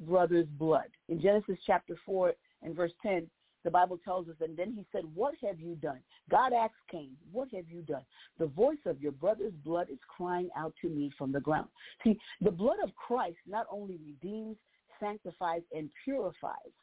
brother's 0.00 0.46
blood. 0.58 0.88
In 1.08 1.20
Genesis 1.20 1.58
chapter 1.66 1.94
4 2.06 2.32
and 2.62 2.74
verse 2.74 2.92
10, 3.02 3.28
the 3.64 3.70
Bible 3.70 3.98
tells 4.04 4.28
us, 4.28 4.36
and 4.40 4.56
then 4.56 4.72
he 4.72 4.84
said, 4.92 5.04
what 5.14 5.34
have 5.42 5.60
you 5.60 5.74
done? 5.76 6.00
God 6.30 6.52
asked 6.52 6.74
Cain, 6.90 7.12
what 7.32 7.48
have 7.54 7.68
you 7.68 7.82
done? 7.82 8.02
The 8.38 8.46
voice 8.46 8.78
of 8.86 9.00
your 9.00 9.12
brother's 9.12 9.54
blood 9.64 9.88
is 9.90 9.98
crying 10.08 10.48
out 10.56 10.74
to 10.82 10.88
me 10.88 11.10
from 11.16 11.32
the 11.32 11.40
ground. 11.40 11.68
See, 12.02 12.18
the 12.40 12.50
blood 12.50 12.76
of 12.82 12.94
Christ 12.94 13.38
not 13.46 13.66
only 13.70 13.98
redeems, 14.04 14.56
sanctifies, 15.00 15.62
and 15.74 15.88
purifies, 16.04 16.74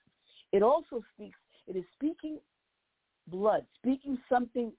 it 0.52 0.64
also 0.64 1.02
speaks, 1.16 1.38
it 1.68 1.76
is 1.76 1.86
speaking 1.94 2.40
blood, 3.28 3.66
speaking 3.78 4.18
something 4.28 4.72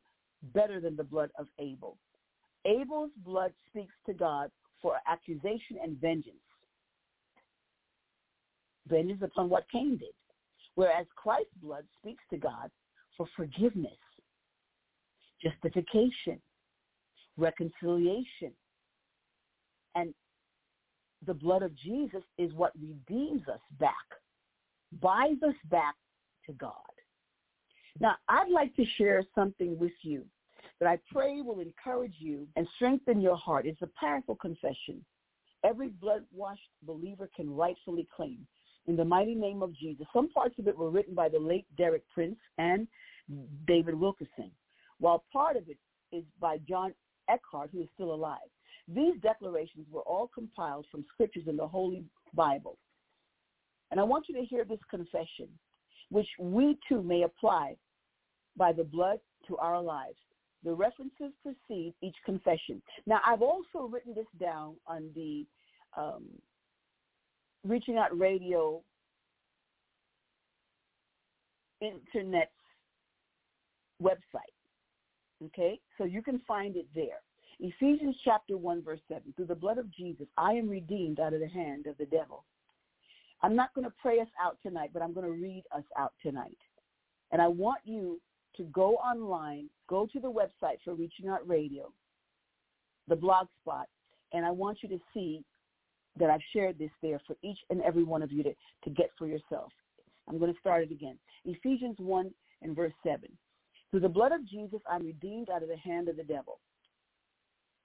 better 0.42 0.80
than 0.80 0.96
the 0.96 1.04
blood 1.04 1.30
of 1.38 1.46
Abel. 1.58 1.96
Abel's 2.64 3.10
blood 3.24 3.52
speaks 3.68 3.94
to 4.06 4.12
God 4.12 4.50
for 4.80 4.96
accusation 5.08 5.78
and 5.82 6.00
vengeance. 6.00 6.36
Vengeance 8.88 9.22
upon 9.22 9.48
what 9.48 9.64
Cain 9.70 9.96
did. 9.96 10.14
Whereas 10.74 11.06
Christ's 11.16 11.54
blood 11.62 11.84
speaks 12.00 12.22
to 12.30 12.36
God 12.36 12.70
for 13.16 13.26
forgiveness, 13.36 13.92
justification, 15.42 16.40
reconciliation. 17.36 18.52
And 19.94 20.14
the 21.26 21.34
blood 21.34 21.62
of 21.62 21.76
Jesus 21.76 22.22
is 22.38 22.52
what 22.54 22.72
redeems 22.80 23.42
us 23.48 23.60
back, 23.78 23.94
buys 25.00 25.36
us 25.46 25.54
back 25.70 25.94
to 26.46 26.52
God. 26.54 26.72
Now, 28.00 28.16
I'd 28.28 28.50
like 28.50 28.74
to 28.76 28.84
share 28.96 29.22
something 29.34 29.78
with 29.78 29.92
you 30.02 30.24
that 30.80 30.88
I 30.88 30.98
pray 31.12 31.40
will 31.42 31.60
encourage 31.60 32.14
you 32.18 32.48
and 32.56 32.66
strengthen 32.76 33.20
your 33.20 33.36
heart. 33.36 33.66
It's 33.66 33.82
a 33.82 33.90
powerful 33.98 34.34
confession. 34.34 35.04
Every 35.64 35.88
blood-washed 35.88 36.60
believer 36.82 37.28
can 37.36 37.54
rightfully 37.54 38.08
claim 38.14 38.46
in 38.86 38.96
the 38.96 39.04
mighty 39.04 39.34
name 39.34 39.62
of 39.62 39.72
Jesus. 39.74 40.06
Some 40.12 40.28
parts 40.30 40.58
of 40.58 40.66
it 40.66 40.76
were 40.76 40.90
written 40.90 41.14
by 41.14 41.28
the 41.28 41.38
late 41.38 41.66
Derek 41.76 42.02
Prince 42.12 42.38
and 42.58 42.88
David 43.66 43.94
Wilkerson, 43.94 44.50
while 44.98 45.24
part 45.32 45.56
of 45.56 45.68
it 45.68 45.78
is 46.10 46.24
by 46.40 46.58
John 46.68 46.92
Eckhardt, 47.28 47.70
who 47.70 47.82
is 47.82 47.88
still 47.94 48.12
alive. 48.12 48.38
These 48.88 49.20
declarations 49.22 49.86
were 49.90 50.02
all 50.02 50.28
compiled 50.34 50.86
from 50.90 51.04
scriptures 51.14 51.44
in 51.46 51.56
the 51.56 51.68
Holy 51.68 52.04
Bible. 52.34 52.76
And 53.92 54.00
I 54.00 54.02
want 54.02 54.28
you 54.28 54.34
to 54.34 54.44
hear 54.44 54.64
this 54.64 54.80
confession, 54.90 55.48
which 56.12 56.28
we 56.38 56.78
too 56.86 57.02
may 57.02 57.22
apply 57.22 57.74
by 58.56 58.70
the 58.70 58.84
blood 58.84 59.18
to 59.48 59.56
our 59.56 59.80
lives. 59.80 60.18
The 60.62 60.72
references 60.72 61.32
precede 61.42 61.94
each 62.02 62.16
confession. 62.24 62.82
Now, 63.06 63.20
I've 63.26 63.40
also 63.40 63.88
written 63.90 64.14
this 64.14 64.26
down 64.38 64.76
on 64.86 65.08
the 65.14 65.46
um, 65.96 66.26
Reaching 67.64 67.96
Out 67.96 68.16
Radio 68.16 68.82
internet 71.80 72.52
website. 74.00 74.52
Okay? 75.46 75.80
So 75.96 76.04
you 76.04 76.22
can 76.22 76.40
find 76.46 76.76
it 76.76 76.86
there. 76.94 77.22
Ephesians 77.58 78.16
chapter 78.22 78.58
1 78.58 78.82
verse 78.82 79.00
7. 79.08 79.22
Through 79.34 79.46
the 79.46 79.54
blood 79.54 79.78
of 79.78 79.90
Jesus, 79.90 80.26
I 80.36 80.52
am 80.52 80.68
redeemed 80.68 81.20
out 81.20 81.32
of 81.32 81.40
the 81.40 81.48
hand 81.48 81.86
of 81.86 81.96
the 81.96 82.06
devil. 82.06 82.44
I'm 83.42 83.56
not 83.56 83.74
going 83.74 83.84
to 83.84 83.92
pray 84.00 84.20
us 84.20 84.28
out 84.42 84.56
tonight, 84.62 84.90
but 84.92 85.02
I'm 85.02 85.12
going 85.12 85.26
to 85.26 85.32
read 85.32 85.64
us 85.74 85.84
out 85.98 86.12
tonight. 86.22 86.58
And 87.32 87.42
I 87.42 87.48
want 87.48 87.80
you 87.84 88.20
to 88.56 88.64
go 88.64 88.96
online, 88.96 89.68
go 89.88 90.06
to 90.12 90.20
the 90.20 90.30
website 90.30 90.76
for 90.84 90.94
Reaching 90.94 91.28
Out 91.28 91.46
Radio, 91.48 91.92
the 93.08 93.16
blog 93.16 93.48
spot, 93.60 93.86
and 94.32 94.44
I 94.44 94.50
want 94.50 94.78
you 94.82 94.88
to 94.90 94.98
see 95.12 95.42
that 96.18 96.30
I've 96.30 96.40
shared 96.52 96.78
this 96.78 96.90
there 97.00 97.20
for 97.26 97.36
each 97.42 97.58
and 97.70 97.80
every 97.82 98.04
one 98.04 98.22
of 98.22 98.30
you 98.30 98.42
to, 98.42 98.54
to 98.84 98.90
get 98.90 99.10
for 99.18 99.26
yourself. 99.26 99.72
I'm 100.28 100.38
going 100.38 100.52
to 100.52 100.60
start 100.60 100.82
it 100.82 100.92
again. 100.92 101.18
Ephesians 101.44 101.96
1 101.98 102.30
and 102.62 102.76
verse 102.76 102.92
7. 103.02 103.20
Through 103.90 104.00
the 104.00 104.08
blood 104.08 104.32
of 104.32 104.46
Jesus, 104.46 104.80
I'm 104.90 105.04
redeemed 105.04 105.50
out 105.50 105.62
of 105.62 105.68
the 105.68 105.76
hand 105.76 106.08
of 106.08 106.16
the 106.16 106.22
devil. 106.22 106.60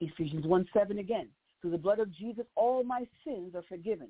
Ephesians 0.00 0.46
1 0.46 0.68
7 0.72 0.98
again. 0.98 1.28
Through 1.60 1.72
the 1.72 1.78
blood 1.78 1.98
of 1.98 2.14
Jesus, 2.14 2.46
all 2.54 2.84
my 2.84 3.04
sins 3.24 3.54
are 3.54 3.64
forgiven. 3.68 4.08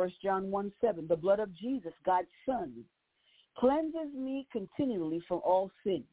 1 0.00 0.10
John 0.24 0.50
1 0.50 0.72
7. 0.80 1.06
The 1.06 1.14
blood 1.14 1.40
of 1.40 1.54
Jesus, 1.54 1.92
God's 2.06 2.26
Son, 2.46 2.72
cleanses 3.58 4.14
me 4.16 4.46
continually 4.50 5.20
from 5.28 5.42
all 5.44 5.70
sin. 5.84 6.04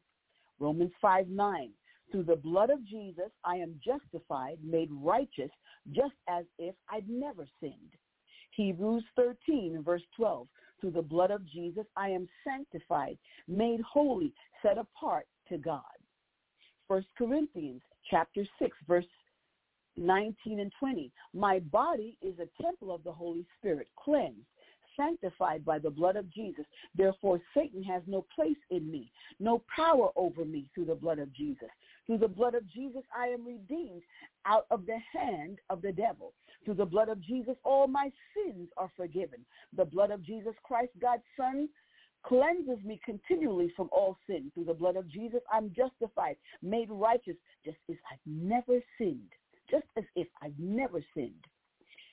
Romans 0.60 0.92
5, 1.02 1.30
9. 1.30 1.70
Through 2.12 2.24
the 2.24 2.36
blood 2.36 2.70
of 2.70 2.86
Jesus, 2.86 3.32
I 3.46 3.56
am 3.56 3.80
justified, 3.82 4.58
made 4.62 4.90
righteous, 4.92 5.52
just 5.94 6.16
as 6.28 6.44
if 6.60 6.76
I'd 6.90 7.08
never 7.08 7.48
sinned. 7.62 7.94
Hebrews 8.52 9.06
13, 9.16 9.82
verse 9.86 10.04
12. 10.18 10.50
Through 10.82 10.92
the 10.92 11.02
blood 11.02 11.32
of 11.32 11.48
Jesus, 11.48 11.86
I 11.96 12.10
am 12.10 12.28
sanctified, 12.46 13.18
made 13.48 13.80
holy, 13.90 14.34
set 14.62 14.78
apart 14.78 15.28
to 15.48 15.58
God. 15.58 15.82
1 16.90 17.06
Corinthians 17.18 17.82
chapter 18.12 18.46
6, 18.60 18.76
verse 18.86 19.06
19 19.98 20.60
and 20.60 20.72
20. 20.80 21.12
My 21.34 21.60
body 21.60 22.18
is 22.22 22.36
a 22.40 22.64
temple 22.64 22.94
of 22.94 23.04
the 23.04 23.12
Holy 23.12 23.46
Spirit, 23.58 23.88
cleansed, 23.98 24.46
sanctified 24.96 25.64
by 25.64 25.80
the 25.80 25.90
blood 25.90 26.16
of 26.16 26.32
Jesus. 26.32 26.66
Therefore, 26.96 27.40
Satan 27.54 27.84
has 27.84 28.02
no 28.08 28.26
place 28.34 28.58
in 28.70 28.90
me, 28.90 29.12
no 29.40 29.64
power 29.74 30.10
over 30.16 30.46
me 30.46 30.70
through 30.74 30.86
the 30.86 30.96
blood 30.96 31.20
of 31.20 31.34
Jesus. 31.34 31.70
Through 32.06 32.20
the 32.20 32.28
blood 32.28 32.56
of 32.56 32.68
Jesus, 32.72 33.04
I 33.16 33.28
am 33.28 33.46
redeemed 33.46 34.02
out 34.46 34.66
of 34.72 34.86
the 34.86 34.98
hand 35.12 35.60
of 35.70 35.82
the 35.82 35.92
devil. 35.92 36.34
Through 36.64 36.76
the 36.76 36.86
blood 36.86 37.10
of 37.10 37.22
Jesus, 37.22 37.56
all 37.64 37.88
my 37.88 38.12
sins 38.34 38.70
are 38.78 38.92
forgiven. 38.96 39.40
The 39.76 39.86
blood 39.86 40.12
of 40.12 40.24
Jesus 40.24 40.54
Christ, 40.64 40.92
God's 41.02 41.24
Son, 41.38 41.70
cleanses 42.24 42.84
me 42.84 43.00
continually 43.06 43.72
from 43.76 43.90
all 43.92 44.18
sin. 44.28 44.52
Through 44.54 44.66
the 44.66 44.74
blood 44.74 44.96
of 44.96 45.08
Jesus, 45.10 45.42
I'm 45.52 45.72
justified, 45.76 46.38
made 46.62 46.90
righteous, 46.90 47.36
just 47.64 47.78
as 47.90 47.96
I've 48.12 48.20
never 48.26 48.80
sinned. 48.98 49.32
Just 49.70 49.86
as 49.98 50.04
if 50.16 50.28
I've 50.42 50.58
never 50.58 51.04
sinned. 51.14 51.46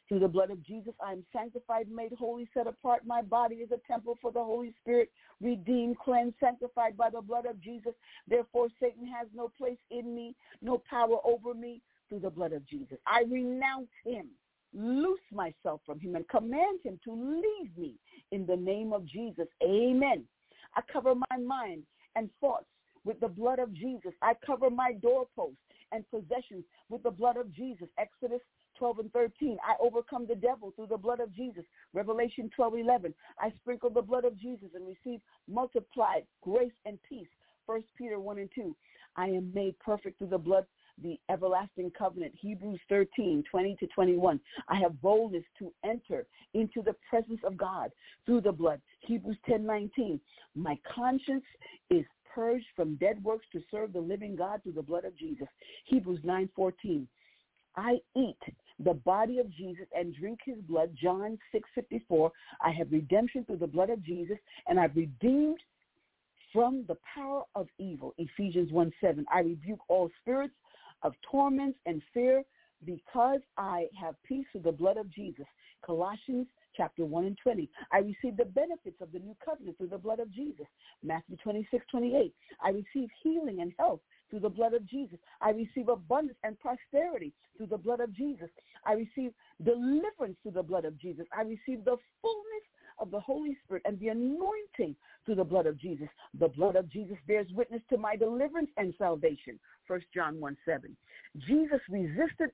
Through 0.09 0.19
the 0.21 0.29
blood 0.29 0.51
of 0.51 0.63
Jesus, 0.63 0.93
I 1.03 1.13
am 1.13 1.25
sanctified, 1.33 1.89
made 1.91 2.13
holy, 2.13 2.49
set 2.53 2.67
apart. 2.67 3.07
My 3.07 3.23
body 3.23 3.57
is 3.57 3.71
a 3.73 3.81
temple 3.91 4.19
for 4.21 4.31
the 4.31 4.43
Holy 4.43 4.75
Spirit, 4.83 5.11
redeemed, 5.41 5.99
cleansed, 5.99 6.37
sanctified 6.41 6.97
by 6.97 7.09
the 7.09 7.23
blood 7.23 7.47
of 7.47 7.59
Jesus. 7.61 7.95
Therefore, 8.29 8.69
Satan 8.81 9.07
has 9.07 9.29
no 9.35 9.51
place 9.57 9.79
in 9.91 10.15
me, 10.15 10.37
no 10.61 10.83
power 10.91 11.17
over 11.25 11.55
me 11.55 11.81
through 12.09 12.21
the 12.21 12.31
blood 12.31 12.53
of 12.53 12.67
Jesus. 12.67 12.99
I 13.07 13.23
renounce 13.31 13.89
him, 14.05 14.27
loose 14.75 15.21
myself 15.33 15.81
from 15.87 16.01
him, 16.01 16.17
and 16.17 16.29
command 16.29 16.81
him 16.83 17.01
to 17.05 17.13
leave 17.13 17.77
me 17.79 17.95
in 18.31 18.45
the 18.45 18.57
name 18.57 18.93
of 18.93 19.07
Jesus. 19.07 19.47
Amen. 19.63 20.25
I 20.77 20.83
cover 20.93 21.15
my 21.15 21.39
mind 21.39 21.85
and 22.15 22.29
thoughts 22.43 22.67
with 23.05 23.21
the 23.21 23.29
blood 23.29 23.59
of 23.59 23.73
Jesus. 23.73 24.13
I 24.21 24.35
cover 24.45 24.69
my 24.69 24.93
doorposts 25.01 25.57
and 25.95 26.09
possessions 26.11 26.65
with 26.89 27.03
the 27.03 27.11
blood 27.11 27.37
of 27.37 27.53
Jesus. 27.55 27.89
Exodus 27.99 28.41
12 28.79 28.99
and 28.99 29.13
13. 29.13 29.57
I 29.63 29.75
overcome 29.81 30.27
the 30.27 30.35
devil 30.35 30.73
through 30.75 30.89
the 30.89 30.97
blood 30.97 31.21
of 31.21 31.33
Jesus. 31.35 31.65
Revelation 31.93 32.51
12, 32.55 32.79
11. 32.79 33.15
I 33.39 33.53
sprinkle 33.61 33.91
the 33.91 34.03
blood 34.03 34.25
of 34.25 34.39
Jesus 34.39 34.69
and 34.75 34.85
receive 34.87 35.21
multiplied 35.49 36.25
grace 36.43 36.73
and 36.85 36.99
peace. 37.09 37.29
1 37.67 37.83
Peter 37.97 38.19
1 38.19 38.39
and 38.39 38.51
2. 38.55 38.75
I 39.17 39.29
am 39.29 39.53
made 39.55 39.79
perfect 39.79 40.19
through 40.19 40.29
the 40.29 40.39
blood 40.39 40.67
the 41.03 41.19
everlasting 41.29 41.91
covenant, 41.97 42.33
Hebrews 42.37 42.81
13, 42.89 43.43
20 43.51 43.77
to 43.81 43.87
21. 43.89 44.41
I 44.69 44.77
have 44.77 45.01
boldness 45.01 45.45
to 45.59 45.73
enter 45.85 46.27
into 46.55 46.83
the 46.83 46.95
presence 47.09 47.41
of 47.45 47.57
God 47.57 47.91
through 48.27 48.43
the 48.43 48.53
blood, 48.53 48.81
Hebrews 49.01 49.37
10, 49.49 49.67
19. 49.67 50.21
My 50.55 50.79
conscience 50.95 51.45
is 51.91 52.05
purged 52.35 52.67
from 52.75 52.97
dead 52.97 53.23
works 53.23 53.47
to 53.53 53.61
serve 53.71 53.93
the 53.93 54.01
living 54.01 54.37
God 54.37 54.63
through 54.63 54.73
the 54.73 54.83
blood 54.83 55.05
of 55.05 55.17
Jesus, 55.17 55.49
Hebrews 55.87 56.21
9, 56.25 56.49
14. 56.57 57.07
I 57.77 57.99
eat 58.17 58.39
the 58.79 58.95
body 58.95 59.39
of 59.39 59.51
Jesus 59.51 59.87
and 59.97 60.15
drink 60.15 60.41
his 60.45 60.59
blood, 60.63 60.95
John 61.01 61.39
6:54. 61.53 62.31
I 62.61 62.71
have 62.71 62.93
redemption 62.93 63.45
through 63.45 63.59
the 63.59 63.67
blood 63.67 63.91
of 63.91 64.03
Jesus, 64.03 64.39
and 64.69 64.79
I've 64.79 64.97
redeemed 64.97 65.61
from 66.53 66.85
the 66.87 66.97
power 67.15 67.43
of 67.55 67.69
evil, 67.79 68.15
Ephesians 68.19 68.71
1:7. 68.71 69.27
I 69.31 69.41
rebuke 69.41 69.81
all 69.89 70.09
spirits 70.21 70.55
of 71.03 71.21
torments 71.23 71.79
and 71.87 72.03
fear 72.13 72.45
because 72.85 73.41
I 73.57 73.89
have 73.99 74.23
peace 74.23 74.47
through 74.53 74.63
the 74.63 74.73
blood 74.73 74.97
of 74.97 75.09
Jesus, 75.11 75.47
Colossians 75.85 76.47
chapter 76.77 77.05
1 77.05 77.25
and 77.25 77.39
20. 77.43 77.69
I 77.93 77.99
receive 77.99 78.37
the 78.37 78.45
benefits 78.45 79.01
of 79.01 79.13
the 79.13 79.19
new 79.19 79.37
covenant 79.45 79.79
through 79.79 79.89
the 79.89 79.99
blood 79.99 80.21
of 80.21 80.33
Jesus, 80.33 80.67
Matthew 81.03 81.37
26, 81.43 81.85
28. 81.91 82.35
I 82.63 82.69
receive 82.71 83.09
healing 83.23 83.61
and 83.61 83.73
health 83.79 84.01
through 84.31 84.41
the 84.41 84.49
blood 84.49 84.75
of 84.75 84.87
Jesus. 84.87 85.19
I 85.41 85.51
receive 85.51 85.89
abundance 85.89 86.39
and 86.43 86.59
prosperity 86.59 87.33
through 87.57 87.67
the 87.67 87.79
blood 87.79 88.01
of 88.01 88.13
Jesus. 88.13 88.49
I 88.85 88.95
receive 88.95 89.33
deliverance 89.63 90.37
through 90.43 90.53
the 90.53 90.63
blood 90.63 90.85
of 90.85 90.99
Jesus. 90.99 91.27
I 91.37 91.43
receive 91.43 91.85
the 91.85 91.97
fullness 92.21 92.65
of 92.99 93.11
the 93.11 93.21
Holy 93.21 93.57
Spirit 93.65 93.83
and 93.85 93.99
the 93.99 94.09
anointing 94.09 94.97
through 95.25 95.35
the 95.37 95.45
blood 95.45 95.67
of 95.67 95.79
Jesus. 95.79 96.09
The 96.39 96.49
blood 96.49 96.77
of 96.77 96.89
Jesus 96.89 97.17
bears 97.27 97.49
witness 97.55 97.83
to 97.91 97.99
my 97.99 98.17
deliverance 98.17 98.71
and 98.77 98.95
salvation. 98.99 99.59
1 99.87 100.01
John 100.15 100.41
1 100.41 100.57
7. 100.65 100.97
Jesus 101.47 101.81
resisted 101.89 102.51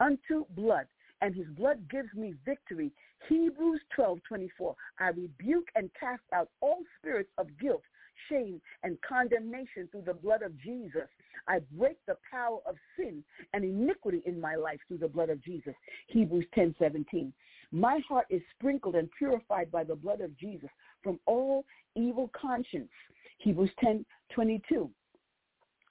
unto 0.00 0.44
blood, 0.50 0.86
and 1.24 1.34
his 1.34 1.46
blood 1.56 1.88
gives 1.90 2.12
me 2.14 2.34
victory. 2.44 2.92
Hebrews 3.28 3.80
12 3.96 4.18
24. 4.28 4.74
I 5.00 5.08
rebuke 5.08 5.68
and 5.74 5.90
cast 5.98 6.22
out 6.34 6.50
all 6.60 6.82
spirits 6.98 7.30
of 7.38 7.48
guilt 7.58 7.82
shame, 8.28 8.60
and 8.82 8.96
condemnation 9.06 9.88
through 9.90 10.04
the 10.06 10.14
blood 10.14 10.42
of 10.42 10.56
Jesus. 10.60 11.08
I 11.48 11.60
break 11.76 11.96
the 12.06 12.16
power 12.30 12.58
of 12.66 12.76
sin 12.96 13.22
and 13.52 13.64
iniquity 13.64 14.22
in 14.24 14.40
my 14.40 14.54
life 14.54 14.78
through 14.86 14.98
the 14.98 15.08
blood 15.08 15.30
of 15.30 15.42
Jesus. 15.42 15.74
Hebrews 16.06 16.46
10, 16.54 16.76
17. 16.78 17.32
My 17.72 18.00
heart 18.08 18.26
is 18.30 18.40
sprinkled 18.56 18.94
and 18.94 19.08
purified 19.18 19.70
by 19.70 19.84
the 19.84 19.96
blood 19.96 20.20
of 20.20 20.38
Jesus 20.38 20.70
from 21.02 21.18
all 21.26 21.64
evil 21.96 22.30
conscience. 22.40 22.90
Hebrews 23.38 23.70
10, 23.80 24.06
22. 24.32 24.88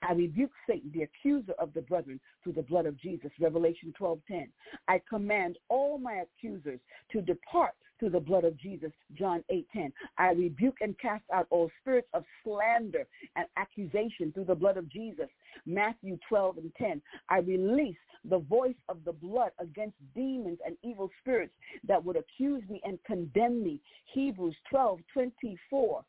I 0.07 0.13
rebuke 0.13 0.51
Satan, 0.67 0.91
the 0.93 1.03
accuser 1.03 1.53
of 1.53 1.73
the 1.73 1.81
brethren, 1.81 2.19
through 2.43 2.53
the 2.53 2.61
blood 2.61 2.85
of 2.85 2.97
Jesus. 2.97 3.31
Revelation 3.39 3.93
12:10. 3.93 4.49
I 4.87 4.99
command 5.09 5.57
all 5.69 5.97
my 5.97 6.25
accusers 6.25 6.79
to 7.11 7.21
depart 7.21 7.73
through 7.99 8.09
the 8.09 8.19
blood 8.19 8.43
of 8.43 8.57
Jesus. 8.57 8.91
John 9.13 9.45
8:10. 9.49 9.93
I 10.17 10.31
rebuke 10.31 10.81
and 10.81 10.97
cast 10.99 11.23
out 11.31 11.47
all 11.49 11.71
spirits 11.79 12.09
of 12.13 12.25
slander 12.43 13.07
and 13.37 13.47
accusation 13.55 14.33
through 14.33 14.45
the 14.45 14.55
blood 14.55 14.75
of 14.75 14.89
Jesus. 14.89 15.29
Matthew 15.65 16.17
12 16.27 16.57
and 16.57 16.75
10. 16.75 17.01
I 17.29 17.37
release 17.39 17.97
the 18.25 18.39
voice 18.39 18.75
of 18.89 19.03
the 19.05 19.13
blood 19.13 19.51
against 19.59 19.95
demons 20.13 20.59
and 20.65 20.77
evil 20.83 21.09
spirits 21.21 21.53
that 21.85 22.03
would 22.03 22.17
accuse 22.17 22.67
me 22.69 22.81
and 22.83 23.01
condemn 23.05 23.63
me. 23.63 23.79
Hebrews 24.13 24.55
12:24. 24.69 26.03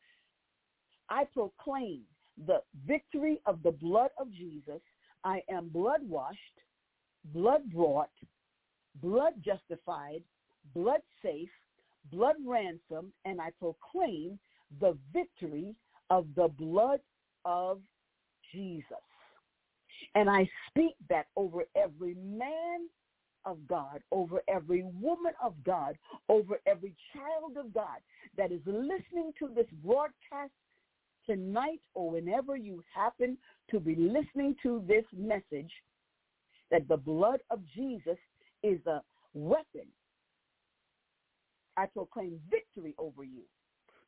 I 1.09 1.25
proclaim 1.27 2.05
the 2.47 2.61
victory 2.87 3.41
of 3.47 3.63
the 3.63 3.71
blood 3.71 4.11
of 4.19 4.31
Jesus. 4.33 4.81
I 5.25 5.43
am 5.51 5.69
blood 5.69 6.01
washed, 6.03 6.39
blood 7.33 7.71
brought, 7.73 8.11
blood 8.97 9.35
justified, 9.45 10.23
blood 10.75 11.01
safe, 11.23 11.51
blood 12.13 12.37
ransomed, 12.47 13.13
and 13.25 13.41
I 13.41 13.51
proclaim 13.59 14.39
the 14.81 14.97
victory 15.13 15.75
of 16.11 16.27
the 16.37 16.49
blood 16.49 17.01
of 17.45 17.81
Jesus. 18.53 18.85
And 20.15 20.29
I 20.29 20.49
speak 20.69 20.95
that 21.09 21.27
over 21.37 21.65
every 21.77 22.15
man 22.15 22.89
of 23.45 23.59
God, 23.67 24.01
over 24.11 24.43
every 24.49 24.85
woman 25.01 25.33
of 25.43 25.55
God, 25.65 25.97
over 26.29 26.61
every 26.67 26.95
child 27.13 27.57
of 27.59 27.73
God 27.73 27.99
that 28.37 28.53
is 28.53 28.61
listening 28.67 29.33
to 29.39 29.49
this 29.55 29.67
broadcast 29.85 30.53
tonight 31.27 31.81
or 31.95 32.11
whenever 32.11 32.57
you 32.57 32.83
happen 32.95 33.37
to 33.71 33.81
be 33.81 33.95
listening 33.95 34.57
to 34.63 34.83
this 34.87 35.05
message 35.17 35.71
that 36.71 36.89
the 36.89 36.97
blood 36.97 37.41
of 37.51 37.61
Jesus 37.75 38.19
is 38.63 38.81
a 38.87 39.01
weapon. 39.35 39.87
I 41.77 41.87
proclaim 41.87 42.41
victory 42.51 42.95
over 42.99 43.25
you 43.25 43.43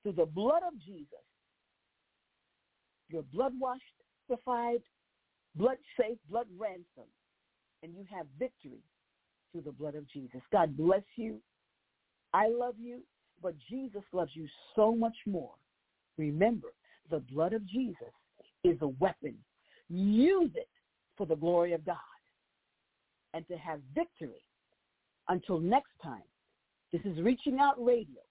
through 0.03 0.13
the 0.13 0.27
blood 0.27 0.63
of 0.67 0.79
Jesus. 0.85 1.07
You're 3.09 3.23
blood 3.23 3.53
washed, 3.59 3.83
sanctified, 4.29 4.83
blood 5.55 5.79
safe, 5.99 6.19
blood 6.31 6.47
ransomed, 6.59 7.13
and 7.83 7.95
you 7.95 8.05
have 8.11 8.27
victory 8.39 8.83
through 9.53 9.63
the 9.63 9.73
blood 9.73 9.95
of 9.95 10.09
Jesus. 10.09 10.41
God 10.53 10.77
bless 10.77 11.03
you. 11.17 11.41
I 12.33 12.49
love 12.49 12.75
you, 12.79 13.01
but 13.43 13.55
Jesus 13.71 14.03
loves 14.13 14.33
you 14.35 14.47
so 14.75 14.95
much 14.95 15.17
more. 15.27 15.53
Remember, 16.19 16.69
the 17.11 17.21
blood 17.33 17.53
of 17.53 17.67
Jesus 17.67 18.13
is 18.65 18.77
a 18.81 18.89
weapon. 18.89 19.35
Use 19.89 20.51
it 20.55 20.69
for 21.17 21.27
the 21.27 21.37
glory 21.37 21.73
of 21.73 21.85
God 21.85 21.97
and 23.35 23.47
to 23.49 23.57
have 23.57 23.81
victory. 23.95 24.43
Until 25.29 25.61
next 25.61 25.93
time, 26.03 26.23
this 26.93 27.03
is 27.05 27.21
Reaching 27.21 27.59
Out 27.59 27.83
Radio 27.85 28.23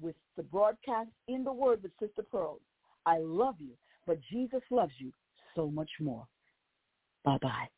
with 0.00 0.16
the 0.36 0.42
broadcast 0.42 1.10
In 1.28 1.44
the 1.44 1.52
Word 1.52 1.82
with 1.82 1.92
Sister 2.00 2.22
Pearl. 2.30 2.60
I 3.04 3.18
love 3.18 3.56
you, 3.58 3.72
but 4.06 4.18
Jesus 4.30 4.62
loves 4.70 4.92
you 4.98 5.12
so 5.54 5.70
much 5.70 5.90
more. 6.00 6.26
Bye-bye. 7.24 7.68